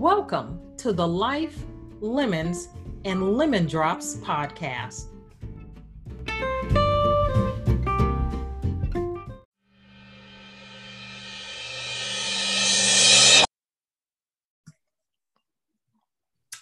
Welcome 0.00 0.62
to 0.78 0.94
the 0.94 1.06
Life, 1.06 1.62
Lemons, 2.00 2.68
and 3.04 3.36
Lemon 3.36 3.66
Drops 3.66 4.14
podcast. 4.14 5.08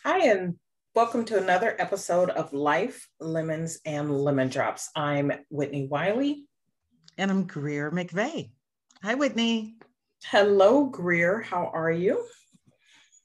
Hi, 0.02 0.26
and 0.26 0.56
welcome 0.96 1.24
to 1.26 1.38
another 1.38 1.76
episode 1.78 2.30
of 2.30 2.52
Life, 2.52 3.08
Lemons, 3.20 3.78
and 3.84 4.10
Lemon 4.10 4.48
Drops. 4.48 4.90
I'm 4.96 5.30
Whitnie 5.52 5.88
Wiley. 5.88 6.46
And 7.16 7.30
I'm 7.30 7.46
Greer 7.46 7.92
McVeigh. 7.92 8.50
Hi, 9.04 9.14
Whitnie. 9.14 9.74
Hello, 10.24 10.86
Greer. 10.86 11.40
How 11.40 11.70
are 11.72 11.92
you? 11.92 12.26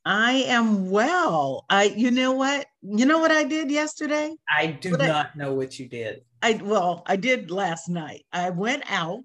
I 0.05 0.33
am 0.47 0.89
well. 0.89 1.65
I, 1.69 1.85
you 1.85 2.11
know 2.11 2.33
what? 2.33 2.65
You 2.81 3.05
know 3.05 3.19
what 3.19 3.31
I 3.31 3.43
did 3.43 3.71
yesterday? 3.71 4.35
I 4.53 4.67
do 4.67 4.91
what 4.91 4.99
not 4.99 5.31
I, 5.33 5.37
know 5.37 5.53
what 5.53 5.79
you 5.79 5.87
did. 5.87 6.23
I, 6.41 6.59
well, 6.61 7.03
I 7.05 7.15
did 7.15 7.51
last 7.51 7.87
night. 7.87 8.25
I 8.33 8.49
went 8.49 8.83
out 8.89 9.23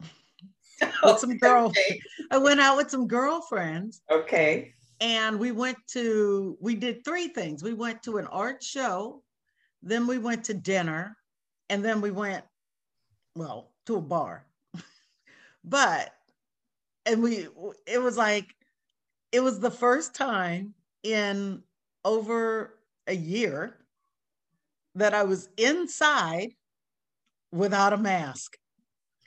with 1.02 1.18
some 1.18 1.36
girl. 1.36 1.66
Okay. 1.66 2.00
I 2.30 2.38
went 2.38 2.60
out 2.60 2.78
with 2.78 2.90
some 2.90 3.06
girlfriends. 3.06 4.00
Okay. 4.10 4.72
And 5.02 5.38
we 5.38 5.52
went 5.52 5.76
to, 5.88 6.56
we 6.60 6.76
did 6.76 7.04
three 7.04 7.28
things. 7.28 7.62
We 7.62 7.74
went 7.74 8.02
to 8.04 8.16
an 8.16 8.26
art 8.26 8.62
show, 8.62 9.22
then 9.82 10.06
we 10.06 10.18
went 10.18 10.44
to 10.44 10.54
dinner, 10.54 11.16
and 11.68 11.84
then 11.84 12.00
we 12.00 12.10
went, 12.10 12.44
well, 13.34 13.72
to 13.86 13.96
a 13.96 14.00
bar. 14.00 14.46
but, 15.64 16.12
and 17.06 17.22
we, 17.22 17.48
it 17.86 18.00
was 18.00 18.18
like, 18.18 18.46
it 19.32 19.40
was 19.40 19.60
the 19.60 19.70
first 19.70 20.14
time 20.14 20.74
in 21.02 21.62
over 22.04 22.78
a 23.06 23.14
year 23.14 23.76
that 24.94 25.14
I 25.14 25.22
was 25.22 25.48
inside 25.56 26.50
without 27.52 27.92
a 27.92 27.96
mask. 27.96 28.56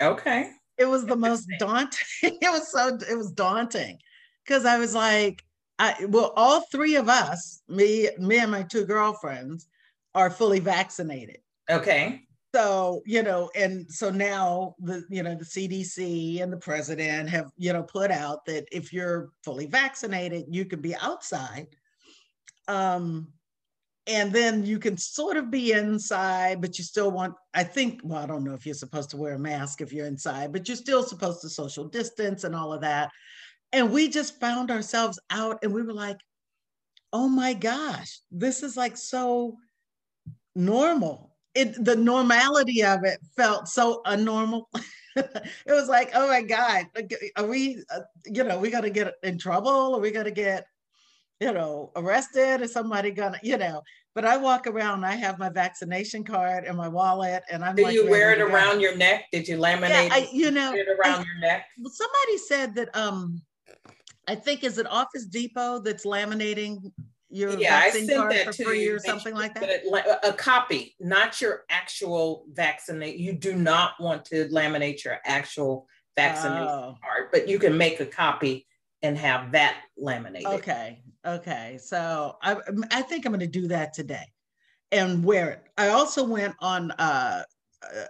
Okay. 0.01 0.51
It 0.77 0.85
was 0.85 1.05
the 1.05 1.15
most 1.15 1.47
daunting. 1.59 2.07
it 2.23 2.51
was 2.51 2.71
so 2.71 2.97
it 3.09 3.17
was 3.17 3.31
daunting 3.31 3.99
because 4.45 4.65
I 4.65 4.79
was 4.79 4.95
like, 4.95 5.43
I 5.79 6.05
well, 6.09 6.33
all 6.35 6.61
three 6.71 6.95
of 6.95 7.09
us, 7.09 7.61
me, 7.67 8.09
me 8.19 8.39
and 8.39 8.51
my 8.51 8.63
two 8.63 8.85
girlfriends, 8.85 9.67
are 10.15 10.29
fully 10.29 10.59
vaccinated. 10.59 11.37
Okay 11.69 12.23
so 12.53 13.01
you 13.05 13.23
know 13.23 13.49
and 13.55 13.91
so 13.91 14.09
now 14.09 14.75
the 14.79 15.03
you 15.09 15.23
know 15.23 15.35
the 15.35 15.45
cdc 15.45 16.41
and 16.41 16.53
the 16.53 16.57
president 16.57 17.29
have 17.29 17.51
you 17.57 17.73
know 17.73 17.83
put 17.83 18.11
out 18.11 18.45
that 18.45 18.65
if 18.71 18.93
you're 18.93 19.29
fully 19.43 19.65
vaccinated 19.65 20.45
you 20.49 20.65
can 20.65 20.79
be 20.79 20.95
outside 20.97 21.67
um 22.67 23.27
and 24.05 24.33
then 24.33 24.65
you 24.65 24.77
can 24.79 24.97
sort 24.97 25.37
of 25.37 25.49
be 25.49 25.71
inside 25.71 26.61
but 26.61 26.77
you 26.77 26.83
still 26.83 27.09
want 27.09 27.33
i 27.53 27.63
think 27.63 27.99
well 28.03 28.21
i 28.21 28.25
don't 28.25 28.43
know 28.43 28.53
if 28.53 28.65
you're 28.65 28.75
supposed 28.75 29.09
to 29.09 29.17
wear 29.17 29.33
a 29.33 29.39
mask 29.39 29.81
if 29.81 29.91
you're 29.91 30.07
inside 30.07 30.51
but 30.51 30.67
you're 30.67 30.77
still 30.77 31.03
supposed 31.03 31.41
to 31.41 31.49
social 31.49 31.85
distance 31.85 32.43
and 32.43 32.55
all 32.55 32.73
of 32.73 32.81
that. 32.81 33.09
And 33.71 33.91
we 33.91 34.07
just 34.07 34.39
found 34.39 34.69
ourselves 34.69 35.19
out 35.31 35.57
and 35.63 35.73
we 35.73 35.81
were 35.81 35.93
like 35.93 36.19
oh 37.11 37.27
my 37.27 37.53
gosh 37.53 38.19
this 38.29 38.61
is 38.61 38.77
like 38.77 38.97
so 38.97 39.57
normal 40.55 41.32
it 41.55 41.83
the 41.83 41.95
normality 41.95 42.83
of 42.83 43.03
it 43.03 43.19
felt 43.35 43.67
so 43.67 44.01
unnormal. 44.05 44.65
it 45.15 45.51
was 45.67 45.87
like, 45.87 46.11
oh 46.15 46.27
my 46.27 46.41
God, 46.41 46.85
are 47.37 47.45
we, 47.45 47.83
uh, 47.93 47.99
you 48.25 48.43
know, 48.43 48.59
we 48.59 48.69
got 48.69 48.81
to 48.81 48.89
get 48.89 49.13
in 49.23 49.37
trouble? 49.37 49.95
Are 49.95 49.99
we 49.99 50.11
going 50.11 50.25
to 50.25 50.31
get, 50.31 50.65
you 51.39 51.51
know, 51.51 51.91
arrested? 51.95 52.61
Is 52.61 52.73
somebody 52.73 53.11
gonna, 53.11 53.39
you 53.43 53.57
know? 53.57 53.81
But 54.15 54.25
I 54.25 54.37
walk 54.37 54.67
around, 54.67 55.03
I 55.03 55.15
have 55.15 55.39
my 55.39 55.49
vaccination 55.49 56.23
card 56.23 56.65
and 56.65 56.77
my 56.77 56.87
wallet, 56.87 57.43
and 57.49 57.63
I'm. 57.63 57.75
Did 57.75 57.83
like, 57.83 57.93
you 57.93 58.09
wear 58.09 58.31
it 58.31 58.41
around 58.41 58.79
your 58.79 58.95
neck? 58.95 59.25
Did 59.31 59.47
you 59.47 59.57
laminate 59.57 59.89
yeah, 59.89 60.09
I, 60.11 60.29
you 60.31 60.51
know, 60.51 60.73
it 60.73 60.87
around 60.87 61.21
I, 61.21 61.25
your 61.25 61.39
neck? 61.39 61.65
Somebody 61.83 62.37
said 62.37 62.75
that. 62.75 62.95
Um, 62.95 63.41
I 64.27 64.35
think 64.35 64.63
is 64.63 64.77
it 64.77 64.87
Office 64.87 65.25
Depot 65.25 65.79
that's 65.79 66.05
laminating 66.05 66.93
your 67.33 67.57
yeah, 67.57 67.81
vaccine 67.81 68.03
I 68.03 68.07
sent 68.07 68.19
card 68.19 68.31
that 68.31 68.45
for 68.45 68.63
free 68.63 68.87
or 68.87 68.99
something 68.99 69.33
like 69.33 69.55
that? 69.55 69.81
A 70.23 70.33
copy, 70.33 70.95
not 70.99 71.41
your 71.41 71.63
actual 71.69 72.45
vaccinate. 72.53 73.17
You 73.17 73.33
do 73.33 73.55
not 73.55 73.93
want 73.99 74.23
to 74.25 74.47
laminate 74.49 75.03
your 75.03 75.17
actual 75.25 75.87
vaccination 76.15 76.67
oh. 76.67 76.97
card, 77.03 77.29
but 77.31 77.47
you 77.49 77.57
can 77.57 77.77
make 77.77 77.99
a 77.99 78.05
copy 78.05 78.67
and 79.01 79.17
have 79.17 79.51
that 79.51 79.81
laminated. 79.97 80.47
Okay. 80.47 81.01
Okay. 81.25 81.79
So 81.81 82.37
I, 82.41 82.55
I 82.91 83.01
think 83.01 83.25
I'm 83.25 83.31
going 83.31 83.39
to 83.39 83.47
do 83.47 83.67
that 83.69 83.93
today 83.93 84.25
and 84.91 85.23
wear 85.23 85.49
it. 85.49 85.63
I 85.77 85.89
also 85.89 86.23
went 86.23 86.55
on 86.59 86.91
uh, 86.91 87.43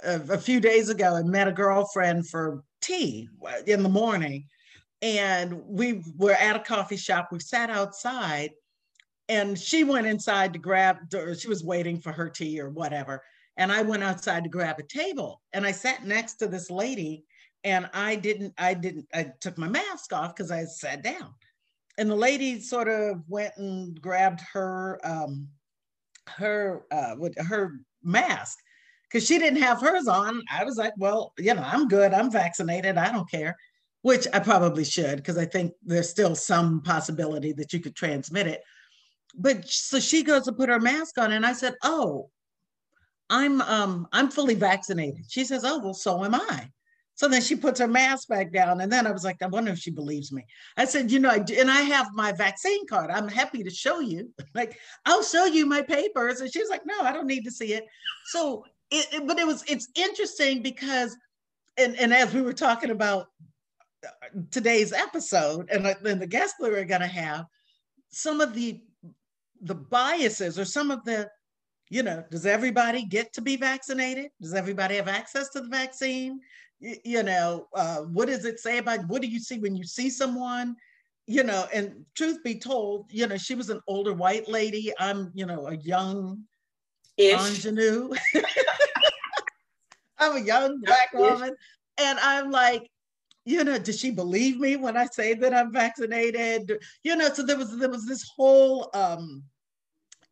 a, 0.04 0.22
a 0.32 0.38
few 0.38 0.60
days 0.60 0.90
ago 0.90 1.16
and 1.16 1.30
met 1.30 1.48
a 1.48 1.52
girlfriend 1.52 2.28
for 2.28 2.64
tea 2.82 3.30
in 3.66 3.84
the 3.84 3.90
morning. 3.90 4.46
And 5.02 5.62
we 5.66 6.04
were 6.18 6.34
at 6.34 6.56
a 6.56 6.60
coffee 6.60 6.98
shop. 6.98 7.30
We 7.32 7.40
sat 7.40 7.70
outside 7.70 8.52
and 9.30 9.58
she 9.58 9.84
went 9.84 10.08
inside 10.08 10.54
to 10.54 10.60
grab 10.60 10.98
she 11.38 11.48
was 11.48 11.64
waiting 11.64 12.00
for 12.00 12.12
her 12.12 12.30
tea 12.30 12.60
or 12.60 12.70
whatever 12.70 13.22
and 13.58 13.72
i 13.72 13.82
went 13.82 14.04
outside 14.04 14.44
to 14.44 14.50
grab 14.50 14.80
a 14.80 14.84
table 14.84 15.42
and 15.54 15.66
i 15.66 15.72
sat 15.72 16.06
next 16.06 16.36
to 16.36 16.48
this 16.48 16.70
lady 16.70 17.24
and 17.64 17.90
i 17.94 18.16
didn't 18.16 18.54
i 18.58 18.74
didn't 18.74 19.08
i 19.14 19.32
took 19.40 19.58
my 19.58 19.68
mask 19.68 20.12
off 20.14 20.36
because 20.36 20.52
i 20.52 20.64
sat 20.66 21.04
down 21.04 21.34
and 21.98 22.10
the 22.10 22.16
lady 22.16 22.60
sort 22.60 22.88
of 22.88 23.22
went 23.28 23.54
and 23.58 24.02
grabbed 24.02 24.42
her 24.52 25.00
um 25.04 25.48
her 26.28 26.86
uh 26.92 27.16
with 27.18 27.38
her 27.38 27.80
mask 28.04 28.58
because 29.10 29.28
she 29.28 29.38
didn't 29.38 29.62
have 29.62 29.80
hers 29.80 30.08
on. 30.08 30.42
I 30.52 30.64
was 30.64 30.78
like 30.78 30.94
well 30.98 31.34
you 31.38 31.54
know 31.54 31.64
i'm 31.66 31.88
good 31.88 32.14
i'm 32.14 32.32
vaccinated 32.32 32.98
i 32.98 33.12
don't 33.12 33.30
care 33.30 33.56
which 34.02 34.28
i 34.34 34.40
probably 34.40 34.84
should 34.84 35.18
because 35.18 35.38
i 35.38 35.46
think 35.46 35.74
there's 35.84 36.10
still 36.10 36.36
some 36.36 36.82
possibility 36.82 37.54
that 37.54 37.74
you 37.74 37.80
could 37.80 37.96
transmit 37.96 38.48
it 38.48 38.62
but 39.34 39.68
so 39.68 40.00
she 40.00 40.24
goes 40.24 40.44
to 40.44 40.54
put 40.54 40.70
her 40.70 40.80
mask 40.80 41.18
on 41.18 41.32
and 41.32 41.46
i 41.46 41.54
said 41.54 41.76
oh 41.84 42.30
i'm 43.30 43.62
um 43.62 44.08
i'm 44.12 44.30
fully 44.30 44.54
vaccinated. 44.54 45.26
She 45.28 45.44
says 45.44 45.64
oh 45.66 45.80
well 45.80 45.94
so 45.94 46.24
am 46.24 46.36
i. 46.36 46.70
So 47.16 47.28
then 47.28 47.44
she 47.44 47.56
puts 47.56 47.80
her 47.80 47.88
mask 47.88 48.28
back 48.28 48.52
down 48.52 48.82
and 48.82 48.92
then 48.92 49.08
i 49.08 49.12
was 49.12 49.24
like 49.24 49.42
i 49.42 49.48
wonder 49.48 49.72
if 49.72 49.80
she 49.80 49.92
believes 49.92 50.32
me. 50.32 50.46
I 50.78 50.86
said 50.86 51.12
you 51.12 51.20
know 51.20 51.30
I 51.30 51.44
and 51.58 51.72
i 51.72 51.82
have 51.82 52.08
my 52.14 52.32
vaccine 52.32 52.86
card. 52.88 53.10
I'm 53.10 53.28
happy 53.28 53.64
to 53.64 53.70
show 53.70 54.00
you. 54.00 54.34
Like 54.56 54.78
i'll 55.06 55.24
show 55.24 55.46
you 55.46 55.66
my 55.66 55.82
papers. 55.82 56.42
And 56.42 56.52
she's 56.52 56.70
like 56.70 56.86
no 56.86 57.02
i 57.02 57.12
don't 57.12 57.28
need 57.28 57.46
to 57.46 57.52
see 57.52 57.74
it. 57.74 57.86
So 58.28 58.66
it, 58.92 59.08
it 59.14 59.28
but 59.28 59.40
it 59.40 59.48
was 59.48 59.64
it's 59.68 59.90
interesting 59.96 60.62
because 60.62 61.16
and, 61.78 61.98
and 61.98 62.14
as 62.14 62.34
we 62.34 62.42
were 62.42 62.54
talking 62.54 62.92
about 62.92 63.28
uh, 64.06 64.10
today's 64.52 64.94
episode 64.94 65.70
and, 65.72 65.88
uh, 65.88 65.96
and 66.06 66.22
the 66.22 66.28
guest 66.28 66.56
we 66.60 66.70
were 66.70 66.84
going 66.84 67.02
to 67.02 67.08
have 67.08 67.46
some 68.12 68.42
of 68.42 68.54
the 68.54 68.84
the 69.64 69.76
biases 69.76 70.60
or 70.60 70.66
some 70.66 70.92
of 70.92 71.04
the, 71.06 71.30
you 71.90 72.04
know, 72.04 72.24
does 72.32 72.46
everybody 72.46 73.06
get 73.06 73.34
to 73.34 73.42
be 73.42 73.56
vaccinated? 73.56 74.32
Does 74.42 74.54
everybody 74.54 74.96
have 74.96 75.08
access 75.08 75.50
to 75.50 75.62
the 75.62 75.70
vaccine? 75.70 76.40
You, 76.80 76.96
you 77.04 77.24
know, 77.24 77.68
uh, 77.76 78.02
what 78.02 78.28
does 78.28 78.46
it 78.46 78.60
say 78.60 78.78
about 78.78 79.08
what 79.08 79.22
do 79.22 79.28
you 79.28 79.40
see 79.40 79.60
when 79.60 79.76
you 79.76 79.84
see 79.84 80.10
someone? 80.10 80.76
you 81.26 81.44
know, 81.44 81.66
and 81.74 82.06
truth 82.16 82.44
be 82.44 82.60
told, 82.60 83.06
you 83.10 83.28
know, 83.28 83.38
she 83.38 83.56
was 83.56 83.70
an 83.70 83.82
older 83.88 84.14
white 84.14 84.48
lady. 84.50 84.92
I'm, 85.00 85.32
you 85.34 85.46
know, 85.46 85.68
a 85.68 85.76
young 85.76 86.44
ingenue. 87.18 88.12
I'm 90.20 90.38
a 90.38 90.46
young 90.46 90.82
black 90.82 91.14
woman. 91.14 91.56
And 91.98 92.20
I'm 92.20 92.52
like, 92.52 92.90
you 93.46 93.64
know, 93.64 93.78
does 93.78 94.00
she 94.00 94.12
believe 94.12 94.60
me 94.60 94.76
when 94.76 94.98
I 94.98 95.06
say 95.06 95.34
that 95.34 95.54
I'm 95.54 95.72
vaccinated? 95.72 96.80
You 97.04 97.16
know, 97.16 97.34
so 97.34 97.44
there 97.44 97.58
was 97.58 97.78
there 97.78 97.90
was 97.90 98.06
this 98.06 98.30
whole 98.36 98.90
um 98.94 99.44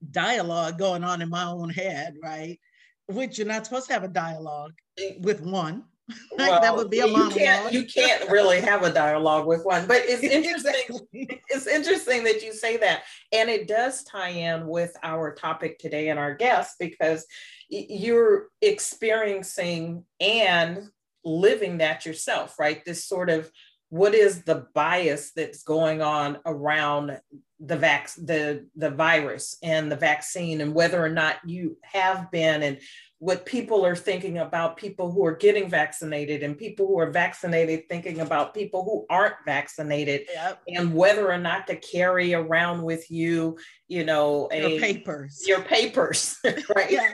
dialogue 0.09 0.77
going 0.77 1.03
on 1.03 1.21
in 1.21 1.29
my 1.29 1.45
own 1.45 1.69
head, 1.69 2.15
right? 2.23 2.59
Which 3.07 3.37
you're 3.37 3.47
not 3.47 3.65
supposed 3.65 3.87
to 3.87 3.93
have 3.93 4.03
a 4.03 4.07
dialogue 4.07 4.73
with 5.19 5.41
one. 5.41 5.85
Well, 6.37 6.59
that 6.59 6.75
would 6.75 6.89
be 6.89 6.99
a 6.99 7.07
you 7.07 7.13
monologue. 7.13 7.37
Can't, 7.37 7.73
you 7.73 7.85
can't 7.85 8.29
really 8.29 8.59
have 8.59 8.83
a 8.83 8.91
dialogue 8.91 9.47
with 9.47 9.63
one, 9.63 9.87
but 9.87 10.01
it's 10.03 10.23
interesting. 10.23 10.73
exactly. 10.89 11.41
It's 11.47 11.67
interesting 11.67 12.25
that 12.25 12.43
you 12.43 12.53
say 12.53 12.75
that, 12.77 13.03
and 13.31 13.49
it 13.49 13.65
does 13.65 14.03
tie 14.03 14.29
in 14.29 14.67
with 14.67 14.93
our 15.03 15.33
topic 15.33 15.79
today 15.79 16.09
and 16.09 16.19
our 16.19 16.33
guest 16.35 16.75
because 16.79 17.25
you're 17.69 18.47
experiencing 18.61 20.03
and 20.19 20.89
living 21.23 21.77
that 21.77 22.05
yourself, 22.05 22.59
right? 22.59 22.83
This 22.83 23.05
sort 23.05 23.29
of 23.29 23.49
what 23.91 24.15
is 24.15 24.43
the 24.43 24.67
bias 24.73 25.31
that's 25.35 25.63
going 25.63 26.01
on 26.01 26.39
around 26.45 27.19
the 27.59 27.75
vac 27.75 28.09
the 28.15 28.65
the 28.77 28.89
virus 28.89 29.57
and 29.61 29.91
the 29.91 29.95
vaccine 29.95 30.61
and 30.61 30.73
whether 30.73 31.03
or 31.03 31.09
not 31.09 31.35
you 31.45 31.77
have 31.83 32.31
been 32.31 32.63
and 32.63 32.79
what 33.19 33.45
people 33.45 33.85
are 33.85 33.95
thinking 33.95 34.39
about 34.39 34.77
people 34.77 35.11
who 35.11 35.23
are 35.23 35.35
getting 35.35 35.69
vaccinated 35.69 36.41
and 36.41 36.57
people 36.57 36.87
who 36.87 36.97
are 36.97 37.11
vaccinated 37.11 37.87
thinking 37.89 38.21
about 38.21 38.53
people 38.53 38.83
who 38.83 39.05
aren't 39.15 39.35
vaccinated 39.45 40.21
yep. 40.33 40.59
and 40.69 40.95
whether 40.95 41.29
or 41.29 41.37
not 41.37 41.67
to 41.67 41.75
carry 41.75 42.33
around 42.33 42.81
with 42.81 43.11
you 43.11 43.57
you 43.89 44.05
know 44.05 44.47
a, 44.53 44.71
your 44.71 44.79
papers. 44.79 45.43
your 45.45 45.61
papers 45.61 46.37
right? 46.75 46.91
Yeah. 46.91 47.13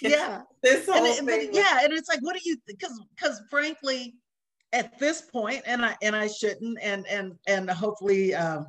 Yeah. 0.00 0.40
This 0.62 0.88
whole 0.88 1.04
and, 1.04 1.28
thing. 1.28 1.50
but, 1.50 1.54
yeah 1.54 1.80
and 1.84 1.92
it's 1.92 2.08
like 2.08 2.20
what 2.22 2.34
do 2.34 2.40
you 2.48 2.56
because 2.66 2.98
because 3.14 3.42
frankly 3.50 4.14
at 4.74 4.98
this 4.98 5.22
point 5.22 5.62
and 5.66 5.84
i 5.84 5.96
and 6.02 6.14
i 6.14 6.26
shouldn't 6.26 6.78
and 6.82 7.06
and 7.06 7.32
and 7.46 7.70
hopefully 7.70 8.34
um 8.34 8.66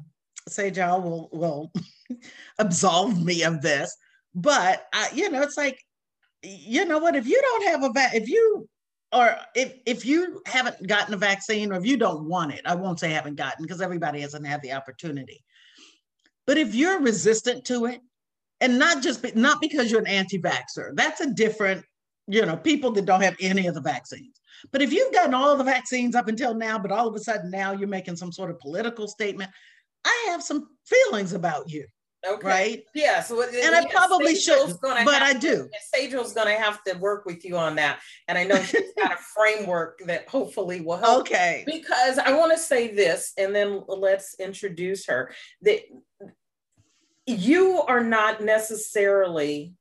Sejal 0.49 1.01
will 1.03 1.29
will 1.33 1.71
absolve 2.59 3.23
me 3.23 3.43
of 3.43 3.61
this 3.61 3.95
but 4.33 4.87
I, 4.93 5.09
you 5.13 5.29
know 5.29 5.41
it's 5.41 5.57
like 5.57 5.79
you 6.45 6.85
know 6.85 6.99
what? 6.99 7.15
If 7.15 7.27
you 7.27 7.39
don't 7.41 7.65
have 7.67 7.83
a 7.83 7.91
vac, 7.91 8.13
if 8.13 8.29
you 8.29 8.67
or 9.11 9.35
if 9.55 9.73
if 9.85 10.05
you 10.05 10.41
haven't 10.45 10.87
gotten 10.87 11.13
a 11.13 11.17
vaccine 11.17 11.71
or 11.71 11.75
if 11.75 11.85
you 11.85 11.97
don't 11.97 12.27
want 12.27 12.53
it, 12.53 12.61
I 12.65 12.75
won't 12.75 12.99
say 12.99 13.11
haven't 13.11 13.35
gotten 13.35 13.63
because 13.63 13.81
everybody 13.81 14.21
hasn't 14.21 14.45
had 14.45 14.61
the 14.61 14.73
opportunity. 14.73 15.43
But 16.47 16.57
if 16.57 16.75
you're 16.75 17.01
resistant 17.01 17.65
to 17.65 17.85
it, 17.85 18.01
and 18.61 18.77
not 18.77 19.01
just 19.01 19.23
be, 19.23 19.31
not 19.33 19.61
because 19.61 19.89
you're 19.89 20.01
an 20.01 20.07
anti-vaxxer, 20.07 20.95
that's 20.95 21.21
a 21.21 21.33
different, 21.33 21.83
you 22.27 22.45
know, 22.45 22.57
people 22.57 22.91
that 22.91 23.05
don't 23.05 23.21
have 23.21 23.35
any 23.39 23.67
of 23.67 23.75
the 23.75 23.81
vaccines. 23.81 24.39
But 24.71 24.81
if 24.81 24.91
you've 24.91 25.13
gotten 25.13 25.33
all 25.33 25.55
the 25.55 25.63
vaccines 25.63 26.15
up 26.15 26.27
until 26.27 26.53
now, 26.53 26.79
but 26.79 26.91
all 26.91 27.07
of 27.07 27.15
a 27.15 27.19
sudden 27.19 27.51
now 27.51 27.71
you're 27.71 27.87
making 27.87 28.15
some 28.15 28.31
sort 28.31 28.49
of 28.49 28.59
political 28.59 29.07
statement, 29.07 29.51
I 30.05 30.27
have 30.29 30.41
some 30.41 30.69
feelings 30.85 31.33
about 31.33 31.69
you. 31.69 31.85
Okay. 32.27 32.47
Right. 32.47 32.83
Yeah. 32.95 33.21
So 33.21 33.41
and 33.41 33.53
yeah, 33.53 33.83
I 33.83 33.85
probably 33.91 34.35
should, 34.35 34.73
but 34.81 35.07
I 35.07 35.33
do. 35.33 35.69
Sejal's 35.95 36.33
going 36.33 36.47
to 36.47 36.61
have 36.61 36.83
to 36.85 36.93
work 36.97 37.25
with 37.25 37.45
you 37.45 37.55
on 37.55 37.75
that, 37.75 37.99
and 38.27 38.37
I 38.37 38.43
know 38.43 38.59
she's 38.63 38.93
got 38.97 39.13
a 39.13 39.17
framework 39.35 39.99
that 40.07 40.27
hopefully 40.27 40.81
will 40.81 40.97
help. 40.97 41.21
Okay. 41.21 41.63
Because 41.67 42.17
I 42.17 42.33
want 42.35 42.51
to 42.51 42.57
say 42.57 42.93
this, 42.95 43.33
and 43.37 43.53
then 43.53 43.83
let's 43.87 44.35
introduce 44.39 45.05
her. 45.05 45.33
That 45.61 45.81
you 47.27 47.81
are 47.87 48.03
not 48.03 48.43
necessarily 48.43 49.73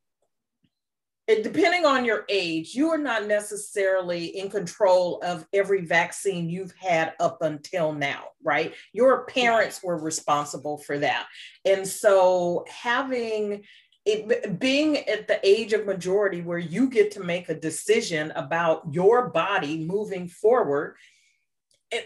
it, 1.26 1.42
depending 1.42 1.86
on 1.86 2.04
your 2.04 2.24
age, 2.28 2.74
you 2.74 2.90
are 2.90 2.98
not 2.98 3.26
necessarily 3.26 4.26
in 4.38 4.50
control 4.50 5.20
of 5.22 5.46
every 5.54 5.86
vaccine 5.86 6.50
you've 6.50 6.74
had 6.76 7.14
up 7.18 7.40
until 7.40 7.92
now, 7.94 8.24
right? 8.42 8.74
Your 8.92 9.24
parents 9.24 9.82
were 9.82 9.96
responsible 9.96 10.76
for 10.78 10.98
that. 10.98 11.26
And 11.64 11.86
so 11.86 12.66
having 12.68 13.64
it, 14.04 14.58
being 14.60 14.98
at 15.08 15.26
the 15.26 15.40
age 15.42 15.72
of 15.72 15.86
majority 15.86 16.42
where 16.42 16.58
you 16.58 16.90
get 16.90 17.10
to 17.12 17.20
make 17.20 17.48
a 17.48 17.54
decision 17.54 18.30
about 18.32 18.82
your 18.90 19.30
body 19.30 19.82
moving 19.82 20.28
forward 20.28 20.96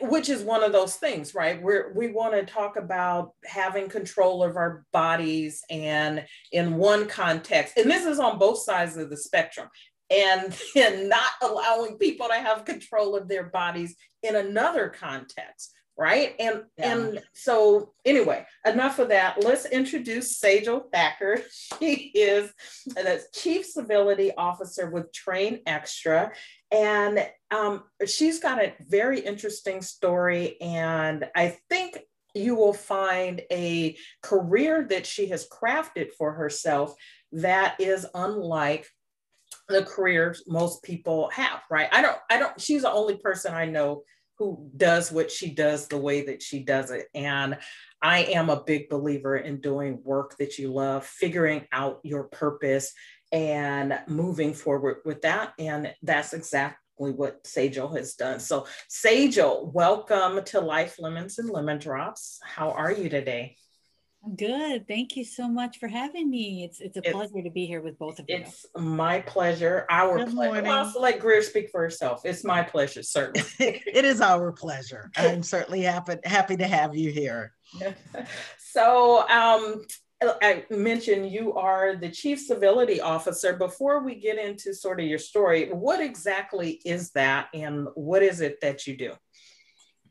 which 0.00 0.28
is 0.28 0.42
one 0.42 0.62
of 0.62 0.72
those 0.72 0.96
things, 0.96 1.34
right? 1.34 1.60
Where 1.62 1.92
we 1.94 2.08
want 2.08 2.34
to 2.34 2.44
talk 2.44 2.76
about 2.76 3.32
having 3.44 3.88
control 3.88 4.42
of 4.42 4.56
our 4.56 4.84
bodies 4.92 5.62
and 5.70 6.24
in 6.52 6.76
one 6.76 7.06
context, 7.06 7.76
and 7.76 7.90
this 7.90 8.06
is 8.06 8.18
on 8.18 8.38
both 8.38 8.58
sides 8.58 8.96
of 8.96 9.10
the 9.10 9.16
spectrum, 9.16 9.68
and 10.10 10.56
then 10.74 11.08
not 11.08 11.32
allowing 11.42 11.98
people 11.98 12.28
to 12.28 12.34
have 12.34 12.64
control 12.64 13.16
of 13.16 13.28
their 13.28 13.44
bodies 13.44 13.96
in 14.22 14.36
another 14.36 14.88
context, 14.88 15.74
right? 15.98 16.36
And 16.38 16.62
yeah. 16.78 16.92
and 16.92 17.22
so 17.34 17.92
anyway, 18.04 18.46
enough 18.64 19.00
of 19.00 19.08
that. 19.08 19.42
Let's 19.42 19.66
introduce 19.66 20.40
Sejal 20.40 20.84
Thakkar. 20.94 21.42
She 21.78 22.12
is 22.14 22.52
the 22.86 23.22
Chief 23.34 23.66
Civility 23.66 24.32
Officer 24.36 24.88
with 24.88 25.12
Train 25.12 25.60
Extra. 25.66 26.32
And 26.70 27.26
um, 27.50 27.84
she's 28.06 28.38
got 28.38 28.62
a 28.62 28.74
very 28.88 29.20
interesting 29.20 29.82
story. 29.82 30.60
And 30.60 31.28
I 31.34 31.58
think 31.68 31.98
you 32.34 32.54
will 32.54 32.72
find 32.72 33.42
a 33.50 33.96
career 34.22 34.86
that 34.90 35.06
she 35.06 35.28
has 35.28 35.48
crafted 35.48 36.12
for 36.16 36.32
herself 36.32 36.94
that 37.32 37.76
is 37.80 38.06
unlike 38.14 38.86
the 39.68 39.84
careers 39.84 40.44
most 40.46 40.82
people 40.82 41.30
have, 41.30 41.60
right? 41.70 41.88
I 41.92 42.02
don't, 42.02 42.16
I 42.30 42.38
don't, 42.38 42.60
she's 42.60 42.82
the 42.82 42.90
only 42.90 43.16
person 43.16 43.54
I 43.54 43.66
know 43.66 44.02
who 44.38 44.70
does 44.76 45.10
what 45.10 45.30
she 45.30 45.50
does 45.50 45.88
the 45.88 45.98
way 45.98 46.26
that 46.26 46.42
she 46.42 46.60
does 46.60 46.90
it. 46.90 47.08
And 47.14 47.58
I 48.00 48.20
am 48.24 48.50
a 48.50 48.62
big 48.62 48.88
believer 48.88 49.36
in 49.36 49.60
doing 49.60 50.00
work 50.04 50.36
that 50.38 50.58
you 50.58 50.72
love, 50.72 51.04
figuring 51.04 51.66
out 51.72 52.00
your 52.04 52.24
purpose 52.24 52.92
and 53.32 53.98
moving 54.06 54.54
forward 54.54 54.98
with 55.04 55.22
that. 55.22 55.52
And 55.58 55.92
that's 56.02 56.32
exactly 56.32 57.10
what 57.10 57.44
Sejal 57.44 57.96
has 57.96 58.14
done. 58.14 58.38
So, 58.40 58.66
Sejal, 58.88 59.72
welcome 59.72 60.44
to 60.44 60.60
Life 60.60 60.96
Lemons 60.98 61.38
and 61.38 61.50
Lemon 61.50 61.78
Drops. 61.78 62.38
How 62.44 62.70
are 62.70 62.92
you 62.92 63.08
today? 63.08 63.56
I'm 64.24 64.34
good. 64.34 64.88
Thank 64.88 65.16
you 65.16 65.24
so 65.24 65.48
much 65.48 65.78
for 65.78 65.86
having 65.86 66.28
me. 66.28 66.64
It's 66.64 66.80
it's 66.80 66.96
a 66.96 67.00
it's, 67.00 67.12
pleasure 67.12 67.42
to 67.42 67.50
be 67.50 67.66
here 67.66 67.80
with 67.80 67.98
both 67.98 68.18
of 68.18 68.26
you. 68.28 68.38
It's 68.38 68.66
my 68.76 69.20
pleasure. 69.20 69.86
Our 69.90 70.24
good 70.24 70.34
pleasure. 70.34 70.66
I'll 70.66 70.86
also 70.86 71.00
let 71.00 71.20
Greer 71.20 71.42
speak 71.42 71.70
for 71.70 71.80
herself. 71.80 72.22
It's 72.24 72.44
my 72.44 72.62
pleasure, 72.62 73.02
certainly. 73.02 73.48
it 73.58 74.04
is 74.04 74.20
our 74.20 74.50
pleasure. 74.52 75.10
I'm 75.16 75.42
certainly 75.42 75.82
happy 75.82 76.16
happy 76.24 76.56
to 76.56 76.66
have 76.66 76.96
you 76.96 77.10
here. 77.10 77.54
so 78.58 79.28
um 79.28 79.82
I 80.20 80.64
mentioned 80.68 81.30
you 81.30 81.54
are 81.54 81.94
the 81.94 82.10
chief 82.10 82.40
civility 82.40 83.00
officer. 83.00 83.54
Before 83.54 84.02
we 84.02 84.16
get 84.16 84.36
into 84.36 84.74
sort 84.74 85.00
of 85.00 85.06
your 85.06 85.18
story, 85.18 85.68
what 85.70 86.00
exactly 86.00 86.80
is 86.84 87.10
that 87.12 87.48
and 87.54 87.86
what 87.94 88.22
is 88.22 88.40
it 88.40 88.60
that 88.60 88.86
you 88.86 88.96
do? 88.96 89.12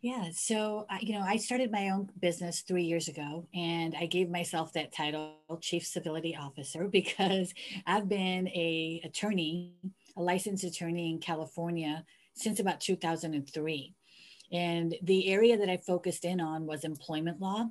Yeah, 0.08 0.30
so 0.34 0.86
uh, 0.90 1.00
you 1.02 1.20
know, 1.20 1.26
I 1.28 1.36
started 1.36 1.70
my 1.70 1.90
own 1.90 2.10
business 2.22 2.62
three 2.62 2.86
years 2.86 3.10
ago, 3.10 3.46
and 3.54 3.94
I 3.94 4.06
gave 4.06 4.30
myself 4.30 4.72
that 4.72 4.94
title, 4.94 5.34
Chief 5.60 5.86
Civility 5.86 6.34
Officer, 6.34 6.88
because 6.92 7.54
I've 7.86 8.08
been 8.08 8.48
a 8.48 9.02
attorney, 9.04 9.74
a 10.16 10.22
licensed 10.22 10.64
attorney 10.64 11.12
in 11.12 11.20
California 11.20 12.06
since 12.36 12.62
about 12.62 12.80
2003, 12.80 13.96
and 14.54 14.96
the 15.04 15.28
area 15.28 15.58
that 15.58 15.70
I 15.70 15.76
focused 15.76 16.24
in 16.24 16.40
on 16.40 16.66
was 16.66 16.86
employment 16.86 17.42
law, 17.42 17.66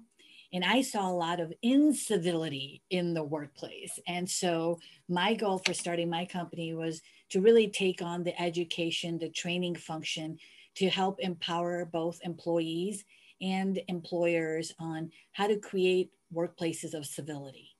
and 0.52 0.62
I 0.62 0.82
saw 0.82 1.08
a 1.08 1.16
lot 1.16 1.40
of 1.40 1.54
incivility 1.62 2.82
in 2.90 3.14
the 3.14 3.24
workplace. 3.24 3.98
And 4.06 4.28
so 4.28 4.78
my 5.08 5.32
goal 5.32 5.62
for 5.64 5.72
starting 5.72 6.10
my 6.10 6.26
company 6.26 6.74
was 6.74 7.00
to 7.30 7.40
really 7.40 7.68
take 7.68 8.02
on 8.02 8.24
the 8.24 8.38
education, 8.38 9.16
the 9.16 9.30
training 9.30 9.76
function 9.76 10.36
to 10.76 10.88
help 10.88 11.20
empower 11.20 11.84
both 11.84 12.20
employees 12.22 13.04
and 13.40 13.80
employers 13.88 14.72
on 14.78 15.10
how 15.32 15.46
to 15.46 15.58
create 15.58 16.10
workplaces 16.34 16.94
of 16.94 17.06
civility. 17.06 17.70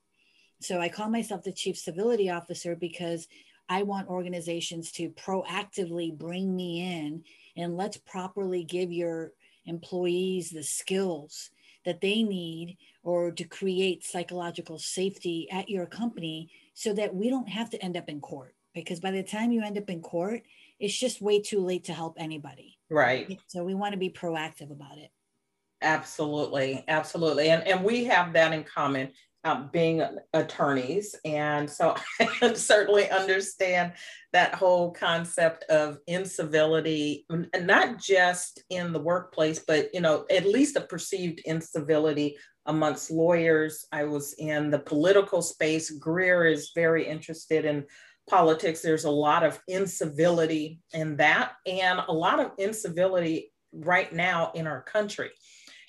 So 0.61 0.81
I 0.81 0.89
call 0.89 1.11
myself 1.11 1.43
the 1.43 1.53
chief 1.53 1.77
civility 1.77 2.31
officer 2.31 2.77
because 2.77 3.29
I 3.69 3.83
want 3.83 4.09
organizations 4.09 4.93
to 4.93 5.11
proactively 5.11 6.17
bring 6.17 6.55
me 6.55 6.81
in 6.81 7.25
and 7.57 7.77
let's 7.77 7.97
properly 7.97 8.65
give 8.65 8.93
your 8.93 9.33
employees 9.65 10.51
the 10.51 10.63
skills 10.63 11.51
that 11.85 12.01
they 12.01 12.23
need 12.23 12.79
or 13.03 13.31
to 13.33 13.45
create 13.45 14.05
psychological 14.05 14.79
safety 14.79 15.49
at 15.51 15.69
your 15.69 15.87
company 15.87 16.51
so 16.75 16.93
that 16.95 17.15
we 17.15 17.29
don't 17.29 17.49
have 17.49 17.71
to 17.71 17.83
end 17.83 17.97
up 17.97 18.09
in 18.09 18.21
court 18.21 18.55
because 18.75 19.01
by 19.01 19.11
the 19.11 19.23
time 19.23 19.53
you 19.53 19.63
end 19.63 19.79
up 19.79 19.91
in 19.91 20.01
court 20.01 20.43
it's 20.79 20.99
just 20.99 21.21
way 21.21 21.41
too 21.41 21.61
late 21.61 21.85
to 21.85 21.93
help 21.93 22.15
anybody 22.19 22.76
right 22.91 23.39
so 23.47 23.65
we 23.65 23.75
want 23.75 23.93
to 23.93 23.99
be 23.99 24.11
proactive 24.11 24.71
about 24.71 24.99
it 24.99 25.11
Absolutely, 25.83 26.83
absolutely, 26.89 27.51
and 27.51 27.67
and 27.67 27.85
we 27.85 28.05
have 28.05 28.33
that 28.33 28.53
in 28.53 28.65
common. 28.65 29.11
Um, 29.45 29.71
being 29.73 30.03
attorneys. 30.33 31.15
And 31.25 31.71
so 31.71 31.95
I 32.43 32.55
certainly 32.55 33.09
understand 33.09 33.93
that 34.33 34.57
whole 34.57 34.91
concept 34.91 35.63
of 35.71 35.99
incivility, 36.09 37.25
not 37.31 38.01
just 38.01 38.65
in 38.71 38.93
the 38.93 38.99
workplace, 38.99 39.61
but 39.65 39.91
you 39.95 40.01
know, 40.01 40.27
at 40.33 40.47
least 40.47 40.75
a 40.75 40.81
perceived 40.81 41.43
incivility 41.45 42.37
amongst 42.67 43.13
lawyers. 43.13 43.87
I 43.93 44.03
was 44.03 44.35
in 44.37 44.69
the 44.69 44.81
political 44.81 45.43
space. 45.43 45.93
Greer 45.93 46.47
is 46.47 46.73
very 46.75 47.07
interested 47.07 47.65
in 47.65 47.85
politics. 48.29 48.83
There's 48.83 49.05
a 49.05 49.11
lot 49.11 49.45
of 49.45 49.61
incivility 49.69 50.81
in 50.93 51.17
that, 51.17 51.53
and 51.67 52.01
a 52.07 52.13
lot 52.13 52.41
of 52.41 52.53
incivility 52.59 53.53
right 53.73 54.13
now 54.13 54.53
in 54.55 54.67
our 54.67 54.83
country. 54.83 55.31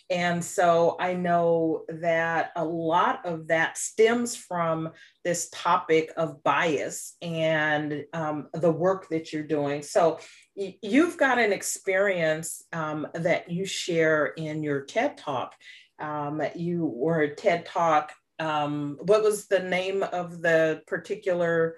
And 0.10 0.44
so 0.44 0.96
I 1.01 1.13
know 1.13 1.84
that 1.89 2.51
a 2.56 2.63
lot 2.63 3.25
of 3.25 3.48
that 3.48 3.77
stems 3.77 4.38
from 4.38 4.91
this 5.25 5.50
topic 5.50 6.13
of 6.15 6.41
bias 6.44 7.17
and 7.22 8.06
um, 8.13 8.48
the 8.53 8.72
work 8.72 9.10
that 9.10 9.34
you're 9.34 9.44
doing. 9.44 9.82
So 9.82 10.20
you've 10.56 11.17
got 11.17 11.39
an 11.39 11.51
experience 11.51 12.63
um, 12.72 13.08
that 13.13 13.51
you 13.51 13.65
share 13.65 14.27
in 14.27 14.63
your 14.63 14.82
TED 14.86 15.17
Talk. 15.17 15.53
Um, 16.00 16.41
you 16.56 16.86
were 16.86 17.22
a 17.22 17.36
TED 17.36 17.65
Talk. 17.65 18.13
Um, 18.39 18.98
what 19.01 19.24
was 19.24 19.48
the 19.48 19.60
name 19.60 20.03
of 20.03 20.41
the 20.41 20.84
particular 20.88 21.75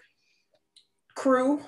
crew? 1.19 1.59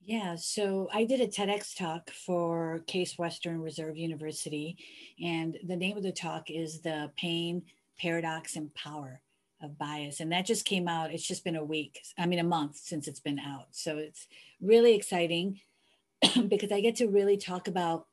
Yeah, 0.00 0.36
so 0.36 0.88
I 0.92 1.06
did 1.06 1.20
a 1.20 1.26
TEDx 1.26 1.76
talk 1.76 2.08
for 2.10 2.84
Case 2.86 3.18
Western 3.18 3.60
Reserve 3.60 3.96
University, 3.96 4.76
and 5.20 5.58
the 5.66 5.74
name 5.74 5.96
of 5.96 6.04
the 6.04 6.12
talk 6.12 6.52
is 6.52 6.80
The 6.80 7.10
Pain, 7.16 7.62
Paradox, 7.98 8.54
and 8.54 8.72
Power 8.72 9.20
of 9.60 9.76
Bias. 9.76 10.20
And 10.20 10.30
that 10.30 10.46
just 10.46 10.66
came 10.66 10.86
out, 10.86 11.12
it's 11.12 11.26
just 11.26 11.42
been 11.42 11.56
a 11.56 11.64
week, 11.64 12.00
I 12.16 12.26
mean, 12.26 12.38
a 12.38 12.44
month 12.44 12.76
since 12.76 13.08
it's 13.08 13.18
been 13.18 13.40
out. 13.40 13.66
So 13.72 13.98
it's 13.98 14.28
really 14.60 14.94
exciting 14.94 15.58
because 16.46 16.70
I 16.70 16.80
get 16.80 16.94
to 16.96 17.08
really 17.08 17.36
talk 17.36 17.66
about 17.66 18.06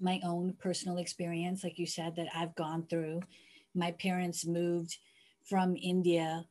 my 0.00 0.20
own 0.24 0.56
personal 0.58 0.98
experience, 0.98 1.62
like 1.62 1.78
you 1.78 1.86
said, 1.86 2.16
that 2.16 2.34
I've 2.34 2.56
gone 2.56 2.86
through. 2.90 3.20
My 3.76 3.92
parents 3.92 4.44
moved 4.44 4.98
from 5.44 5.76
India 5.76 6.46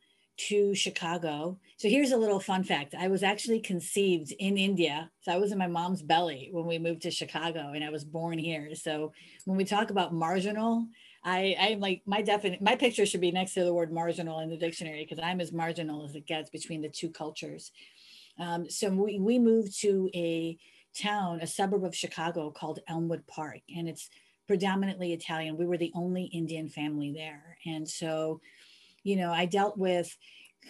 to 0.48 0.74
Chicago. 0.74 1.60
So 1.78 1.90
here's 1.90 2.12
a 2.12 2.18
little 2.18 2.40
fun 2.40 2.64
fact. 2.64 2.96
I 2.98 3.08
was 3.08 3.24
actually 3.24 3.60
conceived 3.60 4.32
in 4.40 4.58
India. 4.58 5.12
So 5.22 5.32
I 5.32 5.38
was 5.38 5.52
in 5.52 5.58
my 5.58 5.68
mom's 5.68 6.02
belly 6.02 6.50
when 6.52 6.66
we 6.66 6.80
moved 6.80 7.02
to 7.04 7.12
Chicago 7.12 7.72
and 7.74 7.84
I 7.84 7.90
was 7.90 8.04
born 8.04 8.38
here. 8.38 8.74
So 8.76 9.14
when 9.46 9.58
we 9.58 9.66
talk 9.66 9.90
about 9.90 10.14
marginal, 10.14 10.88
I, 11.24 11.56
I'm 11.60 11.80
like 11.80 12.02
my 12.06 12.22
definite 12.22 12.62
my 12.62 12.76
picture 12.76 13.06
should 13.06 13.22
be 13.22 13.32
next 13.32 13.54
to 13.54 13.64
the 13.64 13.74
word 13.74 13.92
marginal 13.92 14.40
in 14.40 14.50
the 14.50 14.58
dictionary 14.58 15.06
because 15.08 15.24
I'm 15.24 15.40
as 15.40 15.52
marginal 15.52 16.06
as 16.06 16.16
it 16.16 16.26
gets 16.26 16.50
between 16.50 16.82
the 16.82 16.90
two 16.90 17.10
cultures. 17.10 17.72
Um, 18.40 18.70
so 18.70 18.90
we, 18.90 19.20
we 19.20 19.38
moved 19.38 19.80
to 19.82 20.10
a 20.16 20.58
town, 20.98 21.42
a 21.42 21.48
suburb 21.48 21.84
of 21.84 21.96
Chicago 21.96 22.50
called 22.50 22.80
Elmwood 22.88 23.28
Park, 23.28 23.60
and 23.76 23.88
it's 23.88 24.10
predominantly 24.48 25.14
Italian. 25.14 25.58
We 25.58 25.66
were 25.66 25.78
the 25.78 25.92
only 25.96 26.24
Indian 26.26 26.68
family 26.68 27.14
there. 27.16 27.58
And 27.66 27.88
so 27.88 28.42
you 29.04 29.16
know, 29.16 29.32
I 29.32 29.46
dealt 29.46 29.78
with 29.78 30.16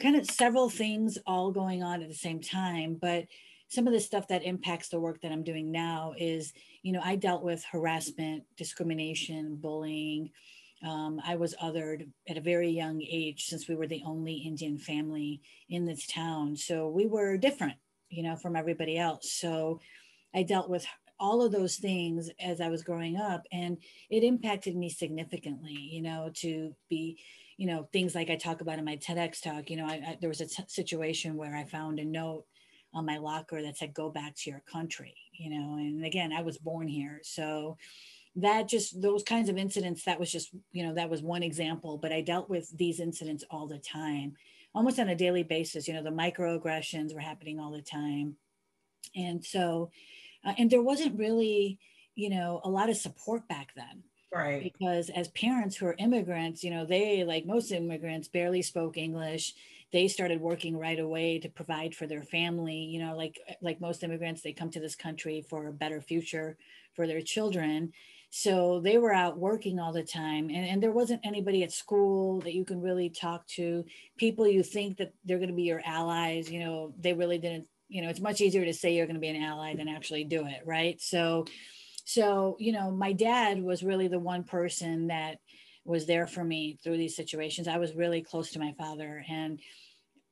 kind 0.01 0.15
of 0.15 0.29
several 0.29 0.69
things 0.69 1.17
all 1.25 1.51
going 1.51 1.83
on 1.83 2.01
at 2.01 2.07
the 2.07 2.15
same 2.15 2.41
time, 2.41 2.97
but 2.99 3.25
some 3.67 3.87
of 3.87 3.93
the 3.93 3.99
stuff 3.99 4.27
that 4.27 4.43
impacts 4.43 4.89
the 4.89 4.99
work 4.99 5.21
that 5.21 5.31
I'm 5.31 5.43
doing 5.43 5.71
now 5.71 6.13
is, 6.17 6.51
you 6.83 6.91
know, 6.91 7.01
I 7.03 7.15
dealt 7.15 7.43
with 7.43 7.63
harassment, 7.71 8.43
discrimination, 8.57 9.55
bullying. 9.55 10.31
Um, 10.85 11.21
I 11.25 11.35
was 11.35 11.55
othered 11.61 12.09
at 12.27 12.37
a 12.37 12.41
very 12.41 12.69
young 12.69 13.01
age 13.01 13.45
since 13.45 13.69
we 13.69 13.75
were 13.75 13.87
the 13.87 14.03
only 14.05 14.33
Indian 14.33 14.77
family 14.77 15.41
in 15.69 15.85
this 15.85 16.05
town. 16.05 16.57
So 16.57 16.89
we 16.89 17.05
were 17.05 17.37
different, 17.37 17.75
you 18.09 18.23
know, 18.23 18.35
from 18.35 18.57
everybody 18.57 18.97
else. 18.97 19.31
So 19.31 19.79
I 20.33 20.43
dealt 20.43 20.69
with 20.69 20.85
all 21.17 21.41
of 21.41 21.51
those 21.51 21.75
things 21.75 22.29
as 22.41 22.59
I 22.59 22.69
was 22.69 22.83
growing 22.83 23.15
up, 23.15 23.43
and 23.51 23.77
it 24.09 24.23
impacted 24.23 24.75
me 24.75 24.89
significantly, 24.89 25.73
you 25.73 26.01
know, 26.01 26.31
to 26.37 26.75
be 26.89 27.19
you 27.61 27.67
know 27.67 27.87
things 27.93 28.15
like 28.15 28.31
i 28.31 28.35
talk 28.35 28.61
about 28.61 28.79
in 28.79 28.85
my 28.85 28.97
tedx 28.97 29.39
talk 29.39 29.69
you 29.69 29.77
know 29.77 29.85
I, 29.85 29.93
I, 29.93 30.17
there 30.19 30.29
was 30.29 30.41
a 30.41 30.47
t- 30.47 30.63
situation 30.67 31.37
where 31.37 31.55
i 31.55 31.63
found 31.63 31.99
a 31.99 32.05
note 32.05 32.45
on 32.91 33.05
my 33.05 33.17
locker 33.17 33.61
that 33.61 33.77
said 33.77 33.93
go 33.93 34.09
back 34.09 34.35
to 34.37 34.49
your 34.49 34.63
country 34.71 35.15
you 35.31 35.51
know 35.51 35.75
and 35.75 36.03
again 36.03 36.33
i 36.33 36.41
was 36.41 36.57
born 36.57 36.87
here. 36.87 37.19
So 37.23 37.77
that 38.37 38.67
just 38.67 39.01
those 39.01 39.23
kinds 39.23 39.49
of 39.49 39.57
incidents 39.57 40.05
that 40.05 40.19
was 40.19 40.31
just 40.31 40.49
you 40.71 40.83
know 40.83 40.95
that 40.95 41.09
was 41.09 41.21
one 41.21 41.43
example 41.43 41.97
but 41.97 42.13
i 42.13 42.21
dealt 42.21 42.49
with 42.49 42.75
these 42.77 42.99
incidents 42.99 43.43
all 43.51 43.67
the 43.67 43.77
time 43.77 44.33
almost 44.73 44.99
on 44.99 45.09
a 45.09 45.15
daily 45.15 45.43
basis. 45.43 45.87
You 45.87 45.93
know 45.93 46.03
the 46.03 46.09
microaggressions 46.09 47.13
were 47.13 47.19
happening 47.19 47.59
all 47.59 47.71
the 47.71 47.81
time. 47.81 48.35
And 49.15 49.43
so 49.43 49.91
uh, 50.45 50.53
and 50.57 50.69
there 50.69 50.81
wasn't 50.81 51.19
really 51.19 51.79
you 52.15 52.29
know 52.29 52.61
a 52.63 52.69
lot 52.69 52.89
of 52.89 52.97
support 52.97 53.47
back 53.47 53.73
then 53.75 54.03
Right. 54.33 54.63
Because 54.63 55.09
as 55.09 55.27
parents 55.29 55.75
who 55.75 55.87
are 55.87 55.95
immigrants, 55.99 56.63
you 56.63 56.69
know, 56.71 56.85
they, 56.85 57.23
like 57.25 57.45
most 57.45 57.71
immigrants, 57.71 58.29
barely 58.29 58.61
spoke 58.61 58.95
English. 58.97 59.53
They 59.91 60.07
started 60.07 60.39
working 60.39 60.77
right 60.77 60.99
away 60.99 61.39
to 61.39 61.49
provide 61.49 61.93
for 61.93 62.07
their 62.07 62.23
family. 62.23 62.77
You 62.77 62.99
know, 63.05 63.17
like 63.17 63.39
eh, 63.47 63.55
like 63.61 63.81
most 63.81 64.03
immigrants, 64.03 64.41
they 64.41 64.53
come 64.53 64.69
to 64.71 64.79
this 64.79 64.95
country 64.95 65.41
for 65.49 65.67
a 65.67 65.73
better 65.73 65.99
future 65.99 66.57
for 66.95 67.07
their 67.07 67.21
children. 67.21 67.91
So 68.29 68.79
they 68.79 68.97
were 68.97 69.13
out 69.13 69.37
working 69.37 69.79
all 69.79 69.91
the 69.91 70.03
time, 70.03 70.49
and, 70.49 70.65
and 70.65 70.81
there 70.81 70.93
wasn't 70.93 71.25
anybody 71.25 71.63
at 71.63 71.73
school 71.73 72.39
that 72.41 72.53
you 72.53 72.63
can 72.63 72.79
really 72.79 73.09
talk 73.09 73.45
to. 73.55 73.83
People 74.17 74.47
you 74.47 74.63
think 74.63 74.95
that 74.97 75.11
they're 75.25 75.39
going 75.39 75.49
to 75.49 75.55
be 75.55 75.63
your 75.63 75.81
allies, 75.85 76.49
you 76.49 76.61
know, 76.61 76.93
they 76.97 77.11
really 77.13 77.37
didn't. 77.37 77.67
You 77.89 78.01
know, 78.01 78.07
it's 78.09 78.21
much 78.21 78.39
easier 78.39 78.63
to 78.63 78.73
say 78.73 78.93
you're 78.95 79.05
going 79.05 79.15
to 79.15 79.19
be 79.19 79.27
an 79.27 79.43
ally 79.43 79.75
than 79.75 79.89
actually 79.89 80.23
do 80.23 80.45
it, 80.45 80.61
right? 80.65 81.01
So 81.01 81.45
so, 82.05 82.57
you 82.59 82.71
know, 82.71 82.91
my 82.91 83.13
dad 83.13 83.61
was 83.61 83.83
really 83.83 84.07
the 84.07 84.19
one 84.19 84.43
person 84.43 85.07
that 85.07 85.39
was 85.85 86.05
there 86.05 86.27
for 86.27 86.43
me 86.43 86.77
through 86.83 86.97
these 86.97 87.15
situations. 87.15 87.67
I 87.67 87.77
was 87.77 87.95
really 87.95 88.21
close 88.21 88.51
to 88.51 88.59
my 88.59 88.73
father 88.77 89.23
and 89.29 89.59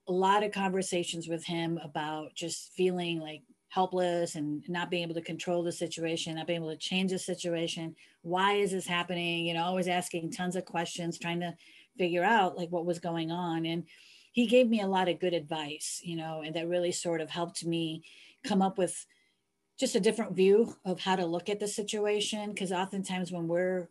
a 0.07 0.11
lot 0.11 0.43
of 0.43 0.51
conversations 0.51 1.27
with 1.27 1.45
him 1.45 1.79
about 1.83 2.33
just 2.35 2.73
feeling 2.73 3.19
like 3.19 3.43
helpless 3.69 4.35
and 4.35 4.63
not 4.67 4.89
being 4.89 5.03
able 5.03 5.13
to 5.13 5.21
control 5.21 5.63
the 5.63 5.71
situation, 5.71 6.35
not 6.35 6.47
being 6.47 6.61
able 6.61 6.71
to 6.71 6.77
change 6.77 7.11
the 7.11 7.19
situation. 7.19 7.95
Why 8.23 8.53
is 8.53 8.71
this 8.71 8.87
happening? 8.87 9.45
You 9.45 9.53
know, 9.53 9.63
always 9.63 9.87
asking 9.87 10.31
tons 10.31 10.55
of 10.55 10.65
questions, 10.65 11.19
trying 11.19 11.39
to 11.41 11.53
figure 11.97 12.23
out 12.23 12.57
like 12.57 12.69
what 12.69 12.85
was 12.85 12.99
going 12.99 13.31
on. 13.31 13.65
And 13.65 13.83
he 14.31 14.47
gave 14.47 14.67
me 14.67 14.81
a 14.81 14.87
lot 14.87 15.09
of 15.09 15.19
good 15.19 15.33
advice, 15.33 16.01
you 16.03 16.15
know, 16.15 16.41
and 16.43 16.55
that 16.55 16.67
really 16.67 16.91
sort 16.91 17.21
of 17.21 17.29
helped 17.29 17.63
me 17.63 18.03
come 18.43 18.61
up 18.61 18.77
with 18.77 19.05
just 19.79 19.95
a 19.95 19.99
different 19.99 20.35
view 20.35 20.75
of 20.85 20.99
how 20.99 21.15
to 21.15 21.25
look 21.25 21.49
at 21.49 21.59
the 21.59 21.67
situation 21.67 22.51
because 22.51 22.71
oftentimes 22.71 23.31
when 23.31 23.47
we're 23.47 23.89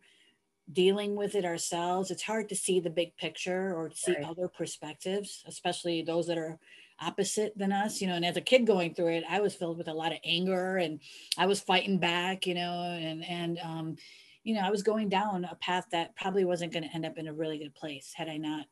dealing 0.71 1.17
with 1.17 1.35
it 1.35 1.47
ourselves 1.47 2.11
it's 2.11 2.23
hard 2.23 2.49
to 2.49 2.55
see 2.55 2.79
the 2.79 2.91
big 2.91 3.17
picture 3.17 3.75
or 3.75 3.91
see 3.95 4.13
right. 4.13 4.25
other 4.25 4.49
perspectives 4.49 5.43
especially 5.47 6.03
those 6.03 6.27
that 6.27 6.37
are 6.37 6.59
opposite 7.01 7.57
than 7.57 7.73
us 7.73 8.03
you 8.03 8.07
know 8.07 8.15
and 8.15 8.25
as 8.25 8.37
a 8.37 8.41
kid 8.41 8.67
going 8.67 8.93
through 8.93 9.09
it 9.09 9.25
i 9.31 9.41
was 9.41 9.55
filled 9.55 9.79
with 9.79 9.89
a 9.89 9.95
lot 9.95 10.13
of 10.13 10.19
anger 10.25 10.77
and 10.77 11.01
i 11.39 11.47
was 11.47 11.61
fighting 11.61 11.97
back 11.97 12.47
you 12.47 12.55
know 12.55 12.83
and 12.83 13.25
and 13.25 13.59
um 13.61 13.97
you 14.45 14.55
know 14.55 14.61
i 14.61 14.71
was 14.71 14.83
going 14.83 15.09
down 15.09 15.47
a 15.51 15.55
path 15.55 15.87
that 15.91 16.15
probably 16.17 16.45
wasn't 16.45 16.71
going 16.73 16.83
to 16.83 16.95
end 16.95 17.07
up 17.07 17.17
in 17.17 17.29
a 17.29 17.33
really 17.33 17.57
good 17.57 17.75
place 17.75 18.13
had 18.15 18.29
i 18.29 18.37
not 18.37 18.67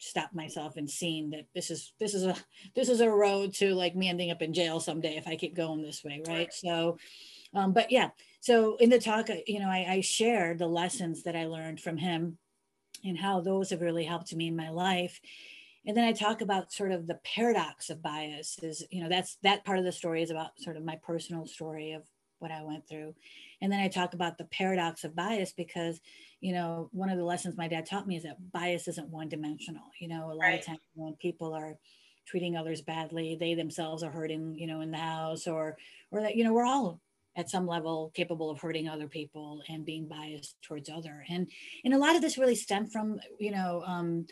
stop 0.00 0.30
myself 0.32 0.76
and 0.76 0.90
seeing 0.90 1.30
that 1.30 1.46
this 1.54 1.70
is 1.70 1.92
this 2.00 2.14
is 2.14 2.24
a 2.24 2.34
this 2.74 2.88
is 2.88 3.00
a 3.00 3.10
road 3.10 3.54
to 3.54 3.74
like 3.74 3.94
me 3.94 4.08
ending 4.08 4.30
up 4.30 4.42
in 4.42 4.54
jail 4.54 4.80
someday 4.80 5.16
if 5.16 5.28
I 5.28 5.36
keep 5.36 5.54
going 5.54 5.82
this 5.82 6.02
way, 6.02 6.22
right? 6.26 6.52
So, 6.52 6.98
um, 7.54 7.72
but 7.72 7.92
yeah. 7.92 8.08
So 8.40 8.76
in 8.76 8.90
the 8.90 8.98
talk, 8.98 9.30
uh, 9.30 9.36
you 9.46 9.60
know, 9.60 9.68
I, 9.68 9.86
I 9.88 10.00
shared 10.00 10.58
the 10.58 10.66
lessons 10.66 11.24
that 11.24 11.36
I 11.36 11.46
learned 11.46 11.80
from 11.80 11.98
him 11.98 12.38
and 13.04 13.18
how 13.18 13.40
those 13.40 13.70
have 13.70 13.82
really 13.82 14.04
helped 14.04 14.34
me 14.34 14.48
in 14.48 14.56
my 14.56 14.70
life. 14.70 15.20
And 15.86 15.96
then 15.96 16.04
I 16.04 16.12
talk 16.12 16.40
about 16.40 16.72
sort 16.72 16.92
of 16.92 17.06
the 17.06 17.20
paradox 17.24 17.90
of 17.90 18.02
bias 18.02 18.58
is, 18.62 18.84
you 18.90 19.02
know, 19.02 19.08
that's 19.08 19.36
that 19.42 19.64
part 19.64 19.78
of 19.78 19.84
the 19.84 19.92
story 19.92 20.22
is 20.22 20.30
about 20.30 20.58
sort 20.58 20.76
of 20.76 20.84
my 20.84 20.98
personal 21.02 21.46
story 21.46 21.92
of 21.92 22.02
what 22.38 22.50
I 22.50 22.62
went 22.62 22.88
through. 22.88 23.14
And 23.60 23.70
then 23.70 23.80
I 23.80 23.88
talk 23.88 24.14
about 24.14 24.38
the 24.38 24.44
paradox 24.44 25.04
of 25.04 25.14
bias 25.14 25.52
because, 25.52 26.00
you 26.40 26.52
know, 26.54 26.88
one 26.92 27.10
of 27.10 27.18
the 27.18 27.24
lessons 27.24 27.56
my 27.56 27.68
dad 27.68 27.86
taught 27.86 28.06
me 28.06 28.16
is 28.16 28.22
that 28.22 28.52
bias 28.52 28.88
isn't 28.88 29.08
one 29.10 29.28
dimensional. 29.28 29.84
You 29.98 30.08
know, 30.08 30.26
a 30.30 30.34
lot 30.34 30.44
right. 30.44 30.60
of 30.60 30.66
times 30.66 30.80
when 30.94 31.14
people 31.14 31.52
are 31.52 31.76
treating 32.26 32.56
others 32.56 32.80
badly, 32.80 33.36
they 33.38 33.54
themselves 33.54 34.02
are 34.02 34.10
hurting, 34.10 34.54
you 34.56 34.66
know, 34.66 34.80
in 34.80 34.90
the 34.90 34.98
house 34.98 35.46
or, 35.46 35.76
or 36.10 36.22
that, 36.22 36.36
you 36.36 36.44
know, 36.44 36.52
we're 36.52 36.66
all 36.66 37.00
at 37.36 37.50
some 37.50 37.66
level 37.66 38.10
capable 38.14 38.50
of 38.50 38.60
hurting 38.60 38.88
other 38.88 39.06
people 39.06 39.62
and 39.68 39.84
being 39.84 40.06
biased 40.08 40.60
towards 40.62 40.88
other. 40.88 41.24
And, 41.28 41.48
and 41.84 41.94
a 41.94 41.98
lot 41.98 42.16
of 42.16 42.22
this 42.22 42.38
really 42.38 42.56
stemmed 42.56 42.92
from, 42.92 43.20
you 43.38 43.50
know, 43.50 43.82
um, 43.86 44.26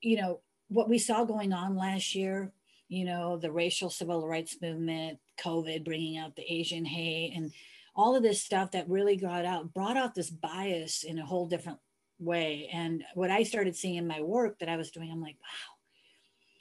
you 0.00 0.20
know, 0.20 0.40
what 0.68 0.88
we 0.88 0.98
saw 0.98 1.24
going 1.24 1.52
on 1.52 1.76
last 1.76 2.14
year 2.14 2.52
you 2.90 3.04
know, 3.04 3.36
the 3.36 3.52
racial 3.52 3.88
civil 3.88 4.26
rights 4.26 4.56
movement, 4.60 5.20
COVID 5.38 5.84
bringing 5.84 6.18
out 6.18 6.34
the 6.34 6.52
Asian 6.52 6.84
hate, 6.84 7.32
and 7.36 7.52
all 7.94 8.16
of 8.16 8.22
this 8.22 8.42
stuff 8.42 8.72
that 8.72 8.88
really 8.88 9.16
got 9.16 9.44
out 9.44 9.72
brought 9.72 9.96
out 9.96 10.14
this 10.14 10.30
bias 10.30 11.02
in 11.02 11.18
a 11.18 11.26
whole 11.26 11.46
different 11.46 11.78
way. 12.18 12.68
And 12.72 13.02
what 13.14 13.30
I 13.30 13.42
started 13.42 13.76
seeing 13.76 13.96
in 13.96 14.06
my 14.06 14.20
work 14.20 14.58
that 14.58 14.68
I 14.68 14.76
was 14.76 14.90
doing, 14.90 15.10
I'm 15.10 15.22
like, 15.22 15.36
wow, 15.40 15.76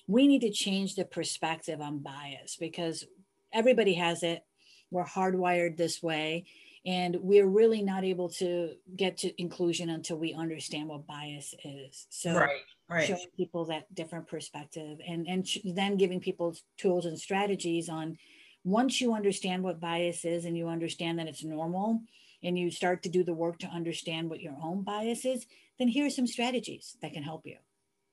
we 0.07 0.27
need 0.27 0.41
to 0.41 0.51
change 0.51 0.95
the 0.95 1.05
perspective 1.05 1.81
on 1.81 1.99
bias 1.99 2.57
because 2.59 3.05
everybody 3.53 3.93
has 3.93 4.23
it. 4.23 4.43
We're 4.89 5.05
hardwired 5.05 5.77
this 5.77 6.01
way. 6.01 6.45
And 6.85 7.17
we're 7.21 7.45
really 7.45 7.83
not 7.83 8.05
able 8.05 8.29
to 8.29 8.71
get 8.95 9.17
to 9.17 9.41
inclusion 9.41 9.89
until 9.89 10.17
we 10.17 10.33
understand 10.33 10.87
what 10.87 11.05
bias 11.05 11.53
is. 11.63 12.07
So, 12.09 12.33
right, 12.33 12.61
right. 12.89 13.05
showing 13.05 13.27
people 13.35 13.65
that 13.65 13.93
different 13.93 14.27
perspective 14.27 14.97
and, 15.05 15.27
and 15.27 15.45
then 15.65 15.97
giving 15.97 16.21
people 16.21 16.55
tools 16.77 17.05
and 17.05 17.19
strategies 17.19 17.89
on 17.89 18.17
once 18.63 18.99
you 18.99 19.13
understand 19.13 19.63
what 19.63 19.79
bias 19.79 20.25
is 20.25 20.45
and 20.45 20.57
you 20.57 20.67
understand 20.67 21.19
that 21.19 21.27
it's 21.27 21.43
normal 21.43 22.01
and 22.43 22.57
you 22.57 22.71
start 22.71 23.03
to 23.03 23.09
do 23.09 23.23
the 23.23 23.33
work 23.33 23.59
to 23.59 23.67
understand 23.67 24.29
what 24.29 24.41
your 24.41 24.55
own 24.61 24.83
bias 24.83 25.25
is, 25.25 25.45
then 25.77 25.87
here 25.87 26.05
are 26.05 26.11
some 26.11 26.27
strategies 26.27 26.97
that 27.01 27.13
can 27.13 27.23
help 27.23 27.45
you. 27.45 27.57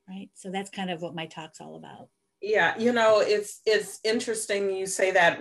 Right. 0.08 0.30
So 0.34 0.50
that's 0.50 0.70
kind 0.70 0.90
of 0.90 1.02
what 1.02 1.14
my 1.14 1.26
talk's 1.26 1.60
all 1.60 1.76
about. 1.76 2.08
Yeah, 2.40 2.78
you 2.78 2.92
know, 2.92 3.20
it's 3.20 3.60
it's 3.64 3.98
interesting 4.04 4.70
you 4.70 4.86
say 4.86 5.10
that 5.12 5.40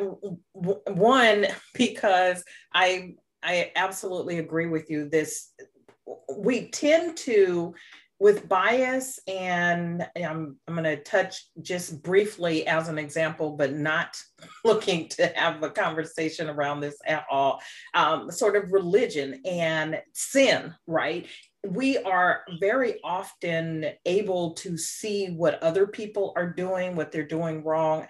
one 0.54 1.48
because 1.74 2.44
I 2.74 3.16
I 3.44 3.72
absolutely 3.76 4.40
agree 4.40 4.68
with 4.68 4.90
you 4.90 5.08
this 5.10 5.52
we 6.38 6.70
tend 6.70 7.18
to 7.18 7.74
with 8.20 8.48
bias 8.48 9.20
and 9.28 10.08
I'm, 10.16 10.58
I'm 10.68 10.76
going 10.76 10.84
to 10.84 11.04
touch 11.04 11.48
just 11.62 12.02
briefly 12.02 12.66
as 12.66 12.88
an 12.88 12.98
example 12.98 13.52
but 13.52 13.74
not 13.74 14.18
looking 14.64 15.10
to 15.10 15.28
have 15.36 15.62
a 15.64 15.70
conversation 15.70 16.50
around 16.50 16.80
this 16.80 16.98
at 17.06 17.26
all. 17.30 17.62
Um, 17.94 18.32
sort 18.32 18.56
of 18.56 18.72
religion 18.72 19.42
and 19.46 20.02
sin 20.14 20.74
right? 20.88 21.28
We 21.68 21.98
are 21.98 22.44
very 22.60 23.00
often 23.04 23.88
able 24.06 24.54
to 24.54 24.78
see 24.78 25.28
what 25.28 25.62
other 25.64 25.88
people 25.88 26.34
are 26.36 26.50
doing 26.50 26.96
what 26.96 27.12
they're 27.12 27.28
doing 27.28 27.64
wrong 27.64 28.08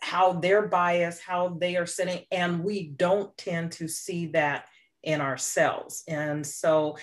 how 0.00 0.32
they're 0.32 0.66
biased 0.66 1.22
how 1.22 1.56
they 1.60 1.76
are 1.76 1.86
sinning 1.86 2.24
and 2.32 2.64
we 2.64 2.88
don't 2.88 3.36
tend 3.36 3.72
to 3.72 3.86
see 3.86 4.28
that 4.28 4.66
in 5.04 5.20
ourselves. 5.20 6.02
And 6.08 6.46
so, 6.46 6.96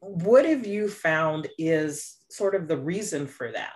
what 0.00 0.44
have 0.44 0.66
you 0.66 0.88
found 0.88 1.48
is 1.58 2.18
sort 2.30 2.54
of 2.54 2.68
the 2.68 2.76
reason 2.76 3.26
for 3.26 3.50
that? 3.52 3.74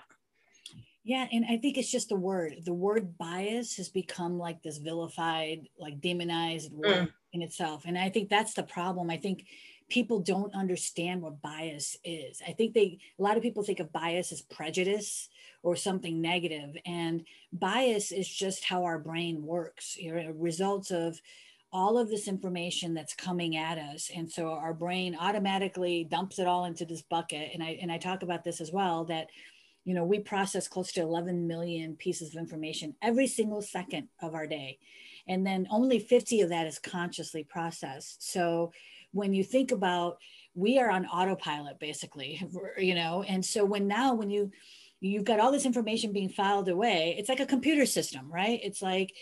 Yeah, 1.04 1.26
and 1.32 1.44
I 1.46 1.56
think 1.56 1.78
it's 1.78 1.90
just 1.90 2.10
the 2.10 2.16
word. 2.16 2.56
The 2.66 2.74
word 2.74 3.16
bias 3.16 3.76
has 3.76 3.88
become 3.88 4.38
like 4.38 4.62
this 4.62 4.76
vilified, 4.76 5.68
like 5.78 6.02
demonized 6.02 6.70
word 6.70 7.08
mm. 7.08 7.12
in 7.32 7.40
itself. 7.40 7.84
And 7.86 7.96
I 7.96 8.10
think 8.10 8.28
that's 8.28 8.52
the 8.52 8.62
problem. 8.62 9.08
I 9.08 9.16
think 9.16 9.46
people 9.88 10.20
don't 10.20 10.54
understand 10.54 11.22
what 11.22 11.40
bias 11.40 11.96
is. 12.04 12.42
I 12.46 12.52
think 12.52 12.74
they 12.74 12.98
a 13.18 13.22
lot 13.22 13.36
of 13.36 13.42
people 13.42 13.62
think 13.62 13.80
of 13.80 13.92
bias 13.92 14.32
as 14.32 14.42
prejudice 14.42 15.30
or 15.62 15.76
something 15.76 16.20
negative 16.20 16.76
and 16.84 17.24
bias 17.52 18.12
is 18.12 18.28
just 18.28 18.64
how 18.64 18.84
our 18.84 18.98
brain 18.98 19.42
works. 19.42 19.96
You 19.96 20.14
know, 20.14 20.34
results 20.36 20.90
of 20.90 21.20
all 21.72 21.98
of 21.98 22.08
this 22.08 22.28
information 22.28 22.94
that's 22.94 23.14
coming 23.14 23.56
at 23.56 23.78
us 23.78 24.10
and 24.14 24.30
so 24.30 24.48
our 24.48 24.72
brain 24.72 25.16
automatically 25.20 26.04
dumps 26.10 26.38
it 26.38 26.46
all 26.46 26.64
into 26.64 26.84
this 26.84 27.02
bucket 27.02 27.50
and 27.52 27.62
i 27.62 27.78
and 27.82 27.92
i 27.92 27.98
talk 27.98 28.22
about 28.22 28.42
this 28.42 28.60
as 28.60 28.72
well 28.72 29.04
that 29.04 29.28
you 29.84 29.94
know 29.94 30.04
we 30.04 30.18
process 30.18 30.66
close 30.66 30.92
to 30.92 31.02
11 31.02 31.46
million 31.46 31.94
pieces 31.96 32.34
of 32.34 32.40
information 32.40 32.94
every 33.02 33.26
single 33.26 33.60
second 33.60 34.08
of 34.22 34.34
our 34.34 34.46
day 34.46 34.78
and 35.28 35.46
then 35.46 35.68
only 35.70 35.98
50 35.98 36.40
of 36.40 36.48
that 36.48 36.66
is 36.66 36.78
consciously 36.78 37.44
processed. 37.44 38.30
So 38.30 38.72
when 39.12 39.32
you 39.34 39.44
think 39.44 39.70
about 39.70 40.18
we 40.54 40.78
are 40.78 40.90
on 40.90 41.06
autopilot 41.06 41.78
basically 41.78 42.42
you 42.78 42.94
know 42.94 43.22
and 43.22 43.44
so 43.44 43.64
when 43.64 43.86
now 43.86 44.14
when 44.14 44.28
you 44.28 44.50
you've 45.00 45.24
got 45.24 45.40
all 45.40 45.52
this 45.52 45.66
information 45.66 46.12
being 46.12 46.28
filed 46.28 46.68
away. 46.68 47.14
It's 47.18 47.28
like 47.28 47.40
a 47.40 47.46
computer 47.46 47.86
system 47.86 48.30
right? 48.30 48.60
It's 48.62 48.82
like 48.82 49.14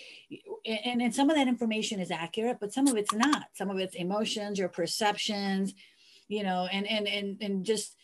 and, 0.64 1.02
and 1.02 1.14
some 1.14 1.30
of 1.30 1.36
that 1.36 1.48
information 1.48 2.00
is 2.00 2.10
accurate 2.10 2.58
but 2.60 2.72
some 2.72 2.86
of 2.86 2.96
it's 2.96 3.12
not. 3.12 3.48
Some 3.54 3.70
of 3.70 3.78
it's 3.78 3.94
emotions 3.94 4.58
your 4.58 4.68
perceptions 4.68 5.74
you 6.28 6.42
know 6.42 6.68
and 6.72 6.86
and 6.86 7.06
and, 7.06 7.40
and 7.40 7.64
just 7.64 7.96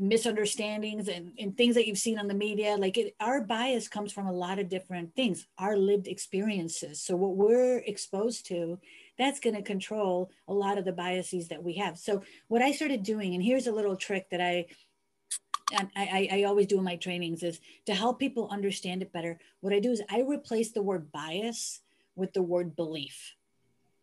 misunderstandings 0.00 1.08
and, 1.08 1.32
and 1.38 1.56
things 1.56 1.74
that 1.74 1.86
you've 1.86 1.98
seen 1.98 2.18
on 2.18 2.26
the 2.26 2.34
media. 2.34 2.76
Like 2.76 2.96
it, 2.96 3.14
our 3.20 3.40
bias 3.42 3.88
comes 3.88 4.12
from 4.12 4.26
a 4.26 4.32
lot 4.32 4.58
of 4.58 4.68
different 4.68 5.14
things 5.14 5.46
our 5.58 5.76
lived 5.76 6.08
experiences. 6.08 7.02
So 7.02 7.16
what 7.16 7.36
we're 7.36 7.78
exposed 7.78 8.46
to 8.46 8.78
that's 9.18 9.40
going 9.40 9.56
to 9.56 9.62
control 9.62 10.30
a 10.48 10.54
lot 10.54 10.78
of 10.78 10.84
the 10.84 10.92
biases 10.92 11.48
that 11.48 11.62
we 11.62 11.74
have. 11.74 11.98
So 11.98 12.22
what 12.48 12.62
i 12.62 12.72
started 12.72 13.02
doing 13.02 13.34
and 13.34 13.42
here's 13.42 13.66
a 13.66 13.72
little 13.72 13.96
trick 13.96 14.30
that 14.30 14.40
i 14.40 14.66
I, 15.96 16.28
I, 16.32 16.42
always 16.44 16.66
do 16.66 16.78
in 16.78 16.84
my 16.84 16.96
trainings 16.96 17.42
is 17.42 17.60
to 17.86 17.94
help 17.94 18.18
people 18.18 18.48
understand 18.50 19.02
it 19.02 19.12
better. 19.12 19.38
What 19.60 19.72
I 19.72 19.80
do 19.80 19.90
is 19.90 20.02
I 20.10 20.20
replace 20.20 20.72
the 20.72 20.82
word 20.82 21.12
bias 21.12 21.80
with 22.16 22.32
the 22.32 22.42
word 22.42 22.76
belief, 22.76 23.34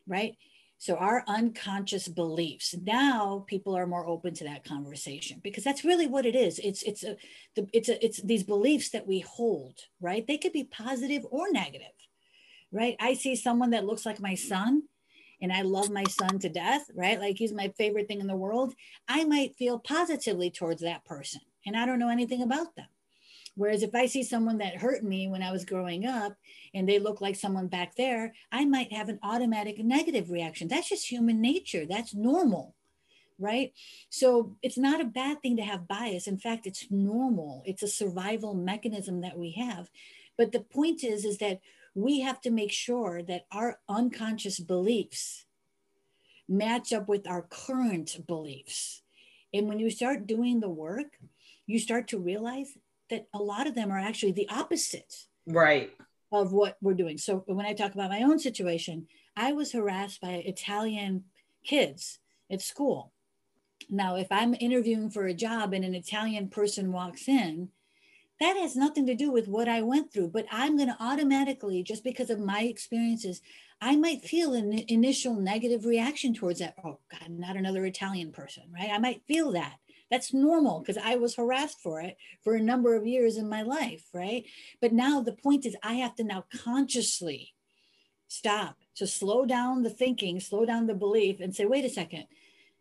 right? 0.07 0.35
So 0.77 0.95
our 0.95 1.25
unconscious 1.27 2.07
beliefs. 2.07 2.73
Now 2.81 3.43
people 3.47 3.75
are 3.75 3.85
more 3.85 4.07
open 4.07 4.33
to 4.35 4.45
that 4.45 4.63
conversation 4.63 5.41
because 5.43 5.65
that's 5.65 5.83
really 5.83 6.07
what 6.07 6.25
it 6.25 6.35
is. 6.35 6.57
It's 6.59 6.83
it's 6.83 7.03
a 7.03 7.17
the, 7.55 7.67
it's 7.73 7.89
a, 7.89 8.03
it's 8.03 8.21
these 8.21 8.43
beliefs 8.43 8.89
that 8.91 9.05
we 9.05 9.19
hold, 9.19 9.81
right? 9.99 10.25
They 10.25 10.37
could 10.37 10.53
be 10.53 10.63
positive 10.63 11.25
or 11.29 11.51
negative, 11.51 11.87
right? 12.71 12.95
I 12.97 13.13
see 13.13 13.35
someone 13.35 13.71
that 13.71 13.85
looks 13.85 14.05
like 14.05 14.21
my 14.21 14.35
son 14.35 14.83
and 15.41 15.51
I 15.51 15.63
love 15.63 15.89
my 15.89 16.05
son 16.05 16.39
to 16.39 16.49
death, 16.49 16.89
right? 16.95 17.19
Like 17.19 17.37
he's 17.37 17.53
my 17.53 17.73
favorite 17.77 18.07
thing 18.07 18.21
in 18.21 18.27
the 18.27 18.35
world. 18.35 18.73
I 19.05 19.25
might 19.25 19.57
feel 19.57 19.79
positively 19.79 20.49
towards 20.49 20.81
that 20.81 21.03
person 21.03 21.41
and 21.65 21.75
I 21.75 21.85
don't 21.85 21.99
know 21.99 22.09
anything 22.09 22.41
about 22.41 22.75
them. 22.75 22.87
Whereas 23.55 23.83
if 23.83 23.93
I 23.93 24.05
see 24.05 24.23
someone 24.23 24.59
that 24.59 24.77
hurt 24.77 25.03
me 25.03 25.27
when 25.27 25.43
I 25.43 25.51
was 25.51 25.65
growing 25.65 26.05
up 26.05 26.37
and 26.73 26.87
they 26.87 26.97
look 26.97 27.19
like 27.19 27.35
someone 27.35 27.67
back 27.67 27.95
there, 27.95 28.33
I 28.51 28.63
might 28.63 28.93
have 28.93 29.09
an 29.09 29.19
automatic 29.21 29.79
negative 29.79 30.31
reaction. 30.31 30.67
That's 30.67 30.89
just 30.89 31.11
human 31.11 31.41
nature. 31.41 31.85
That's 31.85 32.13
normal, 32.13 32.75
right? 33.37 33.73
So 34.09 34.55
it's 34.61 34.77
not 34.77 35.01
a 35.01 35.05
bad 35.05 35.41
thing 35.41 35.57
to 35.57 35.63
have 35.63 35.89
bias. 35.89 36.27
In 36.27 36.37
fact, 36.37 36.67
it's 36.67 36.87
normal. 36.89 37.63
It's 37.65 37.83
a 37.83 37.87
survival 37.87 38.53
mechanism 38.53 39.21
that 39.21 39.37
we 39.37 39.51
have. 39.51 39.89
But 40.37 40.53
the 40.53 40.61
point 40.61 41.03
is, 41.03 41.25
is 41.25 41.39
that 41.39 41.59
we 41.95 42.21
have 42.21 42.39
to 42.41 42.51
make 42.51 42.71
sure 42.71 43.21
that 43.23 43.45
our 43.51 43.79
unconscious 43.89 44.59
beliefs 44.59 45.45
match 46.47 46.93
up 46.93 47.09
with 47.09 47.27
our 47.27 47.41
current 47.41 48.25
beliefs. 48.25 49.01
And 49.53 49.67
when 49.67 49.79
you 49.79 49.89
start 49.89 50.27
doing 50.27 50.59
the 50.59 50.69
work, 50.69 51.19
you 51.69 51.77
start 51.77 52.07
to 52.07 52.17
realize 52.17 52.77
that 53.11 53.27
a 53.31 53.37
lot 53.37 53.67
of 53.67 53.75
them 53.75 53.91
are 53.91 53.99
actually 53.99 54.31
the 54.31 54.49
opposite 54.49 55.27
right. 55.45 55.91
of 56.31 56.51
what 56.51 56.77
we're 56.81 56.95
doing. 56.95 57.17
So 57.17 57.43
when 57.45 57.65
i 57.65 57.73
talk 57.73 57.93
about 57.93 58.09
my 58.09 58.23
own 58.23 58.39
situation 58.39 59.07
i 59.37 59.53
was 59.53 59.71
harassed 59.71 60.19
by 60.19 60.29
italian 60.29 61.25
kids 61.63 62.19
at 62.51 62.61
school. 62.61 63.13
Now 63.89 64.15
if 64.15 64.27
i'm 64.31 64.55
interviewing 64.59 65.11
for 65.11 65.27
a 65.27 65.33
job 65.33 65.73
and 65.73 65.85
an 65.85 65.93
italian 65.93 66.49
person 66.49 66.91
walks 66.91 67.27
in 67.27 67.69
that 68.39 68.55
has 68.55 68.75
nothing 68.75 69.05
to 69.05 69.15
do 69.15 69.31
with 69.31 69.47
what 69.47 69.67
i 69.67 69.81
went 69.81 70.11
through 70.11 70.29
but 70.29 70.45
i'm 70.51 70.75
going 70.75 70.89
to 70.89 70.97
automatically 70.99 71.83
just 71.83 72.03
because 72.03 72.29
of 72.29 72.39
my 72.39 72.61
experiences 72.61 73.41
i 73.81 73.95
might 73.95 74.23
feel 74.23 74.53
an 74.53 74.83
initial 74.87 75.35
negative 75.35 75.85
reaction 75.85 76.33
towards 76.33 76.59
that. 76.59 76.75
Oh 76.83 76.99
god 77.11 77.29
not 77.29 77.57
another 77.57 77.85
italian 77.85 78.31
person 78.31 78.63
right? 78.73 78.89
I 78.91 78.97
might 78.97 79.21
feel 79.27 79.51
that 79.51 79.77
that's 80.09 80.33
normal 80.33 80.79
because 80.79 80.97
I 80.97 81.15
was 81.15 81.35
harassed 81.35 81.79
for 81.81 82.01
it 82.01 82.17
for 82.43 82.55
a 82.55 82.61
number 82.61 82.95
of 82.95 83.07
years 83.07 83.37
in 83.37 83.47
my 83.47 83.61
life, 83.61 84.05
right? 84.13 84.45
But 84.81 84.93
now 84.93 85.21
the 85.21 85.33
point 85.33 85.65
is, 85.65 85.75
I 85.83 85.95
have 85.95 86.15
to 86.15 86.23
now 86.23 86.45
consciously 86.63 87.53
stop 88.27 88.77
to 88.95 89.07
slow 89.07 89.45
down 89.45 89.83
the 89.83 89.89
thinking, 89.89 90.39
slow 90.39 90.65
down 90.65 90.87
the 90.87 90.93
belief, 90.93 91.39
and 91.39 91.55
say, 91.55 91.65
wait 91.65 91.85
a 91.85 91.89
second. 91.89 92.25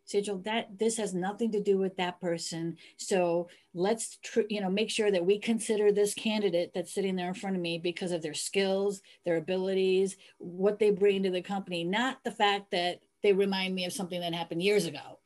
Sejal, 0.08 0.42
that 0.44 0.78
this 0.78 0.96
has 0.96 1.12
nothing 1.12 1.52
to 1.52 1.62
do 1.62 1.76
with 1.76 1.96
that 1.98 2.18
person. 2.18 2.76
So 2.96 3.48
let's, 3.74 4.16
tr- 4.22 4.40
you 4.48 4.60
know, 4.62 4.70
make 4.70 4.90
sure 4.90 5.10
that 5.10 5.26
we 5.26 5.38
consider 5.38 5.92
this 5.92 6.14
candidate 6.14 6.72
that's 6.74 6.94
sitting 6.94 7.14
there 7.14 7.28
in 7.28 7.34
front 7.34 7.56
of 7.56 7.62
me 7.62 7.78
because 7.78 8.12
of 8.12 8.22
their 8.22 8.32
skills, 8.32 9.02
their 9.26 9.36
abilities, 9.36 10.16
what 10.38 10.78
they 10.78 10.90
bring 10.90 11.24
to 11.24 11.30
the 11.30 11.42
company, 11.42 11.84
not 11.84 12.24
the 12.24 12.30
fact 12.30 12.70
that 12.70 13.00
they 13.22 13.34
remind 13.34 13.74
me 13.74 13.84
of 13.84 13.92
something 13.92 14.20
that 14.20 14.32
happened 14.32 14.62
years 14.62 14.86
ago. 14.86 15.17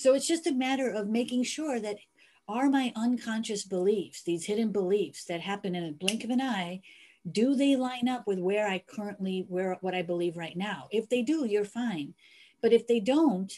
So 0.00 0.14
it's 0.14 0.26
just 0.26 0.46
a 0.46 0.52
matter 0.54 0.88
of 0.88 1.10
making 1.10 1.42
sure 1.42 1.78
that 1.78 1.98
are 2.48 2.70
my 2.70 2.90
unconscious 2.96 3.66
beliefs, 3.66 4.22
these 4.22 4.46
hidden 4.46 4.72
beliefs 4.72 5.26
that 5.26 5.42
happen 5.42 5.74
in 5.74 5.84
a 5.84 5.92
blink 5.92 6.24
of 6.24 6.30
an 6.30 6.40
eye, 6.40 6.80
do 7.30 7.54
they 7.54 7.76
line 7.76 8.08
up 8.08 8.26
with 8.26 8.38
where 8.38 8.66
I 8.66 8.78
currently, 8.78 9.44
where 9.50 9.76
what 9.82 9.94
I 9.94 10.00
believe 10.00 10.38
right 10.38 10.56
now? 10.56 10.88
If 10.90 11.10
they 11.10 11.20
do, 11.20 11.44
you're 11.44 11.66
fine. 11.66 12.14
But 12.62 12.72
if 12.72 12.86
they 12.86 12.98
don't, 12.98 13.52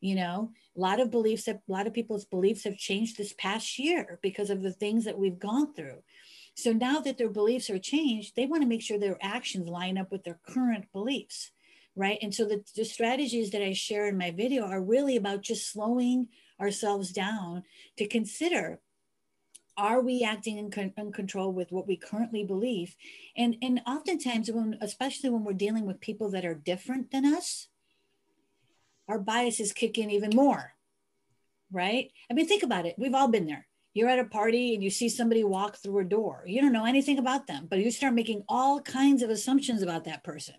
you 0.00 0.16
know, 0.16 0.50
a 0.76 0.80
lot 0.80 0.98
of 0.98 1.12
beliefs 1.12 1.44
that 1.44 1.62
a 1.68 1.72
lot 1.72 1.86
of 1.86 1.94
people's 1.94 2.24
beliefs 2.24 2.64
have 2.64 2.76
changed 2.76 3.16
this 3.16 3.32
past 3.38 3.78
year 3.78 4.18
because 4.22 4.50
of 4.50 4.62
the 4.62 4.72
things 4.72 5.04
that 5.04 5.20
we've 5.20 5.38
gone 5.38 5.72
through. 5.72 6.02
So 6.56 6.72
now 6.72 6.98
that 6.98 7.16
their 7.16 7.30
beliefs 7.30 7.70
are 7.70 7.78
changed, 7.78 8.34
they 8.34 8.46
want 8.46 8.64
to 8.64 8.68
make 8.68 8.82
sure 8.82 8.98
their 8.98 9.18
actions 9.22 9.68
line 9.68 9.98
up 9.98 10.10
with 10.10 10.24
their 10.24 10.40
current 10.48 10.86
beliefs. 10.92 11.52
Right? 11.96 12.18
And 12.20 12.34
so 12.34 12.44
the, 12.44 12.62
the 12.76 12.84
strategies 12.84 13.50
that 13.50 13.62
I 13.62 13.72
share 13.72 14.06
in 14.06 14.18
my 14.18 14.30
video 14.30 14.64
are 14.64 14.82
really 14.82 15.16
about 15.16 15.42
just 15.42 15.72
slowing 15.72 16.28
ourselves 16.60 17.10
down 17.10 17.64
to 17.96 18.06
consider 18.06 18.80
are 19.78 20.00
we 20.00 20.22
acting 20.22 20.56
in, 20.56 20.70
con- 20.70 20.94
in, 20.96 21.12
control 21.12 21.52
with 21.52 21.70
what 21.70 21.86
we 21.86 21.96
currently 21.96 22.44
believe? 22.44 22.96
And 23.36 23.56
and 23.60 23.82
oftentimes 23.86 24.50
when 24.50 24.78
especially 24.80 25.28
when 25.28 25.44
we're 25.44 25.52
dealing 25.52 25.84
with 25.84 26.00
people 26.00 26.30
that 26.30 26.46
are 26.46 26.54
different 26.54 27.10
than 27.10 27.26
us 27.26 27.68
our 29.08 29.18
biases 29.18 29.72
kick 29.72 29.98
in 29.98 30.10
even 30.10 30.30
more 30.34 30.72
right? 31.72 32.10
I 32.30 32.34
mean 32.34 32.46
think 32.46 32.62
about 32.62 32.86
it. 32.86 32.94
We've 32.96 33.14
all 33.14 33.28
been 33.28 33.46
there. 33.46 33.66
You're 33.92 34.08
at 34.08 34.18
a 34.18 34.24
party 34.24 34.74
and 34.74 34.84
you 34.84 34.90
see 34.90 35.08
somebody 35.08 35.42
walk 35.42 35.76
through 35.76 35.98
a 35.98 36.04
door. 36.04 36.44
You 36.46 36.60
don't 36.60 36.72
know 36.72 36.84
anything 36.84 37.18
about 37.18 37.46
them 37.46 37.66
but 37.68 37.78
you 37.78 37.90
start 37.90 38.14
making 38.14 38.44
all 38.48 38.80
kinds 38.80 39.22
of 39.22 39.30
assumptions 39.30 39.82
about 39.82 40.04
that 40.04 40.24
person 40.24 40.54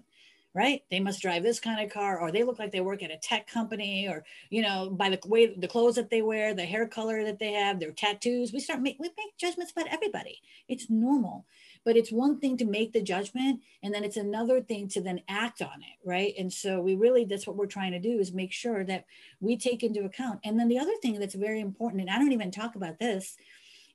right? 0.58 0.82
They 0.90 1.00
must 1.00 1.22
drive 1.22 1.44
this 1.44 1.60
kind 1.60 1.80
of 1.80 1.94
car, 1.94 2.20
or 2.20 2.32
they 2.32 2.44
look 2.44 2.58
like 2.58 2.72
they 2.72 2.82
work 2.82 3.04
at 3.04 3.12
a 3.12 3.18
tech 3.18 3.48
company, 3.48 4.08
or 4.08 4.26
you 4.50 4.64
know, 4.64 4.90
by 4.90 5.10
the 5.12 5.20
way 5.28 5.54
the 5.56 5.68
clothes 5.68 5.96
that 5.96 6.10
they 6.10 6.24
wear, 6.24 6.56
the 6.56 6.66
hair 6.66 6.88
color 6.88 7.24
that 7.24 7.38
they 7.38 7.52
have, 7.52 7.80
their 7.80 7.92
tattoos. 7.92 8.52
We 8.52 8.60
start 8.60 8.82
make 8.82 8.98
we 9.00 9.10
make 9.10 9.38
judgments 9.38 9.72
about 9.72 9.88
everybody. 9.92 10.42
It's 10.68 10.90
normal, 10.90 11.46
but 11.86 11.96
it's 11.96 12.12
one 12.12 12.40
thing 12.40 12.58
to 12.58 12.66
make 12.66 12.92
the 12.92 13.04
judgment, 13.04 13.62
and 13.84 13.94
then 13.94 14.04
it's 14.04 14.18
another 14.18 14.60
thing 14.60 14.88
to 14.90 15.02
then 15.02 15.22
act 15.30 15.62
on 15.62 15.82
it, 15.82 16.00
right? 16.04 16.34
And 16.40 16.52
so 16.52 16.82
we 16.82 16.96
really 16.96 17.24
that's 17.24 17.46
what 17.46 17.56
we're 17.56 17.68
trying 17.68 17.92
to 17.92 18.00
do 18.00 18.18
is 18.18 18.34
make 18.34 18.52
sure 18.52 18.84
that 18.86 19.06
we 19.40 19.58
take 19.58 19.84
into 19.84 20.06
account. 20.06 20.40
And 20.44 20.60
then 20.60 20.70
the 20.70 20.80
other 20.80 20.96
thing 21.04 21.20
that's 21.20 21.36
very 21.36 21.60
important, 21.60 22.02
and 22.02 22.10
I 22.10 22.18
don't 22.18 22.32
even 22.32 22.50
talk 22.50 22.76
about 22.76 22.98
this 22.98 23.38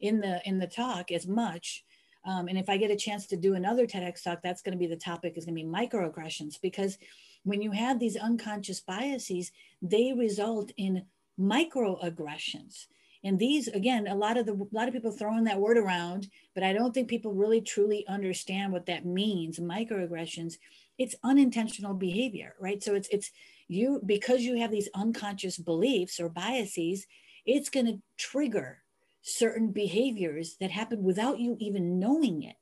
in 0.01 0.21
the 0.21 0.41
in 0.47 0.61
the 0.61 0.69
talk 0.69 1.11
as 1.11 1.27
much 1.27 1.85
um, 2.25 2.49
and 2.49 2.59
if 2.59 2.69
I 2.69 2.77
get 2.77 2.91
a 2.91 2.97
chance 2.97 3.27
to 3.27 3.37
do 3.37 3.55
another 3.55 3.87
TEDx 3.87 4.23
talk, 4.23 4.41
that's 4.43 4.63
going 4.63 4.73
to 4.73 4.79
be 4.79 4.87
the 4.87 4.97
topic 4.97 5.35
is 5.37 5.45
going 5.45 5.57
to 5.57 5.63
be 5.63 5.69
microaggressions 5.69 6.61
because 6.61 6.99
when 7.45 7.61
you 7.61 7.73
have 7.73 7.99
these 7.99 8.17
unconscious 8.17 8.81
biases, 8.81 9.51
they 9.81 10.13
result 10.13 10.71
in 10.77 11.05
microaggressions. 11.39 12.87
And 13.25 13.39
these, 13.39 13.69
again, 13.69 14.09
a 14.09 14.15
lot 14.15 14.37
of 14.37 14.47
the 14.47 14.53
a 14.53 14.77
lot 14.77 14.89
of 14.89 14.95
people 14.95 15.13
throwing 15.13 15.45
that 15.45 15.61
word 15.61 15.77
around, 15.77 16.29
but 16.55 16.65
I 16.65 16.73
don't 16.73 16.93
think 16.93 17.09
people 17.09 17.33
really 17.33 17.61
truly 17.61 18.05
understand 18.09 18.73
what 18.73 18.87
that 18.87 19.07
means. 19.07 19.61
Microaggressions, 19.61 20.55
it's 20.99 21.15
unintentional 21.23 21.95
behavior, 21.95 22.55
right? 22.61 22.83
So 22.83 22.95
it's 22.95 23.09
it's 23.11 23.31
you 23.69 24.01
because 24.05 24.43
you 24.43 24.57
have 24.59 24.73
these 24.73 24.89
unconscious 24.95 25.57
beliefs 25.57 26.19
or 26.19 26.29
biases, 26.29 27.07
it's 27.47 27.71
going 27.71 27.87
to 27.87 28.03
trigger 28.17 28.82
certain 29.23 29.71
behaviors 29.71 30.57
that 30.61 30.71
happen 30.71 31.03
without 31.03 31.39
you 31.39 31.57
even 31.61 31.99
knowing 31.99 32.43
it. 32.43 32.57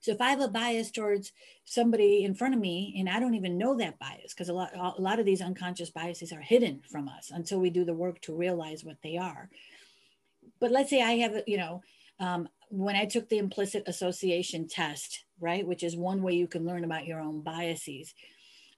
So 0.00 0.12
if 0.12 0.20
I 0.20 0.30
have 0.30 0.40
a 0.40 0.48
bias 0.48 0.90
towards 0.90 1.32
somebody 1.64 2.24
in 2.24 2.34
front 2.34 2.54
of 2.54 2.60
me 2.60 2.94
and 2.98 3.08
I 3.08 3.18
don't 3.18 3.34
even 3.34 3.56
know 3.56 3.76
that 3.78 3.98
bias, 3.98 4.34
because 4.34 4.50
a 4.50 4.52
lot, 4.52 4.72
a 4.76 5.00
lot 5.00 5.18
of 5.18 5.24
these 5.24 5.40
unconscious 5.40 5.90
biases 5.90 6.30
are 6.30 6.42
hidden 6.42 6.82
from 6.90 7.08
us 7.08 7.30
until 7.30 7.58
we 7.58 7.70
do 7.70 7.86
the 7.86 7.94
work 7.94 8.20
to 8.22 8.36
realize 8.36 8.84
what 8.84 8.98
they 9.02 9.16
are. 9.16 9.48
But 10.60 10.70
let's 10.70 10.90
say 10.90 11.00
I 11.00 11.12
have, 11.18 11.42
you 11.46 11.56
know, 11.56 11.82
um, 12.20 12.48
when 12.68 12.96
I 12.96 13.06
took 13.06 13.28
the 13.28 13.38
implicit 13.38 13.84
association 13.86 14.68
test, 14.68 15.24
right, 15.40 15.66
which 15.66 15.82
is 15.82 15.96
one 15.96 16.22
way 16.22 16.34
you 16.34 16.48
can 16.48 16.66
learn 16.66 16.84
about 16.84 17.06
your 17.06 17.20
own 17.20 17.40
biases, 17.40 18.14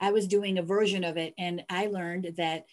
I 0.01 0.13
was 0.13 0.29
doing 0.29 0.59
a 0.59 0.63
version 0.63 1.03
of 1.03 1.17
it 1.17 1.35
and 1.39 1.65
I 1.69 1.87
learned 1.87 2.35
that 2.37 2.67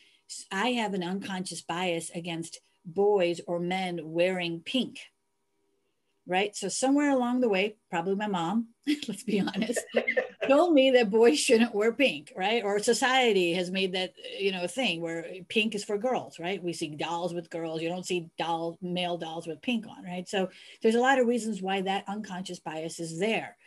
I 0.51 0.73
have 0.73 0.93
an 0.93 1.03
unconscious 1.03 1.61
bias 1.61 2.11
against 2.13 2.59
boys 2.85 3.41
or 3.47 3.59
men 3.59 3.99
wearing 4.03 4.61
pink 4.61 4.99
right? 6.25 6.55
So 6.55 6.69
somewhere 6.69 7.11
along 7.11 7.41
the 7.41 7.49
way 7.49 7.75
probably 7.89 8.15
my 8.15 8.27
mom 8.27 8.69
let's 9.07 9.23
be 9.23 9.39
honest 9.39 9.79
told 10.47 10.73
me 10.73 10.91
that 10.91 11.09
boys 11.09 11.39
shouldn't 11.39 11.75
wear 11.75 11.91
pink 11.91 12.31
right? 12.35 12.63
Or 12.63 12.79
society 12.79 13.53
has 13.53 13.71
made 13.71 13.93
that 13.93 14.13
you 14.39 14.51
know 14.51 14.67
thing 14.67 15.01
where 15.01 15.25
pink 15.49 15.75
is 15.75 15.83
for 15.83 15.97
girls 15.97 16.39
right? 16.39 16.63
We 16.63 16.73
see 16.73 16.95
dolls 16.95 17.33
with 17.33 17.49
girls. 17.49 17.81
You 17.81 17.89
don't 17.89 18.05
see 18.05 18.29
doll 18.37 18.77
male 18.81 19.17
dolls 19.17 19.47
with 19.47 19.61
pink 19.61 19.85
on 19.87 20.03
right? 20.03 20.27
So 20.27 20.49
there's 20.81 20.95
a 20.95 21.01
lot 21.01 21.19
of 21.19 21.27
reasons 21.27 21.61
why 21.61 21.81
that 21.81 22.05
unconscious 22.07 22.59
bias 22.59 22.99
is 22.99 23.19
there. 23.19 23.57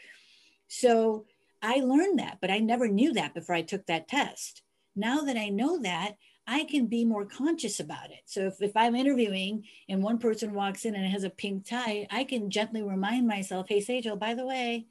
So 0.68 1.26
i 1.62 1.76
learned 1.76 2.18
that 2.18 2.36
but 2.42 2.50
i 2.50 2.58
never 2.58 2.86
knew 2.86 3.14
that 3.14 3.32
before 3.32 3.54
i 3.54 3.62
took 3.62 3.86
that 3.86 4.08
test. 4.08 4.62
Now 4.94 5.20
that 5.22 5.36
i 5.36 5.48
know 5.48 5.80
that 5.82 6.16
I 6.46 6.64
can 6.64 6.86
be 6.86 7.04
more 7.04 7.24
conscious 7.24 7.80
about 7.80 8.10
it. 8.10 8.22
So 8.26 8.42
if, 8.42 8.62
if 8.62 8.76
I'm 8.76 8.94
interviewing 8.94 9.64
and 9.88 10.02
one 10.02 10.18
person 10.18 10.54
walks 10.54 10.84
in 10.84 10.94
and 10.94 11.06
has 11.10 11.24
a 11.24 11.30
pink 11.30 11.66
tie, 11.66 12.06
I 12.10 12.24
can 12.24 12.50
gently 12.50 12.82
remind 12.82 13.26
myself, 13.26 13.66
hey, 13.68 13.80
Sejal, 13.80 14.12
oh, 14.12 14.16
by 14.16 14.34
the 14.34 14.46
way, 14.46 14.86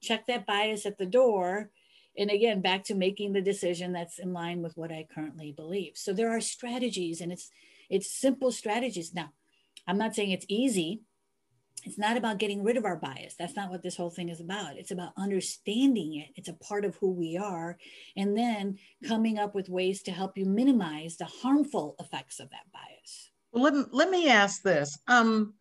check 0.00 0.26
that 0.26 0.46
bias 0.46 0.86
at 0.86 0.98
the 0.98 1.06
door. 1.06 1.70
And 2.16 2.30
again, 2.30 2.60
back 2.60 2.84
to 2.84 2.94
making 2.94 3.32
the 3.32 3.40
decision 3.40 3.92
that's 3.92 4.18
in 4.18 4.32
line 4.32 4.62
with 4.62 4.76
what 4.76 4.92
I 4.92 5.06
currently 5.12 5.52
believe. 5.52 5.92
So 5.96 6.12
there 6.12 6.30
are 6.30 6.40
strategies 6.40 7.20
and 7.20 7.32
it's 7.32 7.50
it's 7.88 8.12
simple 8.12 8.52
strategies. 8.52 9.12
Now, 9.12 9.32
I'm 9.86 9.98
not 9.98 10.14
saying 10.14 10.30
it's 10.30 10.46
easy 10.48 11.00
it's 11.84 11.98
not 11.98 12.16
about 12.16 12.38
getting 12.38 12.62
rid 12.62 12.76
of 12.76 12.84
our 12.84 12.96
bias. 12.96 13.34
That's 13.38 13.56
not 13.56 13.70
what 13.70 13.82
this 13.82 13.96
whole 13.96 14.10
thing 14.10 14.28
is 14.28 14.40
about. 14.40 14.76
It's 14.76 14.90
about 14.90 15.12
understanding 15.16 16.16
it. 16.16 16.28
It's 16.36 16.48
a 16.48 16.54
part 16.54 16.84
of 16.84 16.96
who 16.96 17.10
we 17.10 17.36
are. 17.36 17.78
And 18.16 18.36
then 18.36 18.78
coming 19.06 19.38
up 19.38 19.54
with 19.54 19.68
ways 19.68 20.02
to 20.02 20.12
help 20.12 20.36
you 20.36 20.44
minimize 20.44 21.16
the 21.16 21.24
harmful 21.24 21.96
effects 21.98 22.40
of 22.40 22.50
that 22.50 22.70
bias. 22.72 23.30
Well, 23.52 23.64
let, 23.64 23.94
let 23.94 24.10
me 24.10 24.28
ask 24.28 24.62
this. 24.62 24.98
Um, 25.08 25.54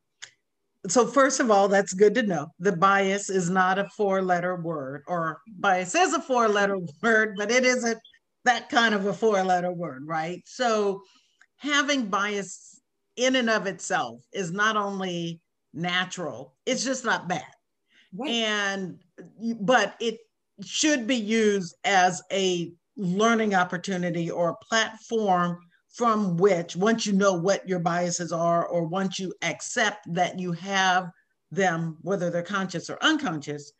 so, 0.87 1.05
first 1.05 1.39
of 1.39 1.51
all, 1.51 1.67
that's 1.67 1.93
good 1.93 2.15
to 2.15 2.23
know. 2.23 2.47
The 2.59 2.71
bias 2.71 3.29
is 3.29 3.49
not 3.49 3.79
a 3.79 3.89
four 3.89 4.21
letter 4.21 4.55
word, 4.55 5.03
or 5.07 5.41
bias 5.57 5.93
is 5.93 6.13
a 6.13 6.21
four 6.21 6.47
letter 6.47 6.77
word, 7.03 7.35
but 7.37 7.51
it 7.51 7.65
isn't 7.65 7.97
that 8.45 8.69
kind 8.69 8.95
of 8.95 9.05
a 9.05 9.13
four 9.13 9.43
letter 9.43 9.73
word, 9.73 10.03
right? 10.05 10.41
So, 10.45 11.01
having 11.57 12.07
bias 12.07 12.79
in 13.17 13.35
and 13.35 13.49
of 13.49 13.67
itself 13.67 14.21
is 14.31 14.51
not 14.51 14.77
only 14.77 15.41
natural. 15.73 16.55
It's 16.65 16.83
just 16.83 17.05
not 17.05 17.27
bad. 17.27 17.43
Right. 18.13 18.31
And 18.31 18.99
but 19.61 19.95
it 19.99 20.19
should 20.63 21.07
be 21.07 21.15
used 21.15 21.75
as 21.83 22.21
a 22.31 22.73
learning 22.97 23.55
opportunity 23.55 24.29
or 24.29 24.49
a 24.49 24.65
platform 24.65 25.59
from 25.89 26.37
which 26.37 26.75
once 26.75 27.05
you 27.05 27.13
know 27.13 27.33
what 27.33 27.67
your 27.67 27.79
biases 27.79 28.31
are 28.31 28.67
or 28.67 28.85
once 28.85 29.19
you 29.19 29.33
accept 29.41 30.13
that 30.13 30.37
you 30.37 30.51
have 30.51 31.09
them 31.51 31.97
whether 32.01 32.29
they're 32.29 32.43
conscious 32.43 32.89
or 32.89 32.97
unconscious 33.01 33.71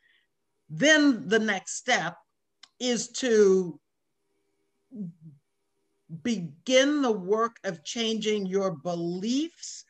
then 0.70 1.28
the 1.28 1.38
next 1.38 1.76
step 1.76 2.16
is 2.78 3.08
to 3.08 3.78
begin 6.22 7.02
the 7.02 7.12
work 7.12 7.56
of 7.64 7.84
changing 7.84 8.46
your 8.46 8.72
beliefs 8.72 9.84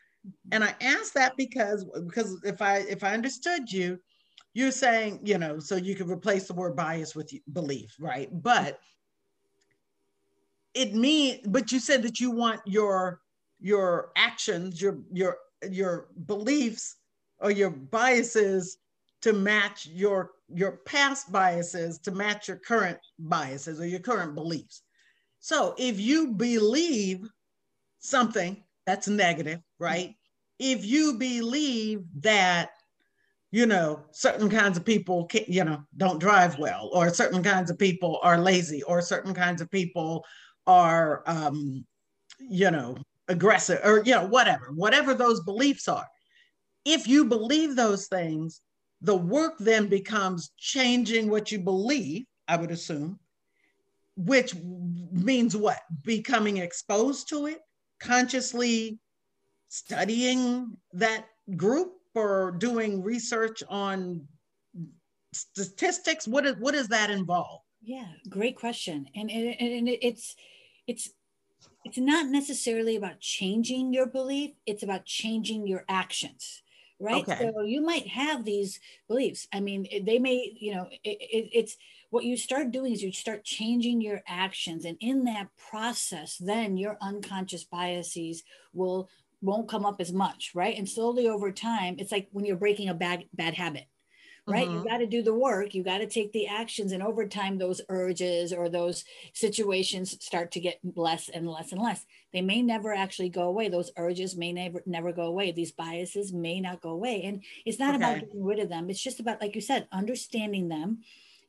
and 0.52 0.64
I 0.64 0.74
ask 0.80 1.12
that 1.14 1.36
because 1.36 1.84
because 2.06 2.40
if 2.44 2.60
I 2.62 2.78
if 2.78 3.04
I 3.04 3.14
understood 3.14 3.70
you, 3.70 3.98
you're 4.54 4.72
saying, 4.72 5.20
you 5.22 5.38
know, 5.38 5.58
so 5.58 5.76
you 5.76 5.94
could 5.94 6.10
replace 6.10 6.48
the 6.48 6.54
word 6.54 6.76
bias 6.76 7.14
with 7.14 7.32
belief, 7.52 7.94
right? 7.98 8.28
But 8.32 8.80
it 10.74 10.94
means 10.94 11.46
but 11.46 11.72
you 11.72 11.78
said 11.78 12.02
that 12.02 12.20
you 12.20 12.30
want 12.30 12.60
your 12.66 13.20
your 13.60 14.12
actions, 14.16 14.80
your 14.80 14.98
your 15.12 15.36
your 15.70 16.08
beliefs 16.26 16.96
or 17.40 17.50
your 17.50 17.70
biases 17.70 18.78
to 19.22 19.32
match 19.32 19.86
your 19.86 20.32
your 20.52 20.78
past 20.84 21.30
biases 21.30 21.98
to 21.98 22.10
match 22.10 22.48
your 22.48 22.56
current 22.56 22.98
biases 23.18 23.80
or 23.80 23.86
your 23.86 24.00
current 24.00 24.34
beliefs. 24.34 24.82
So 25.40 25.74
if 25.78 26.00
you 26.00 26.28
believe 26.28 27.28
something 27.98 28.62
that's 28.86 29.08
negative, 29.08 29.60
right? 29.78 30.14
If 30.60 30.84
you 30.84 31.14
believe 31.14 32.04
that, 32.20 32.70
you 33.50 33.64
know, 33.64 34.04
certain 34.10 34.50
kinds 34.50 34.76
of 34.76 34.84
people, 34.84 35.24
can, 35.24 35.44
you 35.48 35.64
know, 35.64 35.82
don't 35.96 36.20
drive 36.20 36.58
well, 36.58 36.90
or 36.92 37.08
certain 37.08 37.42
kinds 37.42 37.70
of 37.70 37.78
people 37.78 38.20
are 38.22 38.38
lazy, 38.38 38.82
or 38.82 39.00
certain 39.00 39.32
kinds 39.32 39.62
of 39.62 39.70
people 39.70 40.22
are, 40.66 41.22
um, 41.26 41.86
you 42.38 42.70
know, 42.70 42.98
aggressive, 43.28 43.80
or, 43.84 44.02
you 44.04 44.14
know, 44.14 44.26
whatever, 44.26 44.66
whatever 44.74 45.14
those 45.14 45.40
beliefs 45.44 45.88
are. 45.88 46.06
If 46.84 47.08
you 47.08 47.24
believe 47.24 47.74
those 47.74 48.06
things, 48.06 48.60
the 49.00 49.16
work 49.16 49.54
then 49.58 49.88
becomes 49.88 50.52
changing 50.58 51.30
what 51.30 51.50
you 51.50 51.58
believe, 51.58 52.26
I 52.48 52.56
would 52.56 52.70
assume, 52.70 53.18
which 54.14 54.54
means 55.10 55.56
what? 55.56 55.78
Becoming 56.04 56.58
exposed 56.58 57.30
to 57.30 57.46
it, 57.46 57.60
consciously 57.98 59.00
studying 59.70 60.76
that 60.92 61.26
group 61.56 61.92
or 62.14 62.50
doing 62.58 63.02
research 63.02 63.62
on 63.68 64.26
statistics? 65.32 66.28
What, 66.28 66.44
is, 66.44 66.56
what 66.56 66.74
does 66.74 66.88
that 66.88 67.10
involve? 67.10 67.60
Yeah, 67.80 68.08
great 68.28 68.56
question. 68.56 69.06
And, 69.14 69.30
and, 69.30 69.54
and 69.58 69.88
it's, 69.88 70.36
it's, 70.86 71.10
it's 71.84 71.98
not 71.98 72.26
necessarily 72.26 72.96
about 72.96 73.20
changing 73.20 73.94
your 73.94 74.06
belief, 74.06 74.50
it's 74.66 74.82
about 74.82 75.06
changing 75.06 75.66
your 75.66 75.84
actions 75.88 76.62
right 77.00 77.26
okay. 77.26 77.50
so 77.54 77.62
you 77.62 77.80
might 77.80 78.06
have 78.06 78.44
these 78.44 78.78
beliefs 79.08 79.48
i 79.52 79.58
mean 79.58 79.86
they 80.04 80.18
may 80.18 80.52
you 80.60 80.74
know 80.74 80.86
it, 81.02 81.16
it, 81.18 81.48
it's 81.52 81.76
what 82.10 82.24
you 82.24 82.36
start 82.36 82.70
doing 82.70 82.92
is 82.92 83.02
you 83.02 83.10
start 83.12 83.42
changing 83.42 84.00
your 84.00 84.20
actions 84.28 84.84
and 84.84 84.98
in 85.00 85.24
that 85.24 85.48
process 85.56 86.36
then 86.36 86.76
your 86.76 86.98
unconscious 87.00 87.64
biases 87.64 88.42
will 88.74 89.08
won't 89.42 89.68
come 89.68 89.86
up 89.86 90.00
as 90.00 90.12
much 90.12 90.52
right? 90.54 90.76
And 90.76 90.88
slowly 90.88 91.28
over 91.28 91.50
time 91.52 91.96
it's 91.98 92.12
like 92.12 92.28
when 92.32 92.44
you're 92.44 92.56
breaking 92.56 92.88
a 92.88 92.94
bad 92.94 93.24
bad 93.34 93.54
habit 93.54 93.84
right? 94.46 94.66
Mm-hmm. 94.66 94.78
you 94.78 94.84
got 94.84 94.98
to 94.98 95.06
do 95.06 95.22
the 95.22 95.34
work 95.34 95.74
you 95.74 95.82
got 95.84 95.98
to 95.98 96.06
take 96.06 96.32
the 96.32 96.46
actions 96.46 96.92
and 96.92 97.02
over 97.02 97.26
time 97.26 97.58
those 97.58 97.80
urges 97.88 98.52
or 98.52 98.68
those 98.68 99.04
situations 99.32 100.16
start 100.24 100.50
to 100.52 100.60
get 100.60 100.78
less 100.96 101.28
and 101.28 101.48
less 101.48 101.72
and 101.72 101.80
less. 101.80 102.04
They 102.32 102.42
may 102.42 102.62
never 102.62 102.94
actually 102.94 103.28
go 103.28 103.42
away. 103.42 103.68
Those 103.68 103.90
urges 103.96 104.36
may 104.36 104.52
never 104.52 104.82
never 104.86 105.12
go 105.12 105.24
away. 105.24 105.52
These 105.52 105.72
biases 105.72 106.32
may 106.32 106.60
not 106.60 106.80
go 106.80 106.90
away. 106.90 107.22
And 107.24 107.42
it's 107.64 107.78
not 107.78 107.94
okay. 107.94 108.04
about 108.04 108.20
getting 108.20 108.44
rid 108.44 108.58
of 108.58 108.68
them. 108.68 108.90
It's 108.90 109.02
just 109.02 109.20
about 109.20 109.40
like 109.40 109.54
you 109.54 109.60
said 109.60 109.88
understanding 109.92 110.68
them 110.68 111.00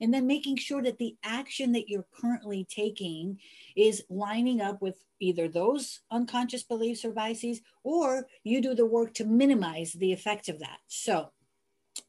and 0.02 0.14
then 0.14 0.28
making 0.28 0.58
sure 0.58 0.82
that 0.82 0.98
the 0.98 1.16
action 1.24 1.72
that 1.72 1.88
you're 1.88 2.08
currently 2.20 2.68
taking 2.70 3.40
is 3.76 4.04
lining 4.10 4.60
up 4.60 4.82
with 4.82 5.06
either 5.20 5.48
those 5.48 6.02
unconscious 6.12 6.64
beliefs 6.64 7.06
or 7.06 7.12
biases 7.12 7.62
or 7.84 8.28
you 8.44 8.62
do 8.62 8.74
the 8.74 8.86
work 8.86 9.14
to 9.14 9.24
minimize 9.24 9.94
the 9.94 10.12
effect 10.12 10.50
of 10.50 10.60
that. 10.60 10.80
So 10.88 11.32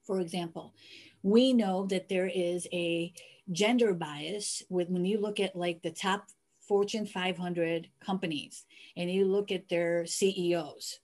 for 0.05 0.21
example 0.21 0.75
we 1.23 1.53
know 1.53 1.87
that 1.87 2.09
there 2.09 2.31
is 2.33 2.67
a 2.73 3.13
gender 3.53 3.93
bias 3.93 4.63
with 4.69 4.89
when 4.89 5.05
you 5.05 5.21
look 5.21 5.39
at 5.39 5.55
like 5.55 5.83
the 5.83 5.91
top 5.91 6.27
fortune 6.67 7.07
500 7.07 7.89
companies 8.05 8.65
and 8.97 9.11
you 9.11 9.27
look 9.27 9.53
at 9.53 9.69
their 9.69 10.07
ceos 10.07 10.99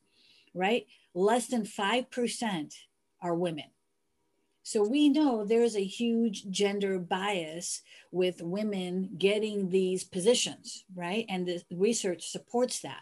right? 0.54 0.86
Less 1.14 1.48
than 1.48 1.64
5% 1.64 2.74
are 3.22 3.34
women 3.34 3.64
so 4.68 4.82
we 4.82 5.08
know 5.08 5.46
there's 5.46 5.76
a 5.76 5.82
huge 5.82 6.50
gender 6.50 6.98
bias 6.98 7.80
with 8.12 8.42
women 8.42 9.08
getting 9.16 9.70
these 9.70 10.04
positions, 10.04 10.84
right? 10.94 11.24
And 11.30 11.48
the 11.48 11.62
research 11.70 12.28
supports 12.28 12.80
that. 12.80 13.00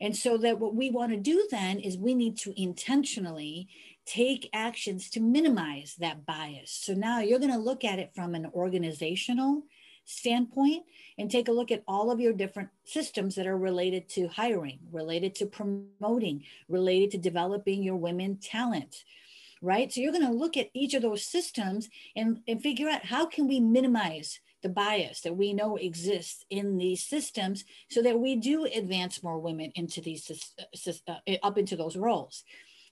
And 0.00 0.16
so 0.16 0.36
that 0.38 0.58
what 0.58 0.74
we 0.74 0.90
want 0.90 1.12
to 1.12 1.16
do 1.16 1.46
then 1.52 1.78
is 1.78 1.96
we 1.96 2.14
need 2.14 2.36
to 2.38 2.60
intentionally 2.60 3.68
take 4.06 4.50
actions 4.52 5.08
to 5.10 5.20
minimize 5.20 5.94
that 6.00 6.26
bias. 6.26 6.72
So 6.72 6.94
now 6.94 7.20
you're 7.20 7.38
going 7.38 7.52
to 7.52 7.58
look 7.58 7.84
at 7.84 8.00
it 8.00 8.10
from 8.12 8.34
an 8.34 8.50
organizational 8.52 9.62
standpoint 10.04 10.82
and 11.16 11.30
take 11.30 11.46
a 11.46 11.52
look 11.52 11.70
at 11.70 11.84
all 11.86 12.10
of 12.10 12.18
your 12.18 12.32
different 12.32 12.70
systems 12.84 13.36
that 13.36 13.46
are 13.46 13.56
related 13.56 14.08
to 14.08 14.26
hiring, 14.26 14.80
related 14.90 15.36
to 15.36 15.46
promoting, 15.46 16.42
related 16.68 17.12
to 17.12 17.18
developing 17.18 17.84
your 17.84 17.96
women 17.96 18.36
talent, 18.42 19.04
right? 19.62 19.92
So 19.92 20.00
you're 20.00 20.12
going 20.12 20.26
to 20.26 20.32
look 20.32 20.56
at 20.56 20.70
each 20.74 20.94
of 20.94 21.02
those 21.02 21.24
systems 21.24 21.88
and, 22.16 22.40
and 22.46 22.62
figure 22.62 22.88
out 22.88 23.04
how 23.04 23.26
can 23.26 23.48
we 23.48 23.60
minimize 23.60 24.40
the 24.62 24.68
bias 24.68 25.20
that 25.20 25.36
we 25.36 25.52
know 25.52 25.76
exists 25.76 26.44
in 26.50 26.78
these 26.78 27.04
systems 27.04 27.64
so 27.90 28.02
that 28.02 28.18
we 28.18 28.34
do 28.36 28.64
advance 28.64 29.22
more 29.22 29.38
women 29.38 29.70
into 29.76 30.00
these 30.00 30.52
uh, 30.58 31.12
uh, 31.28 31.36
up 31.42 31.58
into 31.58 31.76
those 31.76 31.96
roles. 31.96 32.42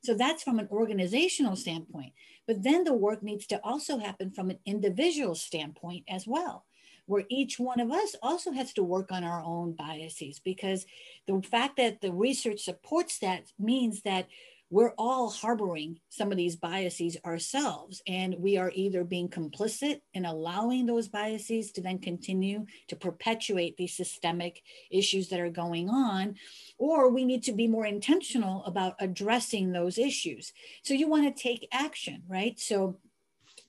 So 0.05 0.15
that's 0.15 0.45
from 0.45 0.61
an 0.61 0.69
organizational 0.71 1.57
standpoint. 1.57 2.13
But 2.47 2.63
then 2.63 2.85
the 2.85 2.93
work 2.93 3.23
needs 3.23 3.47
to 3.49 3.61
also 3.65 3.99
happen 3.99 4.31
from 4.31 4.51
an 4.51 4.59
individual 4.65 5.35
standpoint 5.35 6.05
as 6.09 6.27
well 6.27 6.65
where 7.07 7.25
each 7.29 7.59
one 7.59 7.81
of 7.81 7.91
us 7.91 8.17
also 8.21 8.53
has 8.53 8.73
to 8.75 8.83
work 8.83 9.11
on 9.11 9.25
our 9.25 9.43
own 9.43 9.73
biases 9.73 10.41
because 10.41 10.87
the 11.27 11.41
fact 11.41 11.77
that 11.77 12.01
the 12.01 12.13
research 12.13 12.61
supports 12.61 13.21
that 13.21 13.45
means 13.59 14.03
that 14.03 14.27
we're 14.71 14.93
all 14.99 15.31
harboring 15.31 16.01
some 16.09 16.33
of 16.33 16.37
these 16.37 16.57
biases 16.57 17.17
ourselves. 17.25 18.03
And 18.07 18.35
we 18.39 18.57
are 18.57 18.73
either 18.75 19.05
being 19.05 19.29
complicit 19.29 20.01
in 20.15 20.25
allowing 20.25 20.87
those 20.87 21.09
biases 21.09 21.71
to 21.73 21.81
then 21.81 21.99
continue 21.99 22.67
to 22.89 22.97
perpetuate 22.97 23.77
these 23.77 23.97
systemic 23.97 24.63
issues 24.91 25.29
that 25.29 25.41
are 25.41 25.51
going 25.51 25.89
on, 25.89 26.35
or 26.79 27.11
we 27.11 27.25
need 27.25 27.45
to 27.45 27.53
be 27.53 27.69
more 27.69 27.87
intentional 27.87 28.65
about 28.65 28.97
addressing 28.99 29.73
those 29.73 29.99
issues. 29.99 30.53
So 30.83 30.95
you 30.95 31.09
want 31.09 31.35
to 31.35 31.43
take 31.43 31.69
action, 31.73 32.23
right? 32.29 32.59
So 32.59 32.97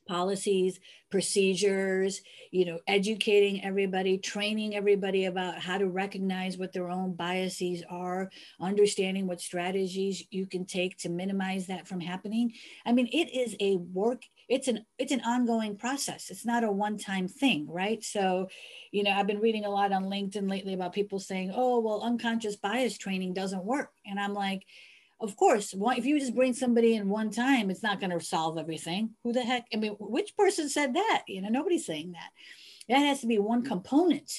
policies, 0.08 0.80
procedures, 1.10 2.22
you 2.52 2.66
know, 2.66 2.80
educating 2.88 3.64
everybody, 3.64 4.18
training 4.18 4.76
everybody 4.76 5.26
about 5.26 5.60
how 5.60 5.78
to 5.78 5.88
recognize 5.88 6.58
what 6.58 6.74
their 6.74 6.90
own 6.90 7.14
biases 7.14 7.84
are, 7.90 8.30
understanding 8.60 9.28
what 9.28 9.42
strategies 9.42 10.24
you 10.32 10.46
can 10.46 10.66
take 10.66 10.98
to 10.98 11.10
minimize 11.10 11.68
that 11.68 11.88
from 11.88 12.00
happening. 12.00 12.52
I 12.86 12.94
mean, 12.94 13.08
it 13.08 13.34
is 13.34 13.56
a 13.60 13.78
work 13.78 14.24
it's 14.50 14.70
an 14.70 14.86
it's 14.98 15.12
an 15.12 15.20
ongoing 15.26 15.76
process. 15.76 16.30
It's 16.30 16.46
not 16.46 16.64
a 16.64 16.72
one 16.72 16.98
time 16.98 17.28
thing 17.28 17.68
right? 17.70 18.02
So 18.04 18.48
you 18.92 19.04
know 19.04 19.12
i've 19.12 19.28
been 19.28 19.42
reading 19.42 19.66
a 19.66 19.70
lot 19.70 19.92
on 19.92 20.06
linkedin 20.06 20.50
lately 20.50 20.74
about 20.74 20.94
people 20.94 21.20
saying 21.20 21.52
oh 21.54 21.80
well 21.80 22.02
unconscious 22.04 22.56
bias 22.56 22.98
training 22.98 23.34
doesn't 23.34 23.66
work. 23.66 23.92
And 24.06 24.20
i'm 24.20 24.34
like 24.34 24.64
of 25.20 25.36
course, 25.36 25.74
if 25.74 26.06
you 26.06 26.20
just 26.20 26.36
bring 26.36 26.54
somebody 26.54 26.96
in 26.96 27.10
one 27.10 27.32
time, 27.32 27.70
it's 27.70 27.84
not 27.84 28.00
going 28.00 28.12
to 28.12 28.24
solve 28.24 28.58
everything. 28.58 29.12
Who 29.24 29.34
the 29.34 29.42
heck? 29.42 29.66
I 29.74 29.78
mean, 29.78 29.96
which 30.00 30.36
person 30.38 30.70
said 30.70 30.94
that? 30.94 31.24
You 31.28 31.42
know, 31.42 31.50
nobody's 31.50 31.86
saying 31.86 32.12
that. 32.12 32.30
That 32.90 33.00
has 33.00 33.22
to 33.22 33.28
be 33.28 33.40
one 33.40 33.64
component 33.64 34.32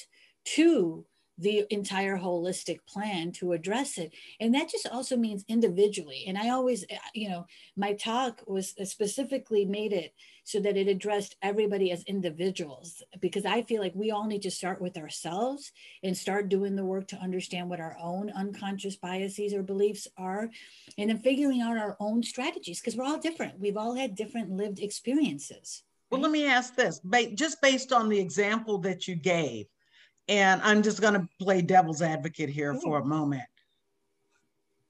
to 0.55 1.05
the 1.39 1.65
entire 1.69 2.17
holistic 2.17 2.79
plan 2.85 3.31
to 3.31 3.53
address 3.53 3.97
it. 3.97 4.13
And 4.41 4.53
that 4.53 4.69
just 4.69 4.87
also 4.87 5.15
means 5.15 5.45
individually. 5.47 6.25
And 6.27 6.37
I 6.37 6.49
always, 6.49 6.83
uh, 6.83 6.97
you 7.13 7.29
know, 7.29 7.47
my 7.77 7.93
talk 7.93 8.43
was 8.45 8.75
uh, 8.79 8.83
specifically 8.83 9.63
made 9.63 9.93
it 9.93 10.13
so 10.43 10.59
that 10.59 10.75
it 10.75 10.89
addressed 10.89 11.37
everybody 11.41 11.91
as 11.91 12.03
individuals, 12.03 13.01
because 13.21 13.45
I 13.45 13.61
feel 13.61 13.81
like 13.81 13.93
we 13.95 14.11
all 14.11 14.25
need 14.25 14.41
to 14.41 14.51
start 14.51 14.81
with 14.81 14.97
ourselves 14.97 15.71
and 16.03 16.17
start 16.17 16.49
doing 16.49 16.75
the 16.75 16.83
work 16.83 17.07
to 17.09 17.17
understand 17.17 17.69
what 17.69 17.79
our 17.79 17.95
own 18.01 18.31
unconscious 18.31 18.97
biases 18.97 19.53
or 19.53 19.63
beliefs 19.63 20.07
are, 20.17 20.49
and 20.97 21.09
then 21.09 21.19
figuring 21.19 21.61
out 21.61 21.77
our 21.77 21.95
own 21.99 22.21
strategies, 22.23 22.81
because 22.81 22.97
we're 22.97 23.05
all 23.05 23.19
different. 23.19 23.59
We've 23.59 23.77
all 23.77 23.95
had 23.95 24.15
different 24.15 24.51
lived 24.51 24.79
experiences. 24.79 25.83
Well, 26.09 26.21
let 26.21 26.31
me 26.31 26.47
ask 26.47 26.75
this, 26.75 26.99
just 27.35 27.61
based 27.61 27.93
on 27.93 28.09
the 28.09 28.19
example 28.19 28.79
that 28.79 29.07
you 29.07 29.15
gave, 29.15 29.67
and 30.29 30.61
I'm 30.61 30.83
just 30.83 31.01
going 31.01 31.15
to 31.15 31.27
play 31.41 31.61
devil's 31.61 32.01
advocate 32.01 32.49
here 32.49 32.73
Ooh. 32.73 32.79
for 32.79 32.99
a 32.99 33.05
moment. 33.05 33.43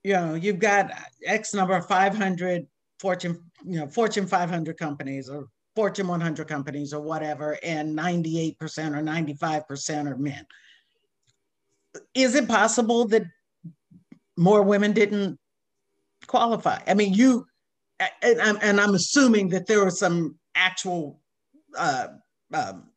You 0.03 0.13
know, 0.13 0.35
you've 0.35 0.59
got 0.59 0.91
X 1.25 1.53
number 1.53 1.75
of 1.75 1.87
500 1.87 2.67
Fortune, 2.99 3.41
you 3.65 3.79
know, 3.79 3.87
Fortune 3.87 4.27
500 4.27 4.77
companies 4.77 5.29
or 5.29 5.47
Fortune 5.75 6.07
100 6.07 6.47
companies 6.47 6.93
or 6.93 7.01
whatever, 7.01 7.57
and 7.63 7.97
98% 7.97 8.57
or 8.59 9.01
95% 9.01 10.11
are 10.11 10.17
men. 10.17 10.45
Is 12.13 12.35
it 12.35 12.47
possible 12.47 13.07
that 13.07 13.23
more 14.37 14.61
women 14.61 14.91
didn't 14.91 15.39
qualify? 16.27 16.79
I 16.85 16.93
mean, 16.93 17.13
you, 17.13 17.47
and 18.21 18.41
I'm, 18.41 18.57
and 18.61 18.81
I'm 18.81 18.93
assuming 18.93 19.49
that 19.49 19.67
there 19.67 19.83
were 19.83 19.91
some 19.91 20.37
actual 20.55 21.21
uh, 21.77 22.07
um, 22.53 22.89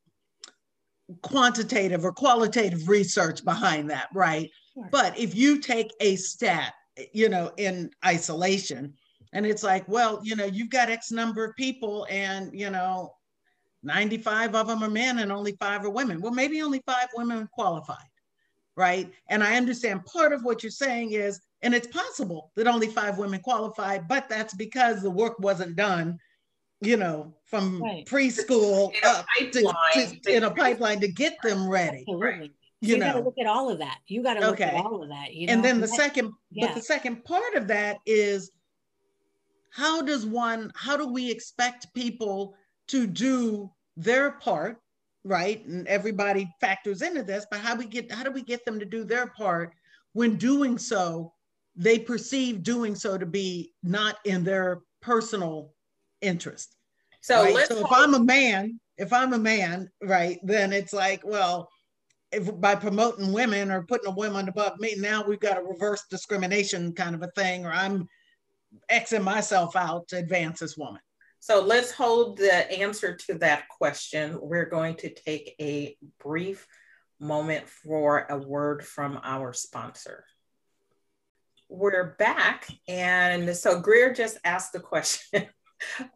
quantitative 1.23 2.05
or 2.05 2.13
qualitative 2.13 2.89
research 2.89 3.45
behind 3.45 3.91
that, 3.91 4.09
right? 4.15 4.51
Sure. 4.75 4.89
But 4.91 5.19
if 5.19 5.35
you 5.35 5.61
take 5.61 5.93
a 6.01 6.17
stat, 6.17 6.75
you 7.13 7.29
know, 7.29 7.53
in 7.57 7.91
isolation, 8.05 8.95
and 9.33 9.47
it's 9.47 9.63
like, 9.63 9.87
well, 9.89 10.21
you 10.23 10.37
know, 10.37 10.45
you've 10.45 10.71
got 10.71 10.91
X 10.91 11.11
number 11.11 11.45
of 11.45 11.57
people, 11.57 12.07
and 12.11 12.51
you 12.53 12.71
know, 12.71 13.15
95 13.83 14.55
of 14.55 14.67
them 14.69 14.83
are 14.83 14.91
men 14.91 15.19
and 15.19 15.33
only 15.33 15.53
five 15.53 15.85
are 15.85 15.91
women. 15.91 16.21
Well, 16.21 16.33
maybe 16.33 16.63
only 16.63 16.83
five 16.87 17.09
women 17.17 17.49
qualified, 17.53 17.97
right? 18.77 19.11
And 19.29 19.43
I 19.43 19.57
understand 19.57 20.05
part 20.05 20.33
of 20.33 20.45
what 20.45 20.63
you're 20.63 20.71
saying 20.71 21.13
is, 21.13 21.41
and 21.63 21.75
it's 21.75 21.87
possible 21.87 22.53
that 22.57 22.67
only 22.67 22.89
five 22.89 23.19
women 23.19 23.41
qualified, 23.41 24.07
but 24.09 24.29
that's 24.29 24.55
because 24.55 25.03
the 25.03 25.11
work 25.11 25.39
wasn't 25.39 25.77
done 25.77 26.19
you 26.83 26.97
know, 26.97 27.33
from 27.45 27.83
right. 27.83 28.05
preschool 28.07 28.93
up 29.05 29.25
to, 29.39 30.21
to, 30.25 30.37
in 30.37 30.45
a 30.45 30.51
pipeline 30.51 31.01
to 31.01 31.09
get 31.09 31.37
them 31.43 31.69
ready. 31.69 32.05
Absolutely. 32.09 32.53
You, 32.81 32.97
you 32.97 33.01
got 33.01 33.13
to 33.13 33.21
look 33.21 33.39
at 33.39 33.47
all 33.47 33.71
of 33.71 33.79
that. 33.79 33.99
You 34.09 34.23
got 34.23 34.35
to 34.35 34.41
look 34.41 34.55
okay. 34.55 34.65
at 34.65 34.75
all 34.75 35.03
of 35.03 35.09
that. 35.11 35.33
You 35.33 35.47
know? 35.47 35.53
And 35.53 35.65
then 35.65 35.81
the 35.81 35.87
second, 35.87 36.33
yeah. 36.51 36.67
but 36.67 36.75
the 36.75 36.83
second 36.83 37.25
part 37.25 37.55
of 37.55 37.69
that 37.69 37.99
is 38.05 38.51
how 39.71 40.03
does 40.03 40.27
one, 40.27 40.73
how 40.75 40.97
do 40.97 41.07
we 41.07 41.31
expect 41.31 41.95
people 41.95 42.55
to 42.89 43.07
do 43.07 43.71
their 43.97 44.33
part, 44.33 44.79
right? 45.23 45.65
And 45.65 45.87
everybody 45.87 46.53
factors 46.61 47.03
into 47.03 47.23
this, 47.23 47.47
but 47.51 47.61
how 47.61 47.77
we 47.77 47.87
get, 47.87 48.11
how 48.11 48.25
do 48.25 48.33
we 48.33 48.43
get 48.43 48.65
them 48.65 48.81
to 48.81 48.85
do 48.85 49.05
their 49.05 49.29
part 49.29 49.73
when 50.13 50.37
doing 50.37 50.77
so, 50.77 51.33
they 51.77 51.99
perceive 51.99 52.63
doing 52.63 52.95
so 52.95 53.17
to 53.17 53.25
be 53.25 53.73
not 53.83 54.19
in 54.25 54.45
their 54.45 54.81
personal 55.01 55.73
interest. 56.23 56.75
So, 57.21 57.43
right? 57.43 57.67
so 57.67 57.79
if 57.79 57.93
I'm 57.93 58.15
a 58.15 58.21
man, 58.21 58.81
if 58.97 59.13
I'm 59.13 59.33
a 59.33 59.39
man, 59.39 59.91
right, 60.03 60.39
then 60.43 60.73
it's 60.73 60.93
like, 60.93 61.23
well, 61.25 61.69
if 62.33 62.59
by 62.61 62.75
promoting 62.75 63.33
women 63.33 63.71
or 63.71 63.83
putting 63.83 64.09
a 64.09 64.15
woman 64.15 64.49
above 64.49 64.81
me, 64.81 64.95
now 64.97 65.25
we've 65.25 65.41
got 65.41 65.59
a 65.59 65.63
reverse 65.63 66.05
discrimination 66.11 66.95
kind 66.95 67.15
of 67.15 67.23
a 67.23 67.31
thing, 67.33 67.67
or 67.67 67.73
I'm 67.73 68.09
Xing 68.91 69.23
myself 69.23 69.77
out 69.77 70.09
to 70.09 70.17
advance 70.17 70.61
this 70.61 70.77
woman. 70.77 71.01
So 71.41 71.61
let's 71.61 71.91
hold 71.91 72.39
the 72.39 72.71
answer 72.73 73.17
to 73.27 73.35
that 73.39 73.69
question. 73.69 74.39
We're 74.41 74.69
going 74.69 74.95
to 74.97 75.13
take 75.13 75.55
a 75.61 75.97
brief 76.23 76.67
moment 77.19 77.69
for 77.69 78.27
a 78.31 78.39
word 78.39 78.85
from 78.85 79.21
our 79.23 79.53
sponsor. 79.53 80.25
We're 81.69 82.15
back. 82.19 82.69
And 82.87 83.55
so 83.57 83.81
Greer 83.81 84.13
just 84.13 84.39
asked 84.45 84.73
the 84.73 84.81
question. 84.81 85.47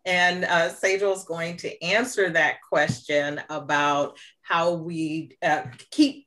and 0.05 0.44
uh, 0.44 0.70
is 0.83 1.24
going 1.24 1.57
to 1.59 1.83
answer 1.83 2.31
that 2.31 2.57
question 2.68 3.40
about 3.50 4.18
how 4.42 4.74
we 4.74 5.37
uh, 5.42 5.62
keep 5.90 6.26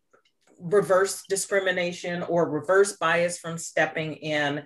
reverse 0.59 1.23
discrimination 1.29 2.23
or 2.23 2.49
reverse 2.49 2.97
bias 2.97 3.39
from 3.39 3.57
stepping 3.57 4.13
in. 4.15 4.63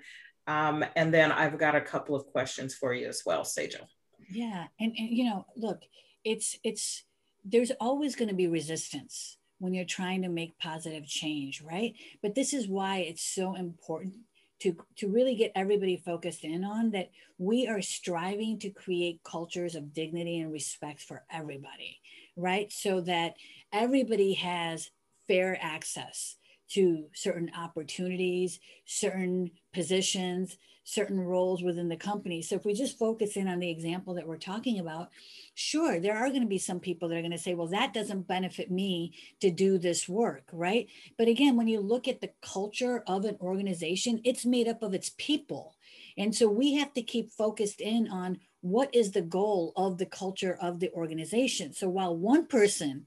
Um, 0.47 0.83
and 0.95 1.13
then 1.13 1.31
I've 1.31 1.57
got 1.57 1.75
a 1.75 1.81
couple 1.81 2.15
of 2.15 2.25
questions 2.27 2.75
for 2.75 2.93
you 2.93 3.07
as 3.07 3.21
well, 3.25 3.43
Sejal. 3.43 3.85
Yeah, 4.29 4.65
and, 4.79 4.93
and 4.97 5.09
you 5.09 5.25
know, 5.25 5.45
look, 5.55 5.81
it's 6.23 6.57
it's 6.63 7.03
there's 7.45 7.71
always 7.79 8.15
going 8.15 8.29
to 8.29 8.35
be 8.35 8.47
resistance 8.47 9.37
when 9.59 9.73
you're 9.73 9.85
trying 9.85 10.23
to 10.23 10.29
make 10.29 10.57
positive 10.59 11.07
change, 11.07 11.61
right? 11.61 11.93
But 12.21 12.35
this 12.35 12.53
is 12.53 12.67
why 12.67 12.97
it's 12.99 13.23
so 13.23 13.55
important 13.55 14.15
to, 14.63 14.77
to 14.95 15.09
really 15.09 15.35
get 15.35 15.51
everybody 15.55 15.97
focused 15.97 16.45
in 16.45 16.63
on 16.63 16.91
that 16.91 17.09
we 17.37 17.67
are 17.67 17.81
striving 17.81 18.57
to 18.59 18.69
create 18.69 19.19
cultures 19.23 19.75
of 19.75 19.93
dignity 19.93 20.39
and 20.39 20.53
respect 20.53 21.01
for 21.01 21.25
everybody, 21.29 21.99
right? 22.37 22.71
So 22.71 23.01
that 23.01 23.35
everybody 23.73 24.33
has 24.35 24.89
fair 25.27 25.57
access 25.61 26.37
to 26.69 27.05
certain 27.13 27.51
opportunities, 27.57 28.61
certain 28.85 29.51
positions, 29.73 30.57
certain 30.83 31.19
roles 31.19 31.63
within 31.63 31.89
the 31.89 31.95
company. 31.95 32.41
So 32.41 32.55
if 32.55 32.65
we 32.65 32.73
just 32.73 32.97
focus 32.97 33.37
in 33.37 33.47
on 33.47 33.59
the 33.59 33.69
example 33.69 34.13
that 34.15 34.27
we're 34.27 34.37
talking 34.37 34.79
about, 34.79 35.09
sure, 35.55 35.99
there 35.99 36.17
are 36.17 36.29
going 36.29 36.41
to 36.41 36.47
be 36.47 36.57
some 36.57 36.79
people 36.79 37.09
that 37.09 37.17
are 37.17 37.21
going 37.21 37.31
to 37.31 37.37
say, 37.37 37.53
well, 37.53 37.67
that 37.67 37.93
doesn't 37.93 38.27
benefit 38.27 38.69
me 38.69 39.13
to 39.39 39.49
do 39.49 39.77
this 39.77 40.09
work, 40.09 40.43
right? 40.51 40.87
But 41.17 41.27
again, 41.27 41.55
when 41.55 41.67
you 41.67 41.79
look 41.79 42.07
at 42.07 42.21
the 42.21 42.31
culture 42.41 43.03
of 43.07 43.25
an 43.25 43.37
organization, 43.41 44.21
it's 44.23 44.45
made 44.45 44.67
up 44.67 44.83
of 44.83 44.93
its 44.93 45.11
people. 45.17 45.75
And 46.17 46.35
so 46.35 46.47
we 46.49 46.75
have 46.75 46.93
to 46.93 47.01
keep 47.01 47.31
focused 47.31 47.81
in 47.81 48.07
on 48.09 48.39
what 48.61 48.93
is 48.93 49.11
the 49.11 49.21
goal 49.21 49.73
of 49.75 49.97
the 49.97 50.05
culture 50.05 50.57
of 50.61 50.79
the 50.79 50.91
organization. 50.93 51.73
So 51.73 51.89
while 51.89 52.15
one 52.15 52.45
person 52.47 53.05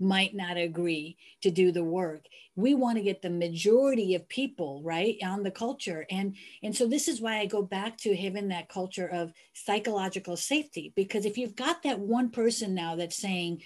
might 0.00 0.34
not 0.34 0.56
agree 0.56 1.16
to 1.42 1.50
do 1.50 1.72
the 1.72 1.84
work. 1.84 2.26
We 2.56 2.74
want 2.74 2.98
to 2.98 3.04
get 3.04 3.22
the 3.22 3.30
majority 3.30 4.14
of 4.14 4.28
people 4.28 4.82
right 4.82 5.16
on 5.24 5.42
the 5.42 5.50
culture. 5.50 6.06
And 6.10 6.36
and 6.62 6.76
so 6.76 6.86
this 6.86 7.08
is 7.08 7.20
why 7.20 7.38
i 7.38 7.46
go 7.46 7.62
back 7.62 7.96
to 7.98 8.16
having 8.16 8.48
that 8.48 8.68
culture 8.68 9.08
of 9.08 9.32
psychological 9.52 10.36
safety 10.36 10.92
because 10.94 11.24
if 11.24 11.38
you've 11.38 11.56
got 11.56 11.82
that 11.82 11.98
one 11.98 12.30
person 12.30 12.74
now 12.74 12.96
that's 12.96 13.16
saying 13.16 13.62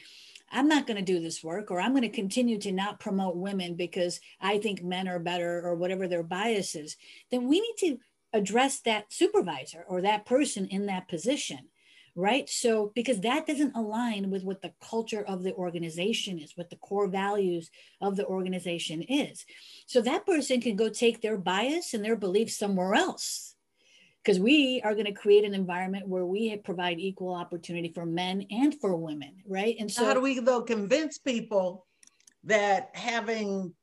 I'm 0.55 0.68
not 0.68 0.87
going 0.87 0.99
to 0.99 1.12
do 1.12 1.18
this 1.18 1.42
work, 1.42 1.71
or 1.71 1.81
I'm 1.81 1.92
going 1.92 2.03
to 2.03 2.11
continue 2.11 2.59
to 2.59 2.73
not 2.73 3.01
promote 3.01 3.37
women 3.37 3.75
because 3.75 4.21
I 4.38 4.59
think 4.59 4.83
men 4.83 5.09
are 5.09 5.18
better, 5.18 5.62
or 5.66 5.75
whatever 5.75 6.07
their 6.07 6.23
bias 6.23 6.75
is, 6.75 6.97
then 7.31 7.49
we 7.49 7.59
need 7.59 7.77
to 7.79 7.99
address 8.35 8.81
that 8.81 9.12
supervisor 9.12 9.85
or 9.88 10.03
that 10.03 10.27
person 10.27 10.66
in 10.66 10.87
that 10.87 11.09
position 11.09 11.68
right? 12.14 12.48
So, 12.48 12.92
because 12.94 13.20
that 13.20 13.46
doesn't 13.46 13.77
align 13.77 14.31
with 14.31 14.44
what 14.44 14.62
the 14.62 14.72
culture 14.87 15.25
of 15.25 15.42
the 15.42 15.55
organization 15.55 16.38
is, 16.38 16.53
what 16.57 16.70
the 16.70 16.77
core 16.77 17.09
values 17.09 17.70
of 18.01 18.16
the 18.16 18.27
organization 18.27 19.03
is. 19.03 19.44
So, 19.87 20.01
that 20.03 20.27
person 20.27 20.61
can 20.61 20.77
go 20.77 20.88
take 20.88 21.22
their 21.22 21.38
bias 21.38 21.94
and 21.94 22.05
their 22.05 22.16
beliefs 22.16 22.59
somewhere 22.59 22.94
else. 22.94 23.55
Because 24.22 24.38
we 24.38 24.81
are 24.85 24.94
going 24.94 25.07
to 25.07 25.12
create 25.12 25.44
an 25.44 25.55
environment 25.55 26.07
where 26.07 26.25
we 26.25 26.57
provide 26.59 27.01
equal 27.01 27.35
opportunity 27.35 27.90
for 27.92 28.07
men 28.07 28.46
and 28.51 28.79
for 28.81 28.94
women, 28.94 29.38
right? 29.48 29.75
And 29.81 29.90
so, 29.90 30.05
how 30.05 30.14
do 30.14 30.20
we 30.20 30.38
though 30.38 30.62
convince 30.62 31.18
people 31.18 31.87
that 32.44 32.90
having, 32.94 33.75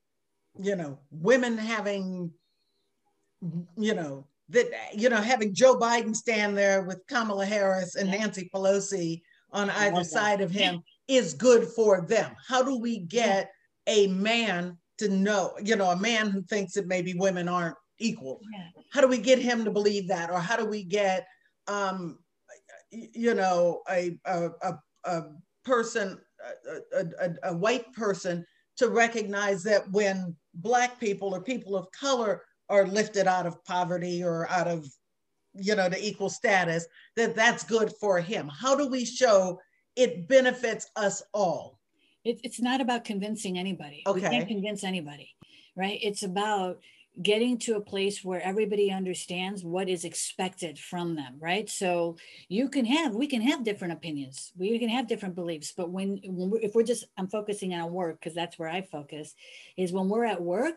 you 0.61 0.75
know, 0.75 0.99
women 1.11 1.57
having, 1.57 2.31
you 3.77 3.95
know, 3.95 4.27
that 4.49 4.67
you 4.93 5.09
know 5.09 5.17
having 5.17 5.53
Joe 5.53 5.77
Biden 5.77 6.15
stand 6.15 6.57
there 6.57 6.83
with 6.83 7.05
Kamala 7.07 7.45
Harris 7.45 7.95
and 7.95 8.09
Nancy 8.09 8.49
Pelosi 8.53 9.21
on 9.51 9.69
either 9.69 10.03
side 10.03 10.41
of 10.41 10.51
him 10.51 10.81
is 11.07 11.33
good 11.33 11.67
for 11.67 12.01
them. 12.01 12.35
How 12.47 12.63
do 12.63 12.77
we 12.77 12.99
get 12.99 13.51
a 13.87 14.07
man 14.07 14.77
to 14.99 15.09
know, 15.09 15.53
you 15.63 15.75
know, 15.75 15.89
a 15.89 15.99
man 15.99 16.29
who 16.29 16.43
thinks 16.43 16.73
that 16.73 16.87
maybe 16.87 17.13
women 17.13 17.47
aren't 17.47 17.75
equal? 17.97 18.41
How 18.91 19.01
do 19.01 19.07
we 19.07 19.17
get 19.17 19.39
him 19.39 19.65
to 19.65 19.71
believe 19.71 20.07
that, 20.09 20.29
or 20.29 20.39
how 20.39 20.55
do 20.55 20.65
we 20.65 20.83
get, 20.83 21.27
um, 21.67 22.19
you 22.91 23.33
know, 23.33 23.81
a 23.89 24.17
a, 24.25 24.49
a, 24.61 24.73
a 25.05 25.23
person, 25.65 26.19
a, 26.93 27.05
a, 27.21 27.51
a 27.51 27.55
white 27.55 27.91
person, 27.93 28.45
to 28.77 28.89
recognize 28.89 29.63
that 29.63 29.89
when 29.91 30.35
black 30.53 30.99
people 30.99 31.35
or 31.35 31.41
people 31.41 31.75
of 31.75 31.91
color 31.91 32.43
are 32.69 32.87
lifted 32.87 33.27
out 33.27 33.45
of 33.45 33.63
poverty 33.65 34.23
or 34.23 34.49
out 34.49 34.67
of 34.67 34.87
you 35.55 35.75
know 35.75 35.89
the 35.89 36.03
equal 36.05 36.29
status 36.29 36.85
that 37.15 37.35
that's 37.35 37.63
good 37.63 37.91
for 37.99 38.19
him. 38.19 38.47
How 38.47 38.75
do 38.75 38.87
we 38.87 39.05
show 39.05 39.59
it 39.95 40.27
benefits 40.27 40.89
us 40.95 41.23
all? 41.33 41.79
It, 42.23 42.41
it's 42.43 42.61
not 42.61 42.81
about 42.81 43.05
convincing 43.05 43.57
anybody. 43.57 44.03
Okay. 44.05 44.21
we 44.21 44.27
can't 44.27 44.47
convince 44.47 44.83
anybody 44.83 45.35
right? 45.79 45.99
It's 46.01 46.23
about 46.23 46.79
getting 47.21 47.57
to 47.57 47.75
a 47.75 47.81
place 47.81 48.23
where 48.23 48.41
everybody 48.41 48.91
understands 48.91 49.63
what 49.63 49.89
is 49.89 50.05
expected 50.05 50.77
from 50.77 51.15
them 51.15 51.35
right? 51.39 51.69
So 51.69 52.17
you 52.47 52.69
can 52.69 52.85
have 52.85 53.15
we 53.15 53.27
can 53.27 53.41
have 53.41 53.63
different 53.63 53.93
opinions. 53.93 54.51
We 54.57 54.77
can 54.77 54.89
have 54.89 55.07
different 55.07 55.35
beliefs 55.35 55.73
but 55.75 55.89
when, 55.89 56.19
when 56.23 56.49
we're, 56.51 56.59
if 56.59 56.75
we're 56.75 56.83
just 56.83 57.05
i'm 57.17 57.27
focusing 57.27 57.73
on 57.73 57.91
work 57.91 58.19
because 58.19 58.35
that's 58.35 58.59
where 58.59 58.69
i 58.69 58.81
focus 58.81 59.33
is 59.77 59.91
when 59.91 60.07
we're 60.07 60.25
at 60.25 60.41
work 60.41 60.75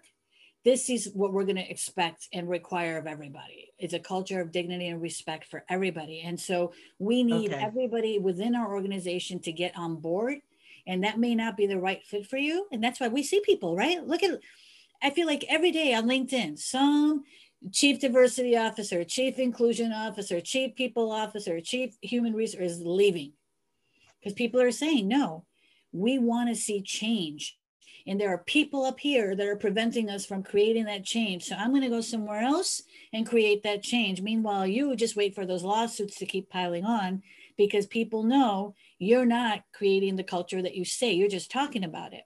this 0.65 0.89
is 0.89 1.11
what 1.15 1.33
we're 1.33 1.45
going 1.45 1.57
to 1.57 1.71
expect 1.71 2.29
and 2.33 2.49
require 2.49 2.97
of 2.97 3.07
everybody. 3.07 3.73
It's 3.79 3.95
a 3.95 3.99
culture 3.99 4.41
of 4.41 4.53
dignity 4.53 4.89
and 4.89 5.03
respect 5.03 5.47
for 5.47 5.65
everybody. 5.69 6.21
And 6.21 6.39
so 6.39 6.73
we 6.99 7.25
need 7.25 7.53
okay. 7.53 7.63
everybody 7.63 8.19
within 8.19 8.55
our 8.55 8.73
organization 8.73 9.41
to 9.41 9.53
get 9.53 9.77
on 9.77 9.97
board 9.97 10.39
and 10.87 11.05
that 11.05 11.19
may 11.19 11.35
not 11.35 11.57
be 11.57 11.67
the 11.67 11.79
right 11.79 12.05
fit 12.05 12.27
for 12.27 12.37
you. 12.37 12.67
And 12.73 12.83
that's 12.83 13.01
why 13.01 13.09
we 13.09 13.23
see 13.23 13.41
people 13.45 13.77
right? 13.77 14.07
Look 14.07 14.23
at 14.23 14.41
i 15.03 15.11
feel 15.11 15.27
like 15.27 15.45
every 15.49 15.73
day 15.73 15.93
on 15.95 16.07
linkedin 16.07 16.59
some 16.59 17.25
chief 17.73 18.01
diversity 18.01 18.57
officer 18.57 19.05
chief 19.05 19.39
inclusion 19.39 19.93
officer 19.93 20.41
chief 20.41 20.75
people 20.77 21.11
officer 21.11 21.61
chief 21.61 21.97
human 22.01 22.33
resources 22.35 22.81
leaving. 22.85 23.33
Because 24.21 24.35
people 24.35 24.61
are 24.61 24.71
saying 24.71 25.09
no 25.09 25.45
we 25.93 26.19
want 26.19 26.49
to 26.49 26.55
see 26.55 26.81
change 26.81 27.59
and 28.07 28.21
there 28.21 28.33
are 28.33 28.39
people 28.39 28.85
up 28.85 29.01
here 29.01 29.35
that 29.35 29.47
are 29.47 29.57
preventing 29.57 30.11
us 30.11 30.27
from 30.27 30.43
creating 30.43 30.85
that 30.87 31.05
change. 31.05 31.45
So 31.45 31.57
I'm 31.57 31.71
going 31.71 31.83
to 31.83 31.89
go 31.89 32.01
somewhere 32.01 32.43
else 32.43 32.83
and 33.13 33.29
create 33.29 33.63
that 33.63 33.83
change. 33.83 34.21
Meanwhile, 34.21 34.67
you 34.67 34.95
just 34.97 35.17
wait 35.17 35.35
for 35.35 35.47
those 35.47 35.63
lawsuits 35.63 36.17
to 36.17 36.27
keep 36.27 36.51
piling 36.51 36.85
on 36.85 37.23
because 37.57 37.87
people 37.87 38.23
know 38.23 38.75
you're 38.99 39.27
not 39.27 39.63
creating 39.73 40.17
the 40.17 40.25
culture 40.25 40.63
that 40.63 40.75
you 40.75 40.85
say, 40.85 41.13
you're 41.13 41.29
just 41.29 41.51
talking 41.51 41.85
about 41.85 42.13
it. 42.13 42.25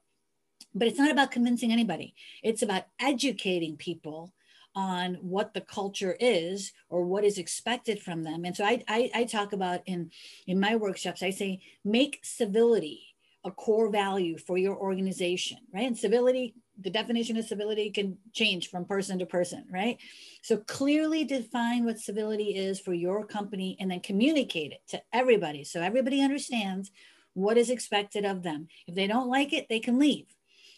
But 0.75 0.89
it's 0.89 0.99
not 0.99 1.11
about 1.11 1.31
convincing 1.31 1.73
anybody, 1.73 2.15
it's 2.43 2.63
about 2.63 2.85
educating 3.01 3.77
people 3.77 4.33
on 4.75 5.15
what 5.23 5.55
the 5.55 5.61
culture 5.63 6.17
is 6.21 6.73
or 6.91 7.03
what 7.03 7.25
is 7.25 7.39
expected 7.39 7.99
from 7.99 8.23
them. 8.23 8.45
And 8.45 8.55
so 8.55 8.63
I, 8.63 8.85
I, 8.87 9.11
I 9.15 9.25
talk 9.25 9.55
about 9.55 9.81
in, 9.87 10.11
in 10.47 10.61
my 10.61 10.77
workshops, 10.77 11.23
I 11.23 11.31
say, 11.31 11.63
make 11.83 12.21
civility 12.23 13.16
a 13.47 13.51
core 13.53 13.91
value 13.91 14.37
for 14.37 14.59
your 14.59 14.77
organization, 14.77 15.59
right? 15.73 15.87
And 15.87 15.97
civility, 15.97 16.55
the 16.81 16.91
definition 16.91 17.37
of 17.37 17.47
civility 17.47 17.91
can 17.91 18.19
change 18.33 18.69
from 18.69 18.85
person 18.85 19.21
to 19.21 19.27
person, 19.27 19.65
right? 19.71 19.99
So 20.43 20.59
clearly 20.59 21.25
define 21.25 21.85
what 21.85 22.01
civility 22.01 22.57
is 22.57 22.81
for 22.81 22.93
your 22.93 23.25
company 23.25 23.77
and 23.81 23.91
then 23.91 24.01
communicate 24.01 24.73
it 24.73 24.81
to 24.89 25.01
everybody 25.13 25.63
so 25.63 25.81
everybody 25.81 26.21
understands 26.21 26.91
what 27.35 27.57
is 27.57 27.71
expected 27.71 28.25
of 28.25 28.43
them. 28.43 28.67
If 28.89 28.97
they 28.97 29.07
don't 29.07 29.29
like 29.29 29.53
it, 29.53 29.69
they 29.69 29.81
can 29.81 29.99
leave. 29.99 30.27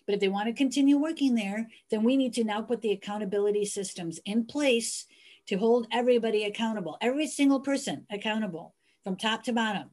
But 0.07 0.15
if 0.15 0.21
they 0.21 0.29
want 0.29 0.49
to 0.49 0.53
continue 0.53 0.99
working 0.99 1.35
there, 1.35 1.69
then 1.91 2.03
we 2.03 2.17
need 2.17 2.35
to 2.35 2.45
now 2.45 2.61
put 2.61 2.83
the 2.83 2.93
accountability 2.93 3.65
systems 3.65 4.21
in 4.27 4.45
place 4.45 5.07
to 5.47 5.57
hold 5.57 5.87
everybody 5.91 6.45
accountable, 6.45 6.99
every 7.01 7.27
single 7.27 7.61
person 7.61 8.07
accountable 8.11 8.75
from 9.05 9.17
top 9.17 9.43
to 9.45 9.53
bottom 9.53 9.91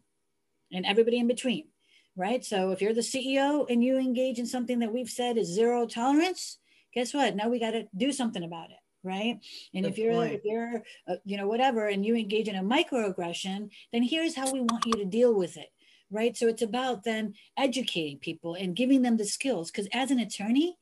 and 0.71 0.85
everybody 0.85 1.19
in 1.19 1.27
between 1.27 1.67
right? 2.15 2.43
So 2.43 2.71
if 2.71 2.81
you're 2.81 2.93
the 2.93 3.01
CEO 3.01 3.65
and 3.69 3.83
you 3.83 3.97
engage 3.97 4.39
in 4.39 4.45
something 4.45 4.79
that 4.79 4.93
we've 4.93 5.09
said 5.09 5.37
is 5.37 5.47
zero 5.47 5.85
tolerance, 5.85 6.59
guess 6.93 7.13
what? 7.13 7.35
Now 7.35 7.49
we 7.49 7.59
got 7.59 7.71
to 7.71 7.87
do 7.95 8.11
something 8.11 8.43
about 8.43 8.71
it, 8.71 8.77
right? 9.03 9.39
And 9.73 9.83
Good 9.83 9.91
if 9.91 9.97
you're 9.97 10.13
point. 10.13 10.33
if 10.33 10.41
you're 10.45 10.83
uh, 11.07 11.15
you 11.25 11.37
know 11.37 11.47
whatever 11.47 11.87
and 11.87 12.05
you 12.05 12.15
engage 12.15 12.47
in 12.47 12.55
a 12.55 12.63
microaggression, 12.63 13.69
then 13.91 14.03
here's 14.03 14.35
how 14.35 14.51
we 14.51 14.61
want 14.61 14.85
you 14.85 14.93
to 14.93 15.05
deal 15.05 15.33
with 15.33 15.57
it, 15.57 15.71
right? 16.09 16.35
So 16.35 16.47
it's 16.47 16.61
about 16.61 17.03
then 17.03 17.33
educating 17.57 18.19
people 18.19 18.55
and 18.55 18.75
giving 18.75 19.01
them 19.01 19.17
the 19.17 19.25
skills 19.25 19.71
because 19.71 19.87
as 19.93 20.11
an 20.11 20.19
attorney, 20.19 20.77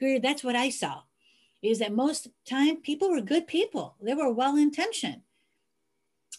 that's 0.00 0.44
what 0.44 0.56
I 0.56 0.70
saw 0.70 1.00
is 1.62 1.78
that 1.78 1.94
most 1.94 2.28
time 2.48 2.76
people 2.76 3.10
were 3.10 3.22
good 3.22 3.46
people. 3.46 3.96
They 4.02 4.12
were 4.12 4.30
well 4.30 4.56
intentioned 4.56 5.22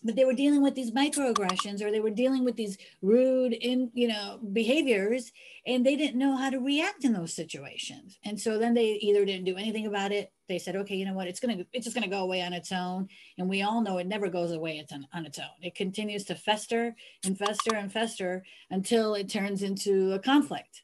but 0.06 0.16
they 0.16 0.24
were 0.24 0.34
dealing 0.34 0.62
with 0.62 0.76
these 0.76 0.91
microaggressions 0.91 1.82
or 1.82 1.91
they 1.91 1.99
were 1.99 2.12
dealing 2.12 2.45
with 2.45 2.56
these 2.56 2.78
rude 3.01 3.53
in 3.53 3.89
you 3.93 4.08
know 4.08 4.39
behaviors 4.53 5.32
and 5.66 5.84
they 5.84 5.95
didn't 5.95 6.20
know 6.20 6.38
how 6.38 6.51
to 6.51 6.60
react 6.60 7.03
in 7.03 7.12
those 7.12 7.34
situations. 7.34 8.20
And 8.24 8.39
so 8.39 8.60
then 8.60 8.76
they 8.76 8.93
either 9.01 9.26
didn't 9.26 9.45
do 9.45 9.58
anything 9.58 9.88
about 9.88 10.12
it. 10.12 10.32
They 10.47 10.60
said 10.60 10.76
okay 10.76 10.95
you 10.95 11.06
know 11.06 11.14
what? 11.14 11.28
It's 11.28 11.39
gonna 11.39 11.66
it's 11.74 11.86
just 11.86 11.95
gonna 11.95 12.08
go 12.08 12.22
away 12.22 12.43
on 12.43 12.53
its 12.53 12.72
own. 12.72 13.10
And 13.39 13.49
we 13.49 13.64
all 13.64 13.82
know 13.82 13.97
it 13.97 14.08
never 14.08 14.30
goes 14.30 14.51
away 14.51 14.78
it's 14.78 14.93
on, 14.93 15.08
on 15.12 15.26
its 15.26 15.39
own. 15.39 15.64
It 15.64 15.74
continues 15.74 16.24
to 16.26 16.36
fester 16.36 16.95
and 17.26 17.38
fester 17.38 17.76
and 17.76 17.91
fester 17.91 18.43
until 18.70 19.16
it 19.16 19.28
turns 19.28 19.64
into 19.64 20.14
a 20.14 20.20
conflict 20.20 20.84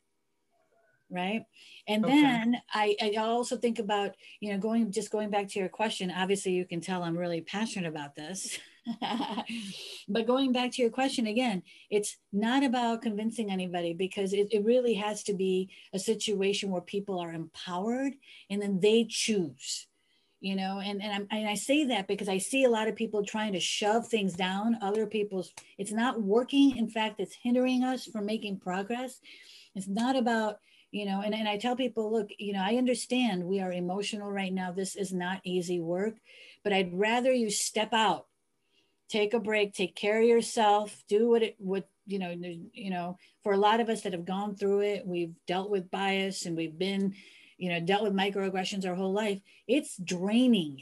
right? 1.14 1.44
And 1.90 2.06
okay. 2.06 2.22
then 2.22 2.62
I, 2.74 2.96
I 3.02 3.16
also 3.18 3.58
think 3.58 3.80
about 3.80 4.16
you 4.40 4.54
know 4.54 4.58
going 4.58 4.92
just 4.92 5.12
going 5.12 5.30
back 5.30 5.48
to 5.50 5.60
your 5.60 5.68
question 5.68 6.12
obviously 6.12 6.54
you 6.54 6.64
can 6.64 6.80
tell 6.80 7.04
i'm 7.04 7.18
really 7.18 7.42
passionate 7.42 7.90
about 7.90 8.16
this 8.16 8.60
but 10.08 10.26
going 10.26 10.52
back 10.52 10.72
to 10.72 10.82
your 10.82 10.92
question 10.92 11.28
again, 11.28 11.62
it's 11.90 12.18
not 12.34 12.64
about 12.64 13.02
convincing 13.02 13.52
anybody 13.52 13.94
because 13.94 14.34
it, 14.34 14.48
it 14.52 14.66
really 14.66 14.96
has 14.96 15.24
to 15.24 15.34
be 15.34 15.70
a 15.94 16.00
situation 16.00 16.72
where 16.72 16.82
people 16.82 17.20
are 17.20 17.32
empowered 17.32 18.14
and 18.50 18.62
then 18.62 18.80
they 18.80 19.06
choose 19.08 19.88
you 20.42 20.56
know 20.56 20.82
and 20.84 21.02
and, 21.02 21.28
and 21.30 21.48
i 21.48 21.54
say 21.54 21.86
that 21.86 22.08
because 22.08 22.28
i 22.28 22.38
see 22.38 22.64
a 22.64 22.70
lot 22.70 22.88
of 22.88 22.96
people 22.96 23.24
trying 23.24 23.54
to 23.54 23.60
shove 23.60 24.08
things 24.08 24.34
down 24.34 24.76
other 24.82 25.06
people's 25.06 25.54
it's 25.78 25.92
not 25.92 26.22
working. 26.22 26.76
In 26.76 26.90
fact 26.90 27.20
it's 27.20 27.38
hindering 27.42 27.84
us 27.84 28.06
from 28.06 28.26
making 28.26 28.60
progress. 28.60 29.20
It's 29.76 29.88
not 29.88 30.16
about 30.16 30.58
you 30.90 31.06
know 31.06 31.22
and, 31.22 31.34
and 31.34 31.48
i 31.48 31.58
tell 31.58 31.76
people 31.76 32.12
look 32.12 32.30
you 32.38 32.54
know 32.54 32.64
i 32.64 32.76
understand 32.76 33.46
we 33.46 33.62
are 33.62 33.72
emotional 33.72 34.32
right 34.32 34.52
now. 34.52 34.72
This 34.72 34.96
is 34.96 35.14
not 35.14 35.42
easy 35.44 35.80
work 35.80 36.16
but 36.64 36.74
i'd 36.74 36.92
rather 36.94 37.32
you 37.32 37.50
step 37.50 37.94
out 37.94 38.26
take 39.12 39.34
a 39.34 39.40
break, 39.40 39.74
take 39.74 39.96
care 39.96 40.22
of 40.22 40.28
yourself, 40.28 41.04
do 41.10 41.30
what 41.30 41.44
it 41.44 41.56
would, 41.60 41.84
you 42.08 42.18
know, 42.18 42.34
you 42.74 42.90
know, 42.90 43.18
for 43.44 43.54
a 43.54 43.58
lot 43.58 43.80
of 43.80 43.90
us 43.90 44.02
that 44.02 44.14
have 44.14 44.26
gone 44.26 44.56
through 44.56 44.82
it, 44.82 45.06
we've 45.06 45.36
dealt 45.48 45.70
with 45.70 45.92
bias 45.92 46.46
and 46.46 46.56
we've 46.56 46.78
been, 46.78 47.14
you 47.58 47.70
know, 47.70 47.80
dealt 47.80 48.04
with 48.04 48.14
microaggressions 48.14 48.88
our 48.88 48.96
whole 48.96 49.14
life. 49.14 49.40
It's 49.68 49.98
draining. 49.98 50.82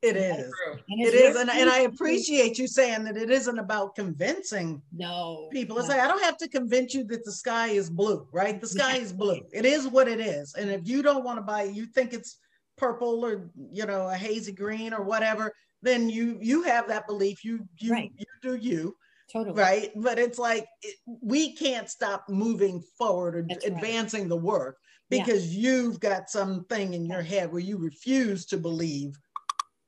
It 0.00 0.16
is. 0.16 0.52
It 0.86 1.14
is. 1.14 1.36
And, 1.36 1.50
and 1.50 1.68
I 1.68 1.80
appreciate 1.80 2.56
you 2.56 2.68
saying 2.68 3.02
that 3.02 3.16
it 3.16 3.30
isn't 3.30 3.58
about 3.58 3.96
convincing 3.96 4.80
no 4.92 5.48
people. 5.50 5.76
It's 5.78 5.88
no. 5.88 5.96
like 5.96 6.04
I 6.04 6.06
don't 6.06 6.22
have 6.22 6.36
to 6.38 6.48
convince 6.48 6.94
you 6.94 7.02
that 7.04 7.24
the 7.24 7.32
sky 7.32 7.68
is 7.70 7.90
blue, 7.90 8.28
right? 8.30 8.60
The 8.60 8.68
sky 8.68 8.98
is 8.98 9.12
blue. 9.12 9.40
It 9.52 9.64
is 9.64 9.88
what 9.88 10.06
it 10.06 10.20
is. 10.20 10.54
And 10.54 10.70
if 10.70 10.86
you 10.86 11.02
don't 11.02 11.24
want 11.24 11.38
to 11.38 11.42
buy 11.42 11.62
it, 11.62 11.74
you 11.74 11.86
think 11.86 12.12
it's 12.12 12.38
purple 12.76 13.24
or 13.24 13.50
you 13.72 13.86
know, 13.86 14.08
a 14.08 14.14
hazy 14.14 14.52
green 14.52 14.94
or 14.94 15.02
whatever, 15.02 15.52
then 15.82 16.08
you 16.08 16.38
you 16.40 16.62
have 16.62 16.88
that 16.88 17.06
belief. 17.06 17.44
You 17.44 17.66
you 17.78 17.92
right. 17.92 18.12
you 18.16 18.26
do 18.42 18.56
you. 18.56 18.96
Totally. 19.32 19.60
Right. 19.60 19.90
But 19.94 20.18
it's 20.18 20.38
like 20.38 20.66
it, 20.82 20.96
we 21.06 21.54
can't 21.54 21.90
stop 21.90 22.24
moving 22.28 22.82
forward 22.96 23.36
or 23.36 23.46
That's 23.48 23.66
advancing 23.66 24.22
right. 24.22 24.28
the 24.30 24.36
work 24.36 24.78
because 25.10 25.54
yeah. 25.54 25.70
you've 25.70 26.00
got 26.00 26.30
something 26.30 26.94
in 26.94 27.04
your 27.04 27.22
head 27.22 27.52
where 27.52 27.60
you 27.60 27.76
refuse 27.76 28.46
to 28.46 28.56
believe 28.56 29.18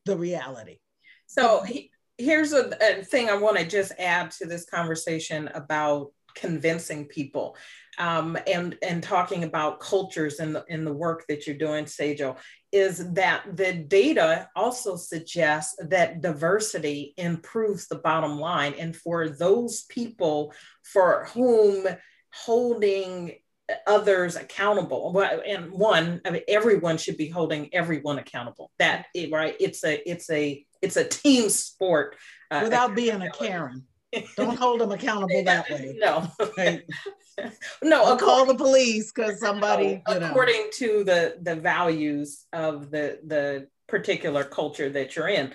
the 0.04 0.16
reality. 0.16 0.78
So 1.26 1.62
he, 1.62 1.90
here's 2.18 2.52
a, 2.52 2.76
a 2.80 3.02
thing 3.02 3.28
I 3.28 3.36
want 3.36 3.56
to 3.58 3.66
just 3.66 3.92
add 3.98 4.30
to 4.32 4.46
this 4.46 4.66
conversation 4.66 5.48
about 5.54 6.12
convincing 6.34 7.06
people 7.06 7.56
um, 8.00 8.38
and 8.46 8.76
and 8.82 9.02
talking 9.02 9.44
about 9.44 9.78
cultures 9.78 10.40
in 10.40 10.54
the 10.54 10.64
in 10.68 10.84
the 10.84 10.92
work 10.92 11.26
that 11.28 11.46
you're 11.46 11.56
doing, 11.56 11.84
Sejal, 11.84 12.38
is 12.72 13.12
that 13.12 13.44
the 13.56 13.74
data 13.74 14.48
also 14.56 14.96
suggests 14.96 15.76
that 15.88 16.22
diversity 16.22 17.12
improves 17.18 17.86
the 17.86 17.98
bottom 17.98 18.40
line, 18.40 18.74
and 18.78 18.96
for 18.96 19.28
those 19.28 19.82
people 19.82 20.54
for 20.82 21.28
whom 21.34 21.86
holding 22.32 23.34
others 23.86 24.34
accountable 24.34 25.20
and 25.46 25.70
one 25.70 26.20
I 26.24 26.30
mean, 26.30 26.42
everyone 26.48 26.98
should 26.98 27.16
be 27.16 27.28
holding 27.28 27.72
everyone 27.72 28.18
accountable. 28.18 28.72
That 28.78 29.06
right 29.30 29.54
it's 29.60 29.84
a 29.84 30.10
it's 30.10 30.30
a 30.30 30.64
it's 30.80 30.96
a 30.96 31.04
team 31.04 31.50
sport 31.50 32.16
uh, 32.50 32.60
without 32.64 32.94
being 32.94 33.20
a 33.20 33.30
karen. 33.30 33.84
Don't 34.36 34.58
hold 34.58 34.80
them 34.80 34.90
accountable 34.90 35.42
that 35.44 35.70
way. 35.70 35.96
No. 35.98 36.28
No, 37.82 38.04
I'll 38.04 38.16
call 38.16 38.46
the 38.46 38.54
police 38.54 39.12
because 39.12 39.40
somebody. 39.40 40.02
No, 40.08 40.18
according 40.18 40.62
know. 40.64 40.70
to 40.74 41.04
the 41.04 41.36
the 41.40 41.56
values 41.56 42.46
of 42.52 42.90
the 42.90 43.18
the 43.26 43.68
particular 43.88 44.44
culture 44.44 44.88
that 44.90 45.16
you're 45.16 45.28
in, 45.28 45.52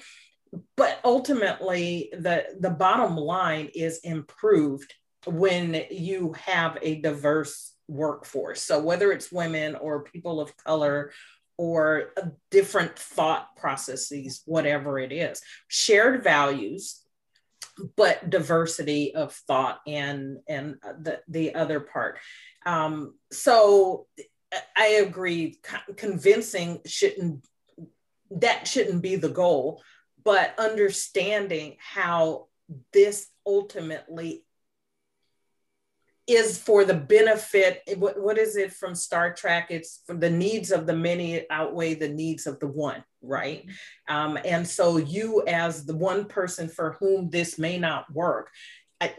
but 0.75 0.99
ultimately 1.03 2.09
the 2.13 2.45
the 2.59 2.69
bottom 2.69 3.15
line 3.15 3.69
is 3.73 3.99
improved 4.03 4.93
when 5.25 5.85
you 5.89 6.33
have 6.33 6.77
a 6.81 7.01
diverse 7.01 7.73
workforce. 7.87 8.61
So 8.61 8.81
whether 8.81 9.11
it's 9.11 9.31
women 9.31 9.75
or 9.75 10.03
people 10.03 10.39
of 10.39 10.55
color 10.57 11.11
or 11.57 12.13
different 12.51 12.97
thought 12.97 13.55
processes, 13.55 14.41
whatever 14.45 14.99
it 14.99 15.11
is, 15.11 15.41
shared 15.67 16.23
values 16.23 17.04
but 17.95 18.29
diversity 18.29 19.13
of 19.15 19.33
thought 19.33 19.79
and 19.87 20.37
and 20.47 20.75
the 21.01 21.21
the 21.27 21.55
other 21.55 21.79
part. 21.79 22.17
Um, 22.65 23.15
so 23.31 24.07
I 24.75 25.03
agree. 25.05 25.59
Convincing 25.95 26.79
shouldn't 26.85 27.45
that 28.31 28.67
shouldn't 28.67 29.01
be 29.01 29.15
the 29.15 29.29
goal, 29.29 29.81
but 30.23 30.57
understanding 30.57 31.77
how 31.79 32.47
this 32.93 33.27
ultimately 33.45 34.45
is 36.27 36.57
for 36.57 36.85
the 36.85 36.93
benefit 36.93 37.81
what, 37.97 38.19
what 38.19 38.37
is 38.37 38.55
it 38.55 38.73
from 38.73 38.95
star 38.95 39.33
trek? 39.33 39.67
It's 39.69 40.01
for 40.07 40.15
the 40.15 40.29
needs 40.29 40.71
of 40.71 40.87
the 40.87 40.95
many 40.95 41.49
outweigh 41.49 41.93
the 41.93 42.09
needs 42.09 42.47
of 42.47 42.59
the 42.59 42.67
one 42.67 43.03
right? 43.21 43.65
Um, 44.07 44.37
and 44.45 44.67
so 44.67 44.97
you 44.97 45.43
as 45.47 45.85
the 45.85 45.95
one 45.95 46.25
person 46.25 46.67
for 46.69 46.95
whom 46.99 47.29
this 47.29 47.57
may 47.57 47.77
not 47.77 48.11
work 48.13 48.49
i, 49.01 49.13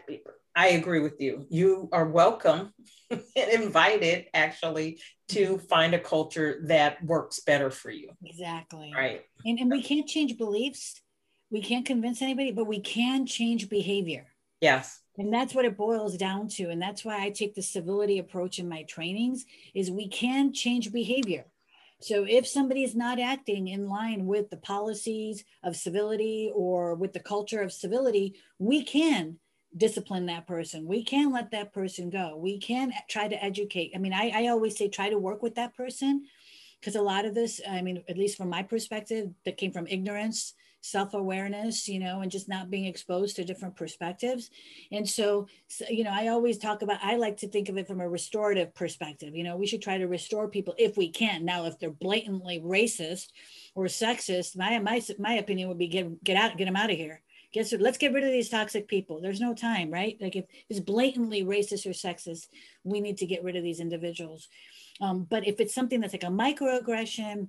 I 0.57 0.69
agree 0.69 1.01
with 1.01 1.21
you. 1.21 1.47
You 1.51 1.91
are 1.93 2.09
welcome 2.09 2.73
and 3.11 3.23
invited 3.37 4.25
actually 4.33 5.01
to 5.29 5.59
find 5.59 5.93
a 5.93 5.99
culture 5.99 6.63
that 6.65 7.05
works 7.05 7.41
better 7.41 7.71
for 7.71 7.91
you. 7.91 8.09
Exactly. 8.25 8.91
Right. 8.97 9.23
And, 9.45 9.59
and 9.59 9.71
we 9.71 9.83
can't 9.83 10.09
change 10.09 10.39
beliefs. 10.39 11.03
We 11.51 11.61
can't 11.61 11.85
convince 11.85 12.23
anybody 12.23 12.53
but 12.53 12.67
we 12.67 12.81
can 12.81 13.27
change 13.27 13.69
behavior. 13.69 14.29
Yes 14.63 15.01
and 15.19 15.33
that's 15.33 15.55
what 15.55 15.65
it 15.65 15.77
boils 15.77 16.17
down 16.17 16.49
to 16.49 16.71
and 16.71 16.81
that's 16.81 17.05
why 17.05 17.23
i 17.23 17.31
take 17.31 17.55
the 17.55 17.63
civility 17.63 18.19
approach 18.19 18.59
in 18.59 18.69
my 18.69 18.83
trainings 18.85 19.47
is 19.75 19.91
we 19.91 20.09
can 20.09 20.53
change 20.53 20.93
behavior. 20.93 21.47
So 21.99 22.27
if 22.29 22.47
somebody 22.47 22.85
is 22.85 22.95
not 22.95 23.19
acting 23.19 23.69
in 23.69 23.89
line 23.89 24.27
with 24.27 24.51
the 24.51 24.59
policies 24.59 25.45
of 25.63 25.77
civility 25.77 26.53
or 26.55 26.95
with 26.95 27.15
the 27.15 27.21
culture 27.21 27.63
of 27.63 27.73
civility 27.73 28.35
we 28.59 28.85
can 28.85 29.39
discipline 29.77 30.27
that 30.27 30.47
person. 30.47 30.87
We 30.87 31.05
can 31.05 31.33
let 31.33 31.51
that 31.51 31.73
person 31.73 32.09
go. 32.09 32.37
We 32.37 32.59
can 32.59 32.93
try 33.09 33.29
to 33.29 33.45
educate. 33.45 33.93
I 33.95 33.99
mean 33.99 34.13
i, 34.13 34.31
I 34.35 34.49
always 34.49 34.77
say 34.77 34.89
try 34.89 35.09
to 35.11 35.19
work 35.19 35.43
with 35.43 35.55
that 35.55 35.75
person 35.75 36.27
because 36.81 36.97
a 36.97 37.03
lot 37.03 37.25
of 37.25 37.35
this 37.35 37.61
i 37.69 37.83
mean 37.83 38.03
at 38.09 38.19
least 38.19 38.37
from 38.37 38.49
my 38.49 38.63
perspective 38.63 39.31
that 39.45 39.57
came 39.57 39.73
from 39.73 39.87
ignorance 39.87 40.55
self-awareness 40.91 41.89
you 41.89 41.99
know 41.99 42.21
and 42.21 42.31
just 42.31 42.49
not 42.49 42.71
being 42.71 42.87
exposed 42.87 43.37
to 43.37 43.45
different 43.45 43.77
perspectives 43.77 44.51
and 44.93 45.09
so, 45.09 45.47
so, 45.69 45.85
you 45.89 46.05
know 46.05 46.13
i 46.13 46.29
always 46.29 46.59
talk 46.59 46.83
about 46.83 46.99
i 47.03 47.17
like 47.17 47.37
to 47.37 47.49
think 47.49 47.69
of 47.69 47.77
it 47.77 47.87
from 47.87 48.01
a 48.01 48.09
restorative 48.09 48.75
perspective 48.75 49.35
you 49.35 49.45
know 49.45 49.57
we 49.57 49.67
should 49.67 49.83
try 49.83 49.99
to 49.99 50.07
restore 50.07 50.49
people 50.49 50.75
if 50.79 50.97
we 50.97 51.11
can 51.11 51.45
now 51.45 51.67
if 51.67 51.79
they're 51.79 51.91
blatantly 51.91 52.61
racist 52.61 53.27
or 53.75 53.85
sexist 53.87 54.57
my 54.57 54.79
my, 54.79 55.01
my 55.19 55.35
opinion 55.35 55.69
would 55.69 55.79
be 55.79 55.89
get 55.89 56.23
get 56.25 56.37
out 56.37 56.57
get 56.57 56.67
them 56.67 56.77
out 56.77 56.91
of 56.91 56.97
here 56.97 57.23
Guess 57.57 57.73
what? 57.73 57.81
Let's 57.81 57.97
get 57.97 58.13
rid 58.13 58.23
of 58.23 58.33
these 58.33 58.51
toxic 58.51 58.87
people. 58.87 59.21
There's 59.21 59.41
no 59.41 59.55
time, 59.55 59.91
right? 59.91 60.19
Like 60.21 60.37
if 60.37 60.45
it's 60.69 60.79
blatantly 60.79 61.43
racist 61.43 61.87
or 61.87 61.91
sexist, 61.91 62.49
we 62.85 63.01
need 63.01 63.17
to 63.19 63.27
get 63.27 63.43
rid 63.43 63.57
of 63.57 63.63
these 63.63 63.81
individuals. 63.81 64.49
Um, 65.01 65.27
but 65.29 65.47
if 65.47 65.59
it's 65.59 65.75
something 65.75 66.01
that's 66.01 66.13
like 66.13 66.23
a 66.23 66.27
microaggression, 66.27 67.49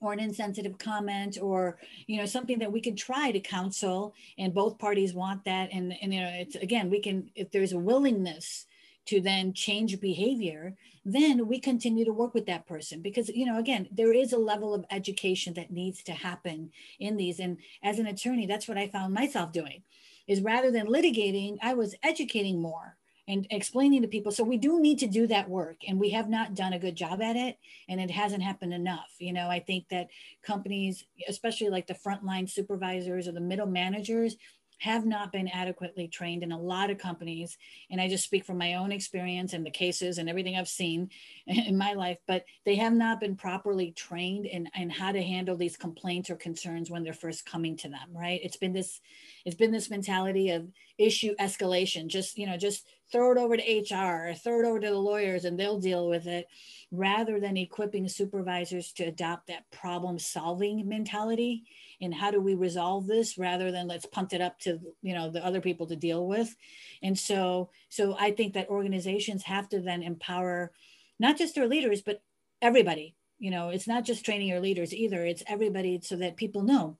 or 0.00 0.12
an 0.12 0.20
insensitive 0.20 0.76
comment 0.78 1.38
or 1.40 1.78
you 2.06 2.18
know 2.18 2.26
something 2.26 2.58
that 2.58 2.72
we 2.72 2.80
can 2.80 2.96
try 2.96 3.30
to 3.30 3.40
counsel 3.40 4.14
and 4.38 4.52
both 4.52 4.78
parties 4.78 5.14
want 5.14 5.44
that. 5.44 5.70
And, 5.72 5.94
and 6.02 6.12
you 6.12 6.20
know 6.20 6.30
it's 6.32 6.56
again 6.56 6.90
we 6.90 7.00
can 7.00 7.30
if 7.34 7.50
there's 7.50 7.72
a 7.72 7.78
willingness 7.78 8.66
to 9.06 9.20
then 9.20 9.52
change 9.52 10.00
behavior 10.00 10.76
then 11.04 11.48
we 11.48 11.58
continue 11.58 12.04
to 12.04 12.12
work 12.12 12.34
with 12.34 12.46
that 12.46 12.66
person 12.66 13.02
because 13.02 13.28
you 13.28 13.46
know 13.46 13.58
again 13.58 13.88
there 13.90 14.12
is 14.12 14.32
a 14.32 14.38
level 14.38 14.74
of 14.74 14.84
education 14.90 15.54
that 15.54 15.70
needs 15.70 16.02
to 16.04 16.12
happen 16.12 16.70
in 17.00 17.16
these. 17.16 17.40
And 17.40 17.58
as 17.82 17.98
an 17.98 18.06
attorney 18.06 18.46
that's 18.46 18.68
what 18.68 18.78
i 18.78 18.88
found 18.88 19.14
myself 19.14 19.52
doing 19.52 19.82
is 20.26 20.40
rather 20.40 20.70
than 20.70 20.86
litigating 20.86 21.56
i 21.62 21.74
was 21.74 21.94
educating 22.02 22.60
more 22.60 22.96
and 23.28 23.46
explaining 23.50 24.02
to 24.02 24.08
people. 24.08 24.32
So 24.32 24.44
we 24.44 24.56
do 24.56 24.80
need 24.80 24.98
to 24.98 25.06
do 25.06 25.26
that 25.28 25.48
work 25.48 25.76
and 25.86 25.98
we 25.98 26.10
have 26.10 26.28
not 26.28 26.54
done 26.54 26.72
a 26.72 26.78
good 26.78 26.96
job 26.96 27.22
at 27.22 27.36
it 27.36 27.56
and 27.88 28.00
it 28.00 28.10
hasn't 28.10 28.42
happened 28.42 28.74
enough. 28.74 29.14
You 29.18 29.32
know, 29.32 29.48
I 29.48 29.60
think 29.60 29.88
that 29.90 30.08
companies, 30.42 31.04
especially 31.28 31.68
like 31.68 31.86
the 31.86 31.94
frontline 31.94 32.50
supervisors 32.50 33.28
or 33.28 33.32
the 33.32 33.40
middle 33.40 33.66
managers, 33.66 34.36
have 34.82 35.06
not 35.06 35.30
been 35.30 35.46
adequately 35.46 36.08
trained 36.08 36.42
in 36.42 36.50
a 36.50 36.60
lot 36.60 36.90
of 36.90 36.98
companies. 36.98 37.56
And 37.88 38.00
I 38.00 38.08
just 38.08 38.24
speak 38.24 38.44
from 38.44 38.58
my 38.58 38.74
own 38.74 38.90
experience 38.90 39.52
and 39.52 39.64
the 39.64 39.70
cases 39.70 40.18
and 40.18 40.28
everything 40.28 40.56
I've 40.56 40.66
seen 40.66 41.08
in 41.46 41.78
my 41.78 41.92
life, 41.92 42.18
but 42.26 42.44
they 42.64 42.74
have 42.76 42.92
not 42.92 43.20
been 43.20 43.36
properly 43.36 43.92
trained 43.92 44.46
in, 44.46 44.68
in 44.76 44.90
how 44.90 45.12
to 45.12 45.22
handle 45.22 45.56
these 45.56 45.76
complaints 45.76 46.30
or 46.30 46.34
concerns 46.34 46.90
when 46.90 47.04
they're 47.04 47.12
first 47.12 47.46
coming 47.46 47.76
to 47.76 47.88
them, 47.88 48.08
right? 48.12 48.40
It's 48.42 48.56
been 48.56 48.72
this, 48.72 49.00
it's 49.44 49.54
been 49.54 49.70
this 49.70 49.88
mentality 49.88 50.50
of 50.50 50.66
issue 50.98 51.34
escalation, 51.40 52.06
just, 52.06 52.38
you 52.38 52.46
know, 52.46 52.56
just 52.56 52.86
throw 53.12 53.30
it 53.30 53.38
over 53.38 53.56
to 53.56 53.62
HR 53.62 54.30
or 54.30 54.34
throw 54.34 54.60
it 54.60 54.66
over 54.66 54.80
to 54.80 54.88
the 54.88 54.98
lawyers 54.98 55.44
and 55.44 55.60
they'll 55.60 55.78
deal 55.78 56.08
with 56.08 56.26
it 56.26 56.46
rather 56.90 57.38
than 57.38 57.56
equipping 57.56 58.08
supervisors 58.08 58.92
to 58.92 59.04
adopt 59.04 59.46
that 59.46 59.70
problem 59.70 60.18
solving 60.18 60.88
mentality. 60.88 61.64
And 62.00 62.12
how 62.12 62.30
do 62.30 62.40
we 62.40 62.54
resolve 62.54 63.06
this 63.06 63.38
rather 63.38 63.70
than 63.70 63.86
let's 63.86 64.06
punt 64.06 64.32
it 64.32 64.40
up 64.40 64.58
to 64.60 64.80
you 65.02 65.14
know 65.14 65.30
the 65.30 65.44
other 65.44 65.60
people 65.60 65.86
to 65.86 65.96
deal 65.96 66.26
with? 66.26 66.56
And 67.02 67.18
so 67.18 67.70
so 67.88 68.16
i 68.18 68.30
think 68.30 68.54
that 68.54 68.68
organizations 68.68 69.42
have 69.44 69.68
to 69.70 69.80
then 69.80 70.02
empower 70.02 70.72
not 71.18 71.36
just 71.38 71.54
their 71.54 71.68
leaders 71.68 72.02
but 72.02 72.22
everybody. 72.60 73.14
You 73.38 73.50
know 73.50 73.70
it's 73.70 73.88
not 73.88 74.04
just 74.04 74.24
training 74.24 74.48
your 74.48 74.60
leaders 74.60 74.94
either. 74.94 75.24
It's 75.24 75.44
everybody 75.46 76.00
so 76.02 76.16
that 76.16 76.36
people 76.36 76.62
know 76.62 76.98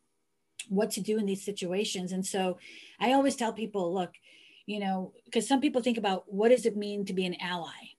what 0.69 0.91
to 0.93 1.01
do 1.01 1.19
in 1.19 1.27
these 1.27 1.45
situations. 1.45 2.13
And 2.13 2.25
so 2.25 2.59
i 3.01 3.13
always 3.13 3.37
tell 3.37 3.53
people 3.53 3.93
look 3.93 4.13
you 4.67 4.79
know 4.79 5.13
because 5.25 5.49
some 5.49 5.61
people 5.61 5.83
think 5.83 5.99
about 5.99 6.25
what 6.33 6.51
does 6.51 6.67
it 6.67 6.77
mean 6.77 7.05
to 7.05 7.13
be 7.13 7.27
an 7.27 7.37
ally 7.41 7.93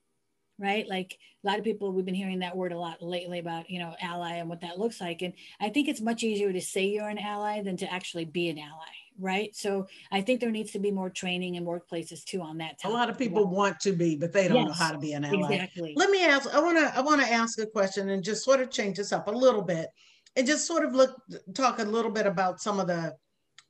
right? 0.59 0.88
Like 0.88 1.18
a 1.43 1.47
lot 1.47 1.57
of 1.57 1.66
people 1.66 1.91
we've 1.91 2.05
been 2.05 2.14
hearing 2.14 2.39
that 2.39 2.55
word 2.55 2.72
a 2.72 2.78
lot 2.78 3.01
lately 3.01 3.39
about 3.39 3.70
you 3.70 3.80
know 3.80 3.95
ally 4.01 4.36
and 4.36 4.49
what 4.49 4.61
that 4.61 4.80
looks 4.80 5.01
like. 5.01 5.22
And 5.22 5.34
i 5.59 5.70
think 5.70 5.88
it's 5.88 6.01
much 6.01 6.24
easier 6.24 6.53
to 6.53 6.61
say 6.61 6.86
you're 6.86 7.09
an 7.09 7.18
ally 7.18 7.61
than 7.61 7.78
to 7.78 7.91
actually 7.91 8.26
be 8.26 8.49
an 8.49 8.57
ally 8.57 8.93
right? 9.20 9.55
So 9.55 9.86
i 10.11 10.22
think 10.22 10.39
there 10.39 10.49
needs 10.49 10.72
to 10.72 10.80
be 10.80 10.89
more 10.89 11.09
training 11.09 11.55
in 11.55 11.66
workplaces 11.66 12.24
too 12.24 12.41
on 12.41 12.57
that 12.57 12.80
a 12.84 12.89
lot 12.89 13.09
of 13.09 13.18
people 13.18 13.45
well. 13.45 13.53
want 13.53 13.80
to 13.82 13.91
be 13.91 14.16
but 14.16 14.34
they 14.34 14.47
don't 14.47 14.57
yes, 14.57 14.68
know 14.68 14.86
how 14.86 14.91
to 14.91 14.97
be 14.97 15.14
an 15.14 15.24
ally. 15.24 15.53
exactly. 15.53 15.93
Let 15.95 16.09
me 16.09 16.26
ask 16.26 16.53
i 16.53 16.59
want 16.59 16.78
to 16.80 16.97
i 16.97 17.01
want 17.01 17.22
to 17.22 17.32
ask 17.32 17.59
a 17.59 17.68
question 17.68 18.09
and 18.09 18.24
just 18.24 18.43
sort 18.43 18.59
of 18.59 18.72
change 18.72 18.97
this 18.97 19.11
up 19.11 19.28
a 19.28 19.32
little 19.32 19.61
bit 19.61 19.89
and 20.36 20.48
just 20.48 20.68
sort 20.68 20.84
of 20.86 20.94
look 20.94 21.16
talk 21.54 21.80
a 21.80 21.84
little 21.84 22.12
bit 22.12 22.26
about 22.26 22.62
some 22.62 22.80
of 22.80 22.88
the 22.88 23.16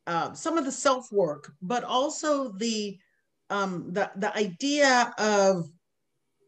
uh, 0.07 0.33
some 0.33 0.57
of 0.57 0.65
the 0.65 0.71
self 0.71 1.11
work 1.11 1.53
but 1.61 1.83
also 1.83 2.51
the 2.53 2.97
um 3.49 3.91
the 3.93 4.09
the 4.17 4.35
idea 4.35 5.13
of 5.17 5.69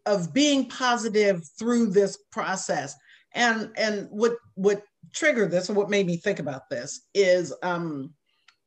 of 0.06 0.34
being 0.34 0.70
positive 0.70 1.42
through 1.58 1.88
this 1.88 2.18
process. 2.32 2.96
And 3.34 3.72
and 3.78 4.08
what 4.10 4.38
what 4.56 4.84
triggered 5.14 5.52
this 5.52 5.70
and 5.70 5.78
what 5.78 5.90
made 5.90 6.06
me 6.06 6.18
think 6.18 6.40
about 6.40 6.70
this 6.70 7.02
is 7.14 7.54
um, 7.64 8.14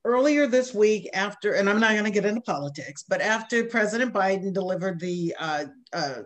earlier 0.05 0.47
this 0.47 0.75
week 0.75 1.09
after, 1.15 1.55
and 1.55 1.69
I'm 1.69 1.81
not 1.81 1.93
going 1.93 2.05
to 2.05 2.11
get 2.11 2.27
into 2.27 2.41
politics, 2.43 3.05
but 3.09 3.21
after 3.21 3.65
President 3.65 4.13
Biden 4.13 4.53
delivered 4.53 5.01
the 5.01 5.35
uh, 5.39 5.65
uh, 5.93 6.21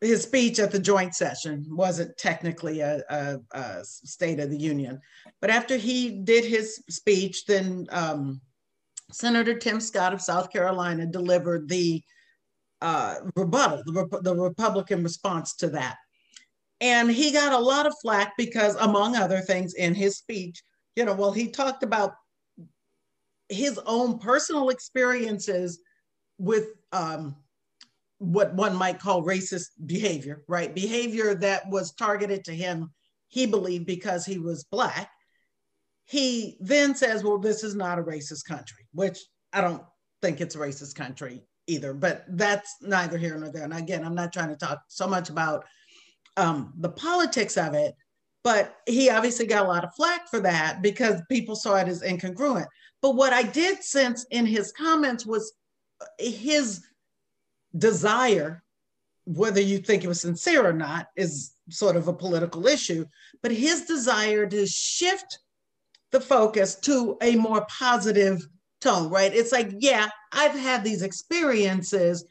his 0.00 0.22
speech 0.22 0.58
at 0.58 0.70
the 0.70 0.78
joint 0.78 1.14
session 1.14 1.66
wasn't 1.68 2.16
technically 2.16 2.80
a, 2.80 3.02
a, 3.10 3.38
a, 3.52 3.84
State 3.84 4.38
of 4.38 4.50
the 4.50 4.58
Union, 4.58 5.00
but 5.40 5.50
after 5.50 5.76
he 5.76 6.10
did 6.10 6.44
his 6.44 6.82
speech, 6.88 7.46
then 7.46 7.86
um, 7.90 8.40
Senator 9.10 9.58
Tim 9.58 9.80
Scott 9.80 10.12
of 10.12 10.20
South 10.20 10.50
Carolina 10.52 11.06
delivered 11.06 11.68
the 11.68 12.02
uh, 12.80 13.16
rebuttal, 13.34 13.82
the, 13.86 14.20
the 14.22 14.36
Republican 14.36 15.02
response 15.02 15.54
to 15.56 15.68
that. 15.70 15.96
And 16.80 17.10
he 17.10 17.32
got 17.32 17.52
a 17.52 17.58
lot 17.58 17.86
of 17.86 17.94
flack 18.00 18.34
because, 18.36 18.76
among 18.76 19.16
other 19.16 19.40
things, 19.40 19.74
in 19.74 19.94
his 19.94 20.16
speech, 20.16 20.62
you 20.94 21.04
know, 21.04 21.14
well, 21.14 21.32
he 21.32 21.48
talked 21.48 21.82
about 21.82 22.14
his 23.48 23.78
own 23.86 24.18
personal 24.18 24.68
experiences 24.68 25.80
with 26.38 26.66
um, 26.92 27.34
what 28.18 28.54
one 28.54 28.74
might 28.74 28.98
call 28.98 29.24
racist 29.24 29.68
behavior, 29.86 30.42
right? 30.48 30.74
Behavior 30.74 31.34
that 31.36 31.68
was 31.70 31.92
targeted 31.92 32.44
to 32.44 32.54
him, 32.54 32.92
he 33.28 33.46
believed, 33.46 33.86
because 33.86 34.26
he 34.26 34.38
was 34.38 34.64
Black. 34.64 35.10
He 36.04 36.56
then 36.60 36.94
says, 36.94 37.22
well, 37.22 37.38
this 37.38 37.62
is 37.62 37.74
not 37.74 37.98
a 37.98 38.02
racist 38.02 38.44
country, 38.46 38.88
which 38.92 39.18
I 39.52 39.60
don't 39.60 39.82
think 40.22 40.40
it's 40.40 40.54
a 40.54 40.58
racist 40.58 40.94
country 40.94 41.42
either, 41.66 41.92
but 41.92 42.24
that's 42.30 42.76
neither 42.80 43.18
here 43.18 43.36
nor 43.36 43.50
there. 43.50 43.64
And 43.64 43.74
again, 43.74 44.04
I'm 44.04 44.14
not 44.14 44.32
trying 44.32 44.48
to 44.48 44.56
talk 44.56 44.80
so 44.88 45.06
much 45.06 45.28
about 45.28 45.64
um, 46.36 46.72
the 46.78 46.88
politics 46.88 47.56
of 47.56 47.74
it, 47.74 47.94
but 48.42 48.76
he 48.86 49.10
obviously 49.10 49.46
got 49.46 49.66
a 49.66 49.68
lot 49.68 49.84
of 49.84 49.94
flack 49.94 50.28
for 50.28 50.40
that 50.40 50.80
because 50.82 51.20
people 51.28 51.54
saw 51.54 51.76
it 51.76 51.88
as 51.88 52.02
incongruent. 52.02 52.66
But 53.02 53.16
what 53.16 53.32
I 53.32 53.42
did 53.42 53.82
sense 53.84 54.24
in 54.30 54.46
his 54.46 54.72
comments 54.72 55.26
was 55.26 55.52
his 56.18 56.84
desire, 57.76 58.62
whether 59.24 59.60
you 59.60 59.78
think 59.78 60.04
it 60.04 60.08
was 60.08 60.20
sincere 60.20 60.66
or 60.66 60.72
not, 60.72 61.08
is 61.16 61.52
sort 61.70 61.96
of 61.96 62.08
a 62.08 62.12
political 62.12 62.66
issue, 62.66 63.04
but 63.42 63.52
his 63.52 63.82
desire 63.82 64.46
to 64.46 64.66
shift 64.66 65.38
the 66.10 66.20
focus 66.20 66.74
to 66.76 67.16
a 67.20 67.36
more 67.36 67.66
positive 67.68 68.46
tone, 68.80 69.10
right? 69.10 69.34
It's 69.34 69.52
like, 69.52 69.70
yeah, 69.78 70.08
I've 70.32 70.58
had 70.58 70.82
these 70.82 71.02
experiences, 71.02 72.24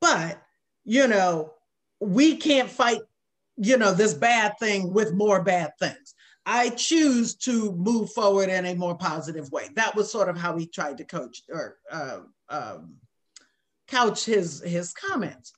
but, 0.00 0.42
you 0.84 1.06
know, 1.08 1.54
we 2.00 2.36
can't 2.36 2.68
fight, 2.68 3.00
you 3.56 3.78
know, 3.78 3.94
this 3.94 4.14
bad 4.14 4.54
thing 4.58 4.92
with 4.92 5.14
more 5.14 5.42
bad 5.42 5.70
things. 5.78 6.14
I 6.44 6.70
choose 6.70 7.36
to 7.36 7.72
move 7.72 8.10
forward 8.12 8.48
in 8.48 8.66
a 8.66 8.74
more 8.74 8.96
positive 8.96 9.50
way. 9.52 9.68
That 9.76 9.94
was 9.94 10.10
sort 10.10 10.28
of 10.28 10.36
how 10.36 10.56
he 10.56 10.66
tried 10.66 10.98
to 10.98 11.04
coach 11.04 11.42
or 11.48 11.78
uh, 11.90 12.20
um, 12.48 12.96
couch 13.92 14.24
his 14.24 14.62
his 14.62 14.92
comments. 14.92 15.52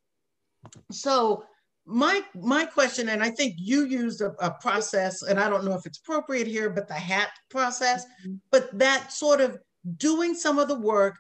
So 0.90 1.44
my 1.86 2.22
my 2.34 2.64
question, 2.64 3.08
and 3.10 3.22
I 3.22 3.30
think 3.30 3.54
you 3.58 3.84
used 3.86 4.20
a, 4.20 4.34
a, 4.40 4.50
process, 4.50 5.22
and 5.22 5.38
I 5.38 5.48
don't 5.48 5.64
know 5.64 5.74
if 5.74 5.86
it's 5.86 5.98
appropriate 5.98 6.46
here, 6.46 6.70
but 6.70 6.88
the 6.88 6.94
hat 6.94 7.30
process, 7.50 8.04
mm-hmm. 8.04 8.36
but 8.50 8.76
that 8.78 9.12
sort 9.12 9.40
of 9.40 9.58
doing 9.98 10.34
some 10.34 10.58
of 10.58 10.68
the 10.68 10.78
work, 10.78 11.16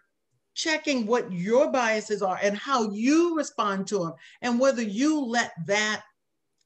checking 0.54 1.06
what 1.06 1.30
your 1.30 1.70
biases 1.70 2.22
are 2.22 2.38
and 2.42 2.56
how 2.56 2.90
you 2.90 3.36
respond 3.36 3.86
to 3.88 3.98
them, 3.98 4.12
and 4.40 4.58
whether 4.58 4.82
you 4.82 5.20
let 5.20 5.52
that 5.66 6.02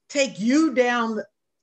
take 0.08 0.38
you 0.38 0.74
down 0.74 1.20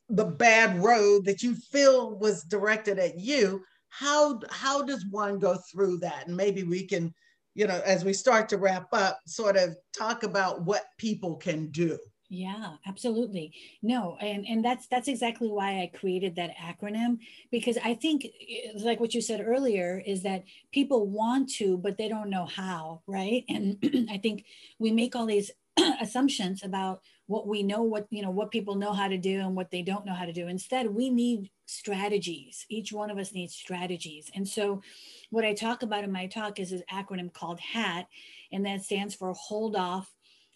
the 0.09 0.25
bad 0.25 0.83
road 0.83 1.25
that 1.25 1.41
you 1.41 1.55
feel 1.55 2.17
was 2.19 2.43
directed 2.43 2.99
at 2.99 3.17
you. 3.17 3.63
How, 3.89 4.39
how 4.51 4.83
does 4.83 5.05
one 5.09 5.39
go 5.39 5.57
through 5.71 5.99
that? 5.99 6.27
And 6.27 6.35
maybe 6.35 6.63
we 6.63 6.85
can, 6.85 7.13
you 7.55 7.65
know, 7.65 7.81
as 7.85 8.05
we 8.05 8.13
start 8.13 8.49
to 8.49 8.57
wrap 8.57 8.87
up, 8.93 9.19
sort 9.25 9.55
of 9.55 9.75
talk 9.97 10.23
about 10.23 10.63
what 10.63 10.83
people 10.97 11.37
can 11.37 11.71
do. 11.71 11.97
Yeah, 12.27 12.77
absolutely. 12.87 13.53
No, 13.83 14.17
and 14.19 14.45
and 14.47 14.65
that's 14.65 14.87
that's 14.87 15.07
exactly 15.07 15.47
why 15.47 15.81
I 15.81 15.91
created 15.95 16.35
that 16.35 16.55
acronym 16.57 17.19
because 17.51 17.77
I 17.83 17.93
think 17.93 18.25
eh, 18.25 18.71
like 18.77 18.99
what 18.99 19.13
you 19.13 19.21
said 19.21 19.41
earlier 19.45 20.01
is 20.05 20.23
that 20.23 20.43
people 20.73 21.07
want 21.07 21.49
to 21.57 21.77
but 21.77 21.97
they 21.97 22.09
don't 22.09 22.31
know 22.31 22.45
how, 22.45 23.01
right? 23.07 23.43
And 23.49 23.77
I 24.09 24.17
think 24.17 24.45
we 24.79 24.91
make 24.91 25.15
all 25.15 25.27
these 25.27 25.51
assumptions 26.01 26.63
about 26.63 27.01
what 27.27 27.47
we 27.47 27.61
know 27.63 27.83
what 27.83 28.07
you 28.09 28.23
know 28.23 28.31
what 28.31 28.51
people 28.51 28.75
know 28.75 28.93
how 28.93 29.07
to 29.07 29.17
do 29.17 29.39
and 29.41 29.55
what 29.55 29.69
they 29.69 29.83
don't 29.83 30.05
know 30.05 30.15
how 30.15 30.25
to 30.25 30.33
do. 30.33 30.47
Instead, 30.47 30.87
we 30.89 31.11
need 31.11 31.51
strategies. 31.65 32.65
Each 32.69 32.91
one 32.91 33.09
of 33.09 33.17
us 33.17 33.33
needs 33.33 33.55
strategies. 33.55 34.29
And 34.35 34.47
so 34.47 34.81
what 35.29 35.45
I 35.45 35.53
talk 35.53 35.83
about 35.83 36.03
in 36.03 36.11
my 36.11 36.27
talk 36.27 36.59
is 36.59 36.69
this 36.69 36.81
acronym 36.91 37.33
called 37.33 37.59
HAT 37.59 38.07
and 38.51 38.65
that 38.65 38.83
stands 38.83 39.15
for 39.15 39.33
hold 39.33 39.75
off 39.75 40.15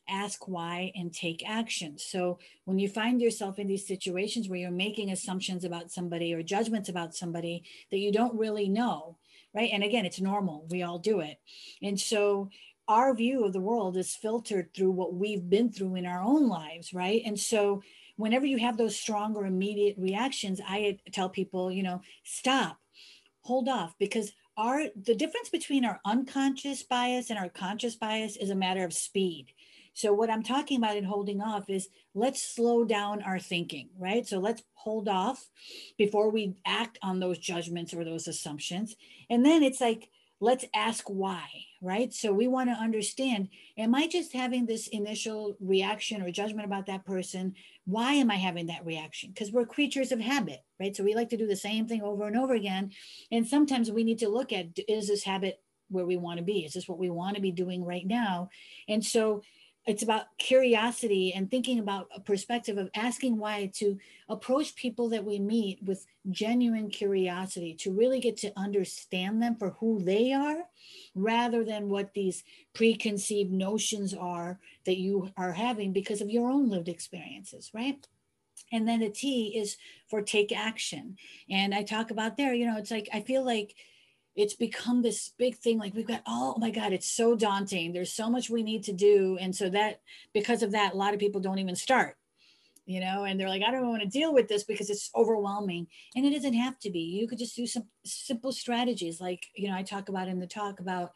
ask 0.09 0.47
why, 0.47 0.91
and 0.95 1.13
take 1.13 1.47
action. 1.47 1.97
So 1.97 2.39
when 2.65 2.79
you 2.79 2.89
find 2.89 3.21
yourself 3.21 3.59
in 3.59 3.67
these 3.67 3.87
situations 3.87 4.49
where 4.49 4.59
you're 4.59 4.71
making 4.71 5.11
assumptions 5.11 5.63
about 5.63 5.91
somebody 5.91 6.33
or 6.33 6.43
judgments 6.43 6.89
about 6.89 7.15
somebody 7.15 7.63
that 7.91 7.99
you 7.99 8.11
don't 8.11 8.37
really 8.37 8.67
know, 8.67 9.17
right? 9.53 9.69
And 9.71 9.83
again, 9.83 10.05
it's 10.05 10.19
normal, 10.19 10.65
we 10.69 10.83
all 10.83 10.99
do 10.99 11.19
it. 11.19 11.39
And 11.81 11.99
so 11.99 12.49
our 12.87 13.13
view 13.13 13.45
of 13.45 13.53
the 13.53 13.61
world 13.61 13.97
is 13.97 14.15
filtered 14.15 14.73
through 14.73 14.91
what 14.91 15.13
we've 15.13 15.47
been 15.47 15.71
through 15.71 15.95
in 15.95 16.05
our 16.05 16.21
own 16.21 16.47
lives, 16.47 16.93
right? 16.93 17.21
And 17.25 17.39
so 17.39 17.83
whenever 18.19 18.45
you 18.45 18.57
have 18.59 18.77
those 18.77 18.95
stronger 18.95 19.45
immediate 19.45 19.95
reactions, 19.97 20.61
I 20.65 20.99
tell 21.11 21.29
people, 21.29 21.71
you 21.71 21.83
know, 21.83 22.01
stop, 22.23 22.77
hold 23.41 23.67
off, 23.67 23.95
because 23.97 24.33
our 24.57 24.83
the 24.95 25.15
difference 25.15 25.49
between 25.49 25.85
our 25.85 25.99
unconscious 26.05 26.83
bias 26.83 27.29
and 27.29 27.39
our 27.39 27.49
conscious 27.49 27.95
bias 27.95 28.35
is 28.37 28.49
a 28.49 28.55
matter 28.55 28.83
of 28.83 28.93
speed 28.93 29.53
so, 29.99 30.13
what 30.13 30.29
I'm 30.29 30.43
talking 30.43 30.77
about 30.77 30.95
in 30.95 31.03
holding 31.03 31.41
off 31.41 31.69
is 31.69 31.89
let's 32.13 32.41
slow 32.41 32.85
down 32.85 33.21
our 33.21 33.37
thinking, 33.37 33.89
right? 33.97 34.25
So, 34.25 34.39
let's 34.39 34.63
hold 34.73 35.09
off 35.09 35.49
before 35.97 36.29
we 36.29 36.55
act 36.65 36.97
on 37.01 37.19
those 37.19 37.37
judgments 37.37 37.93
or 37.93 38.05
those 38.05 38.25
assumptions. 38.25 38.95
And 39.29 39.45
then 39.45 39.61
it's 39.61 39.81
like, 39.81 40.09
let's 40.41 40.65
ask 40.73 41.05
why, 41.09 41.47
right? 41.81 42.13
So 42.13 42.31
we 42.31 42.47
want 42.47 42.69
to 42.69 42.75
understand 42.75 43.49
am 43.77 43.93
I 43.93 44.07
just 44.07 44.33
having 44.33 44.65
this 44.65 44.87
initial 44.87 45.55
reaction 45.59 46.21
or 46.21 46.31
judgment 46.31 46.65
about 46.65 46.85
that 46.85 47.05
person? 47.05 47.55
Why 47.85 48.13
am 48.13 48.31
I 48.31 48.35
having 48.35 48.67
that 48.67 48.85
reaction? 48.85 49.31
Because 49.33 49.51
we're 49.51 49.65
creatures 49.65 50.11
of 50.11 50.19
habit, 50.19 50.63
right? 50.79 50.95
So 50.95 51.03
we 51.03 51.15
like 51.15 51.29
to 51.29 51.37
do 51.37 51.47
the 51.47 51.55
same 51.55 51.87
thing 51.87 52.01
over 52.01 52.25
and 52.25 52.37
over 52.37 52.53
again. 52.53 52.91
And 53.31 53.47
sometimes 53.47 53.91
we 53.91 54.03
need 54.03 54.19
to 54.19 54.29
look 54.29 54.53
at 54.53 54.67
is 54.87 55.07
this 55.07 55.23
habit 55.23 55.61
where 55.89 56.05
we 56.05 56.17
want 56.17 56.37
to 56.37 56.45
be? 56.45 56.65
Is 56.65 56.73
this 56.73 56.87
what 56.87 56.99
we 56.99 57.09
want 57.09 57.35
to 57.35 57.41
be 57.41 57.51
doing 57.51 57.83
right 57.83 58.05
now? 58.05 58.49
And 58.87 59.03
so 59.03 59.41
it's 59.89 60.03
about 60.03 60.37
curiosity 60.37 61.33
and 61.33 61.49
thinking 61.49 61.79
about 61.79 62.09
a 62.15 62.19
perspective 62.19 62.77
of 62.77 62.91
asking 62.93 63.39
why 63.39 63.71
to 63.73 63.97
approach 64.29 64.75
people 64.75 65.09
that 65.09 65.25
we 65.25 65.39
meet 65.39 65.81
with 65.81 66.05
genuine 66.29 66.91
curiosity 66.91 67.73
to 67.73 67.91
really 67.91 68.19
get 68.19 68.37
to 68.37 68.53
understand 68.55 69.41
them 69.41 69.55
for 69.55 69.71
who 69.79 69.99
they 69.99 70.31
are 70.31 70.59
rather 71.15 71.63
than 71.63 71.89
what 71.89 72.13
these 72.13 72.43
preconceived 72.75 73.51
notions 73.51 74.13
are 74.13 74.59
that 74.85 74.99
you 74.99 75.31
are 75.35 75.53
having 75.53 75.91
because 75.91 76.21
of 76.21 76.29
your 76.29 76.51
own 76.51 76.69
lived 76.69 76.87
experiences 76.87 77.71
right? 77.73 78.07
And 78.71 78.87
then 78.87 78.99
the 78.99 79.09
t 79.09 79.57
is 79.57 79.75
for 80.07 80.21
take 80.21 80.55
action. 80.55 81.17
And 81.49 81.73
i 81.73 81.81
talk 81.81 82.11
about 82.11 82.37
there 82.37 82.53
you 82.53 82.67
know 82.67 82.77
it's 82.77 82.91
like 82.91 83.09
i 83.11 83.21
feel 83.21 83.43
like 83.43 83.73
it's 84.35 84.53
become 84.53 85.01
this 85.01 85.33
big 85.37 85.57
thing 85.57 85.77
like 85.77 85.93
we've 85.93 86.07
got 86.07 86.21
oh 86.27 86.55
my 86.57 86.71
god 86.71 86.93
it's 86.93 87.09
so 87.09 87.35
daunting. 87.35 87.93
There's 87.93 88.11
so 88.11 88.29
much 88.29 88.49
we 88.49 88.63
need 88.63 88.83
to 88.83 88.93
do. 88.93 89.37
And 89.39 89.55
so 89.55 89.69
that 89.69 90.01
because 90.33 90.63
of 90.63 90.71
that 90.71 90.93
a 90.93 90.97
lot 90.97 91.13
of 91.13 91.19
people 91.19 91.41
don't 91.41 91.59
even 91.59 91.75
start 91.75 92.15
you 92.85 92.99
know 92.99 93.23
and 93.23 93.39
they're 93.39 93.47
like 93.47 93.61
i 93.61 93.69
don't 93.69 93.87
want 93.87 94.01
to 94.01 94.07
deal 94.07 94.33
with 94.33 94.47
this 94.47 94.63
because 94.63 94.89
it's 94.89 95.11
overwhelming. 95.15 95.87
And 96.15 96.25
it 96.25 96.33
doesn't 96.33 96.53
have 96.53 96.79
to 96.79 96.89
be. 96.89 96.99
You 96.99 97.27
could 97.27 97.37
just 97.37 97.55
do 97.55 97.67
some 97.67 97.83
simple 98.05 98.51
strategies 98.51 99.21
like 99.21 99.45
you 99.55 99.67
know 99.69 99.75
i 99.75 99.83
talk 99.83 100.09
about 100.09 100.27
in 100.27 100.39
the 100.39 100.47
talk 100.47 100.79
about 100.79 101.11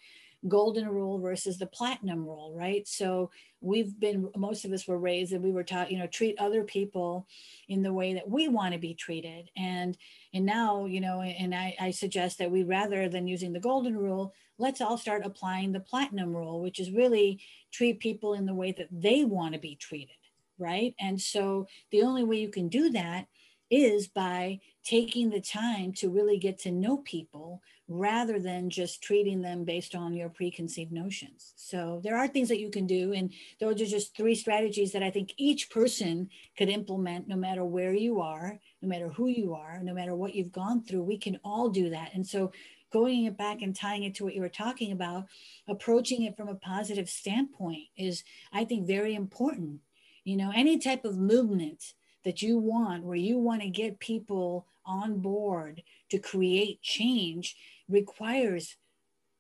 golden 0.48 0.88
rule 0.90 1.20
versus 1.20 1.58
the 1.58 1.66
platinum 1.66 2.26
rule, 2.26 2.54
right? 2.56 2.88
So 2.88 3.32
we've 3.62 3.98
been, 4.00 4.30
most 4.36 4.66
of 4.66 4.74
us 4.74 4.88
were 4.88 4.98
raised 4.98 5.32
and 5.32 5.44
we 5.44 5.52
were 5.52 5.64
taught, 5.64 5.92
you 5.92 5.98
know, 5.98 6.08
treat 6.08 6.38
other 6.40 6.64
people 6.64 7.28
in 7.70 7.82
the 7.82 7.94
way 7.94 8.14
that 8.14 8.30
we 8.30 8.48
want 8.48 8.74
to 8.74 8.80
be 8.80 8.94
treated. 8.94 9.50
And 9.56 9.98
and 10.34 10.46
now, 10.46 10.86
you 10.86 11.00
know, 11.00 11.22
and 11.22 11.54
I, 11.54 11.76
I 11.80 11.92
suggest 11.92 12.40
that 12.40 12.52
we 12.52 12.64
rather 12.64 13.08
than 13.08 13.28
using 13.28 13.54
the 13.54 13.60
golden 13.60 13.96
rule, 13.96 14.34
let's 14.58 14.82
all 14.82 14.98
start 14.98 15.26
applying 15.26 15.72
the 15.72 15.80
platinum 15.80 16.36
rule, 16.36 16.62
which 16.62 16.80
is 16.80 16.92
really 16.92 17.40
treat 17.72 18.00
people 18.00 18.34
in 18.34 18.46
the 18.46 18.54
way 18.54 18.72
that 18.72 18.90
they 18.92 19.24
want 19.26 19.54
to 19.54 19.60
be 19.60 19.76
treated, 19.76 20.16
right? 20.58 20.96
And 21.00 21.22
so 21.22 21.68
the 21.92 22.02
only 22.02 22.24
way 22.24 22.38
you 22.38 22.50
can 22.50 22.68
do 22.68 22.90
that 22.92 23.28
is 23.74 24.08
by 24.08 24.60
taking 24.84 25.30
the 25.30 25.42
time 25.42 25.94
to 25.94 26.10
really 26.10 26.38
get 26.38 26.60
to 26.60 26.72
know 26.72 26.98
people 26.98 27.62
rather 27.88 28.40
than 28.40 28.70
just 28.70 29.02
treating 29.02 29.42
them 29.42 29.66
based 29.66 29.94
on 29.94 30.14
your 30.14 30.30
preconceived 30.30 30.92
notions. 30.92 31.54
So 31.56 32.00
there 32.04 32.18
are 32.18 32.28
things 32.28 32.50
that 32.50 32.60
you 32.60 32.70
can 32.70 32.88
do. 32.88 33.14
And 33.14 33.32
those 33.60 33.82
are 33.82 33.86
just 33.86 34.16
three 34.16 34.36
strategies 34.36 34.92
that 34.94 35.04
I 35.04 35.10
think 35.10 35.34
each 35.38 35.70
person 35.70 36.30
could 36.58 36.70
implement 36.70 37.28
no 37.28 37.36
matter 37.36 37.66
where 37.66 37.94
you 37.94 38.22
are, 38.22 38.60
no 38.82 38.88
matter 38.88 39.10
who 39.10 39.28
you 39.28 39.54
are, 39.54 39.82
no 39.84 39.94
matter 39.94 40.16
what 40.16 40.34
you've 40.34 40.52
gone 40.52 40.84
through. 40.84 41.04
We 41.04 41.18
can 41.18 41.40
all 41.44 41.70
do 41.70 41.90
that. 41.90 42.12
And 42.14 42.26
so 42.26 42.52
going 42.92 43.26
it 43.26 43.38
back 43.38 43.62
and 43.62 43.76
tying 43.76 44.04
it 44.04 44.16
to 44.16 44.24
what 44.24 44.36
you 44.36 44.42
were 44.42 44.50
talking 44.50 44.92
about, 44.92 45.26
approaching 45.68 46.24
it 46.24 46.38
from 46.38 46.48
a 46.48 46.56
positive 46.56 47.10
standpoint 47.10 47.88
is, 47.98 48.24
I 48.54 48.64
think, 48.66 48.88
very 48.88 49.16
important. 49.16 49.80
You 50.24 50.38
know, 50.38 50.52
any 50.56 50.78
type 50.78 51.04
of 51.04 51.18
movement 51.18 51.94
that 52.24 52.42
you 52.42 52.58
want, 52.58 53.04
where 53.04 53.16
you 53.16 53.38
want 53.38 53.62
to 53.62 53.70
get 53.70 54.00
people 54.00 54.66
on 54.86 55.20
board 55.20 55.84
to 56.10 56.20
create 56.20 56.82
change, 56.82 57.56
requires 57.90 58.76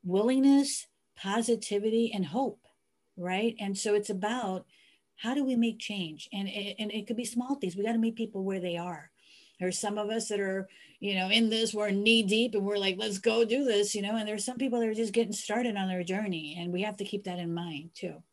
willingness, 0.03 0.87
positivity, 1.15 2.11
and 2.13 2.25
hope, 2.25 2.59
right? 3.17 3.55
And 3.59 3.77
so 3.77 3.95
it's 3.95 4.09
about 4.09 4.65
how 5.15 5.33
do 5.33 5.43
we 5.43 5.55
make 5.55 5.79
change? 5.79 6.27
And 6.33 6.47
it, 6.47 6.75
and 6.79 6.91
it 6.91 7.07
could 7.07 7.17
be 7.17 7.25
small 7.25 7.55
things. 7.55 7.75
We 7.75 7.83
got 7.83 7.93
to 7.93 7.97
meet 7.97 8.15
people 8.15 8.43
where 8.43 8.59
they 8.59 8.77
are. 8.77 9.11
There's 9.59 9.79
some 9.79 9.97
of 9.97 10.09
us 10.09 10.27
that 10.29 10.39
are, 10.39 10.67
you 10.99 11.15
know, 11.15 11.29
in 11.29 11.49
this, 11.49 11.73
we're 11.73 11.91
knee 11.91 12.23
deep 12.23 12.55
and 12.55 12.65
we're 12.65 12.77
like, 12.77 12.97
let's 12.97 13.19
go 13.19 13.45
do 13.45 13.63
this, 13.63 13.95
you 13.95 14.01
know, 14.01 14.15
and 14.15 14.27
there's 14.27 14.43
some 14.43 14.57
people 14.57 14.79
that 14.79 14.89
are 14.89 14.93
just 14.93 15.13
getting 15.13 15.31
started 15.31 15.77
on 15.77 15.87
their 15.87 16.03
journey. 16.03 16.57
And 16.59 16.73
we 16.73 16.81
have 16.81 16.97
to 16.97 17.05
keep 17.05 17.25
that 17.25 17.39
in 17.39 17.53
mind 17.53 17.91
too. 17.93 18.23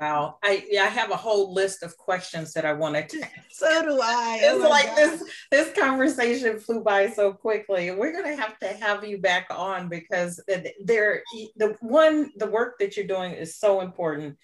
Wow. 0.00 0.36
I 0.42 0.64
yeah, 0.70 0.84
I 0.84 0.88
have 0.88 1.10
a 1.10 1.16
whole 1.16 1.54
list 1.54 1.82
of 1.82 1.96
questions 1.96 2.52
that 2.52 2.66
I 2.66 2.74
wanted 2.74 3.08
to 3.10 3.26
So 3.50 3.82
do 3.82 3.98
I. 4.02 4.38
It's 4.42 4.64
oh 4.64 4.68
like 4.68 4.88
God. 4.88 4.96
this 4.96 5.22
this 5.50 5.72
conversation 5.72 6.60
flew 6.60 6.82
by 6.82 7.08
so 7.08 7.32
quickly. 7.32 7.90
We're 7.90 8.12
gonna 8.12 8.36
have 8.36 8.58
to 8.58 8.68
have 8.68 9.04
you 9.04 9.18
back 9.18 9.46
on 9.50 9.88
because 9.88 10.42
there 10.84 11.22
the 11.56 11.76
one 11.80 12.30
the 12.36 12.50
work 12.50 12.78
that 12.80 12.96
you're 12.96 13.06
doing 13.06 13.32
is 13.32 13.56
so 13.56 13.80
important. 13.80 14.36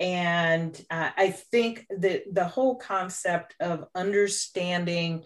And 0.00 0.78
uh, 0.90 1.10
I 1.16 1.30
think 1.30 1.86
that 1.98 2.24
the 2.30 2.44
whole 2.44 2.76
concept 2.76 3.54
of 3.60 3.86
understanding 3.94 5.22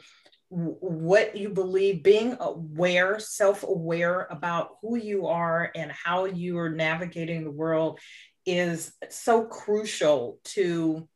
what 0.51 1.37
you 1.37 1.49
believe, 1.49 2.03
being 2.03 2.37
aware, 2.41 3.21
self 3.21 3.63
aware 3.63 4.27
about 4.31 4.71
who 4.83 4.97
you 4.97 5.29
are 5.29 5.71
and 5.77 5.93
how 5.93 6.25
you 6.25 6.59
are 6.59 6.69
navigating 6.69 7.45
the 7.45 7.53
world 7.53 8.01
is 8.47 8.93
so 9.11 9.45
crucial 9.45 10.39
to 10.45 11.09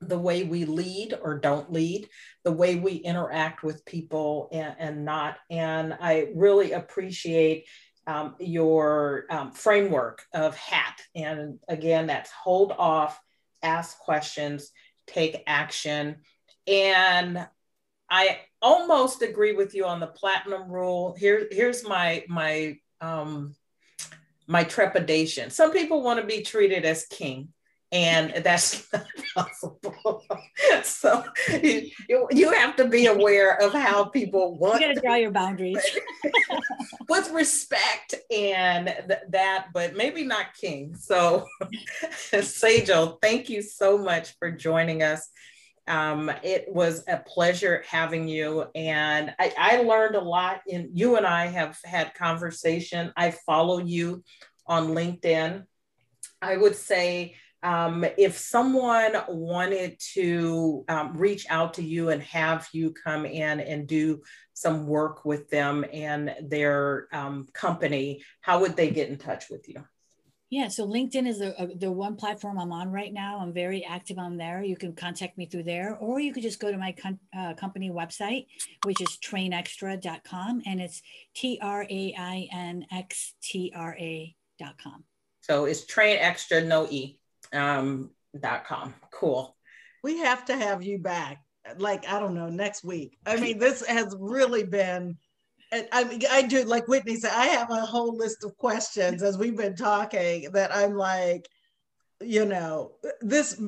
the 0.00 0.18
way 0.18 0.42
we 0.42 0.64
lead 0.64 1.16
or 1.22 1.38
don't 1.38 1.72
lead, 1.72 2.08
the 2.44 2.52
way 2.52 2.76
we 2.76 2.92
interact 2.92 3.62
with 3.62 3.84
people 3.84 4.48
and, 4.52 4.74
and 4.78 5.04
not. 5.04 5.36
And 5.50 5.96
I 6.00 6.28
really 6.34 6.72
appreciate 6.72 7.66
um, 8.06 8.34
your 8.40 9.26
um, 9.30 9.52
framework 9.52 10.22
of 10.34 10.56
HAT. 10.56 11.00
And 11.14 11.60
again, 11.68 12.08
that's 12.08 12.30
hold 12.30 12.72
off, 12.72 13.20
ask 13.62 13.98
questions, 13.98 14.70
take 15.06 15.42
action. 15.46 16.16
And 16.66 17.46
I 18.10 18.40
almost 18.60 19.22
agree 19.22 19.52
with 19.52 19.74
you 19.74 19.86
on 19.86 20.00
the 20.00 20.06
platinum 20.08 20.70
rule. 20.70 21.14
Here, 21.18 21.46
here's 21.50 21.86
my 21.86 22.24
my 22.28 22.76
um, 23.00 23.54
my 24.52 24.64
trepidation. 24.64 25.50
Some 25.50 25.72
people 25.72 26.02
want 26.02 26.20
to 26.20 26.26
be 26.26 26.42
treated 26.42 26.84
as 26.84 27.06
king, 27.06 27.48
and 27.90 28.44
that's 28.44 28.86
not 28.92 29.06
possible. 29.34 30.22
so 30.84 31.24
you, 31.50 32.28
you 32.30 32.52
have 32.52 32.76
to 32.76 32.86
be 32.86 33.06
aware 33.06 33.56
of 33.60 33.72
how 33.72 34.04
people 34.04 34.56
want. 34.58 34.80
You 34.80 34.88
got 34.88 34.94
to 34.94 35.00
draw 35.00 35.14
your 35.16 35.30
boundaries 35.30 35.84
with 37.08 37.30
respect 37.30 38.14
and 38.30 38.86
th- 38.86 39.20
that, 39.30 39.68
but 39.72 39.96
maybe 39.96 40.22
not 40.22 40.54
king. 40.54 40.94
So, 40.96 41.46
Sejal, 42.32 43.18
thank 43.22 43.48
you 43.48 43.62
so 43.62 43.96
much 43.96 44.36
for 44.38 44.50
joining 44.50 45.02
us. 45.02 45.28
Um, 45.88 46.30
it 46.42 46.66
was 46.68 47.04
a 47.08 47.18
pleasure 47.18 47.82
having 47.86 48.28
you, 48.28 48.66
and 48.74 49.34
I, 49.38 49.52
I 49.58 49.76
learned 49.82 50.14
a 50.14 50.20
lot. 50.20 50.60
In 50.66 50.90
you 50.94 51.16
and 51.16 51.26
I 51.26 51.46
have 51.46 51.78
had 51.84 52.14
conversation. 52.14 53.12
I 53.16 53.32
follow 53.32 53.78
you 53.78 54.22
on 54.66 54.88
LinkedIn. 54.88 55.64
I 56.40 56.56
would 56.56 56.76
say 56.76 57.34
um, 57.62 58.04
if 58.18 58.36
someone 58.36 59.12
wanted 59.28 59.98
to 60.14 60.84
um, 60.88 61.16
reach 61.16 61.46
out 61.48 61.74
to 61.74 61.82
you 61.82 62.08
and 62.08 62.22
have 62.22 62.68
you 62.72 62.92
come 62.92 63.24
in 63.24 63.60
and 63.60 63.86
do 63.86 64.22
some 64.52 64.86
work 64.86 65.24
with 65.24 65.48
them 65.48 65.84
and 65.92 66.34
their 66.42 67.06
um, 67.12 67.46
company, 67.52 68.22
how 68.40 68.60
would 68.60 68.76
they 68.76 68.90
get 68.90 69.08
in 69.08 69.18
touch 69.18 69.48
with 69.48 69.68
you? 69.68 69.84
Yeah, 70.52 70.68
so 70.68 70.86
LinkedIn 70.86 71.26
is 71.26 71.38
the, 71.38 71.72
the 71.76 71.90
one 71.90 72.14
platform 72.14 72.58
I'm 72.58 72.72
on 72.72 72.92
right 72.92 73.10
now. 73.10 73.38
I'm 73.38 73.54
very 73.54 73.86
active 73.86 74.18
on 74.18 74.36
there. 74.36 74.62
You 74.62 74.76
can 74.76 74.92
contact 74.92 75.38
me 75.38 75.46
through 75.46 75.62
there, 75.62 75.96
or 75.98 76.20
you 76.20 76.30
could 76.30 76.42
just 76.42 76.60
go 76.60 76.70
to 76.70 76.76
my 76.76 76.94
uh, 77.34 77.54
company 77.54 77.90
website, 77.90 78.44
which 78.84 79.00
is 79.00 79.16
trainxtra.com, 79.24 80.60
and 80.66 80.78
it's 80.78 81.00
T 81.34 81.58
R 81.62 81.86
A 81.88 82.14
I 82.18 82.48
N 82.52 82.84
X 82.92 83.32
T 83.42 83.72
R 83.74 83.96
A.com. 83.98 85.04
So 85.40 85.64
it's 85.64 85.86
train 85.86 86.18
extra, 86.20 86.60
no 86.60 86.86
E, 86.90 87.18
um, 87.54 88.10
dot 88.38 88.66
com. 88.66 88.92
Cool. 89.10 89.56
We 90.04 90.18
have 90.18 90.44
to 90.44 90.54
have 90.54 90.82
you 90.82 90.98
back, 90.98 91.42
like, 91.78 92.06
I 92.06 92.20
don't 92.20 92.34
know, 92.34 92.50
next 92.50 92.84
week. 92.84 93.16
I 93.24 93.36
mean, 93.36 93.58
this 93.58 93.86
has 93.86 94.14
really 94.20 94.64
been 94.64 95.16
I 95.72 96.20
I 96.30 96.42
do 96.42 96.64
like 96.64 96.86
Whitnie 96.86 97.16
said. 97.16 97.32
I 97.32 97.46
have 97.46 97.70
a 97.70 97.80
whole 97.80 98.16
list 98.16 98.44
of 98.44 98.56
questions 98.58 99.22
as 99.22 99.38
we've 99.38 99.56
been 99.56 99.74
talking 99.74 100.50
that 100.52 100.74
I'm 100.74 100.94
like, 100.94 101.48
you 102.20 102.44
know, 102.44 102.92
this 103.20 103.60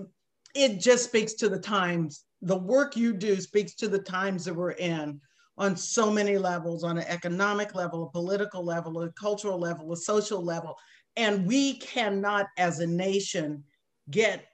it 0.55 0.81
just 0.81 1.05
speaks 1.05 1.35
to 1.35 1.49
the 1.49 1.59
times. 1.59 2.25
The 2.43 2.57
work 2.57 2.97
you 2.97 3.15
do 3.15 3.41
speaks 3.41 3.75
to 3.77 3.89
the 3.89 3.99
times 3.99 4.45
that 4.45 4.55
we're 4.55 4.73
in 4.73 5.21
on 5.57 5.77
so 5.77 6.11
many 6.11 6.37
levels, 6.37 6.85
on 6.85 6.99
an 6.99 7.05
economic 7.07 7.75
level, 7.75 8.05
a 8.05 8.11
political 8.11 8.65
level, 8.65 9.03
a 9.03 9.11
cultural 9.13 9.59
level, 9.59 9.93
a 9.93 9.97
social 9.97 10.45
level, 10.45 10.77
and 11.17 11.47
we 11.47 11.75
cannot, 11.79 12.47
as 12.59 12.81
a 12.81 12.87
nation, 12.87 13.63
get, 14.11 14.47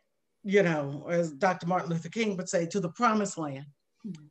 you 0.44 0.62
know, 0.62 1.06
as 1.08 1.32
Dr. 1.32 1.66
Martin 1.66 1.90
Luther 1.90 2.10
King 2.10 2.36
would 2.36 2.48
say, 2.48 2.66
to 2.66 2.80
the 2.80 2.90
promised 2.90 3.38
land 3.38 3.64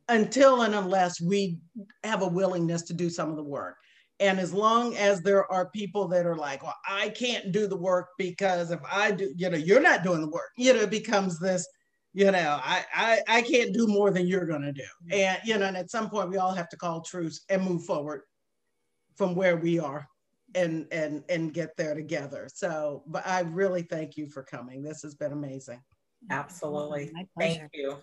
until 0.08 0.62
and 0.62 0.74
unless 0.74 1.20
we 1.20 1.58
have 2.04 2.22
a 2.22 2.28
willingness 2.28 2.82
to 2.82 2.94
do 2.94 3.10
some 3.10 3.30
of 3.30 3.36
the 3.36 3.42
work. 3.42 3.76
And 4.18 4.38
as 4.38 4.52
long 4.52 4.96
as 4.96 5.22
there 5.22 5.50
are 5.50 5.70
people 5.70 6.06
that 6.08 6.26
are 6.26 6.36
like, 6.36 6.62
well, 6.62 6.76
I 6.86 7.08
can't 7.08 7.52
do 7.52 7.66
the 7.66 7.76
work 7.76 8.08
because 8.18 8.70
if 8.70 8.80
I 8.90 9.12
do, 9.12 9.32
you 9.36 9.48
know, 9.48 9.56
you're 9.56 9.80
not 9.80 10.02
doing 10.02 10.20
the 10.20 10.28
work, 10.28 10.50
you 10.58 10.74
know, 10.74 10.80
it 10.80 10.90
becomes 10.90 11.38
this, 11.38 11.66
you 12.12 12.30
know, 12.30 12.60
I 12.62 12.84
I, 12.94 13.20
I 13.28 13.42
can't 13.42 13.72
do 13.72 13.86
more 13.86 14.10
than 14.10 14.26
you're 14.26 14.44
gonna 14.44 14.72
do. 14.72 14.82
Mm-hmm. 14.82 15.12
And 15.12 15.38
you 15.44 15.58
know, 15.58 15.66
and 15.66 15.76
at 15.76 15.90
some 15.90 16.10
point 16.10 16.28
we 16.28 16.36
all 16.36 16.52
have 16.52 16.68
to 16.70 16.76
call 16.76 17.00
truce 17.00 17.44
and 17.48 17.64
move 17.64 17.84
forward 17.84 18.22
from 19.16 19.34
where 19.34 19.56
we 19.56 19.78
are 19.78 20.06
and 20.54 20.86
and 20.92 21.22
and 21.30 21.54
get 21.54 21.76
there 21.76 21.94
together. 21.94 22.48
So, 22.52 23.04
but 23.06 23.26
I 23.26 23.40
really 23.40 23.82
thank 23.82 24.16
you 24.16 24.28
for 24.28 24.42
coming. 24.42 24.82
This 24.82 25.02
has 25.02 25.14
been 25.14 25.32
amazing. 25.32 25.80
Absolutely. 26.28 27.10
Thank 27.38 27.70
you. 27.72 27.96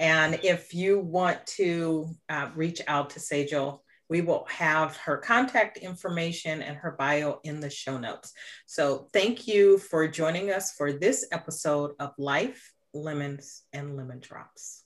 And 0.00 0.40
if 0.42 0.72
you 0.72 0.98
want 0.98 1.46
to 1.58 2.16
uh, 2.30 2.48
reach 2.56 2.80
out 2.88 3.10
to 3.10 3.20
Sejal, 3.20 3.80
we 4.08 4.22
will 4.22 4.46
have 4.48 4.96
her 4.96 5.18
contact 5.18 5.76
information 5.76 6.62
and 6.62 6.76
her 6.78 6.96
bio 6.98 7.38
in 7.44 7.60
the 7.60 7.68
show 7.68 7.98
notes. 7.98 8.32
So 8.66 9.08
thank 9.12 9.46
you 9.46 9.76
for 9.78 10.08
joining 10.08 10.50
us 10.50 10.72
for 10.72 10.92
this 10.92 11.28
episode 11.30 11.92
of 12.00 12.14
Life, 12.18 12.72
Lemons, 12.94 13.62
and 13.74 13.94
Lemon 13.96 14.20
Drops. 14.20 14.79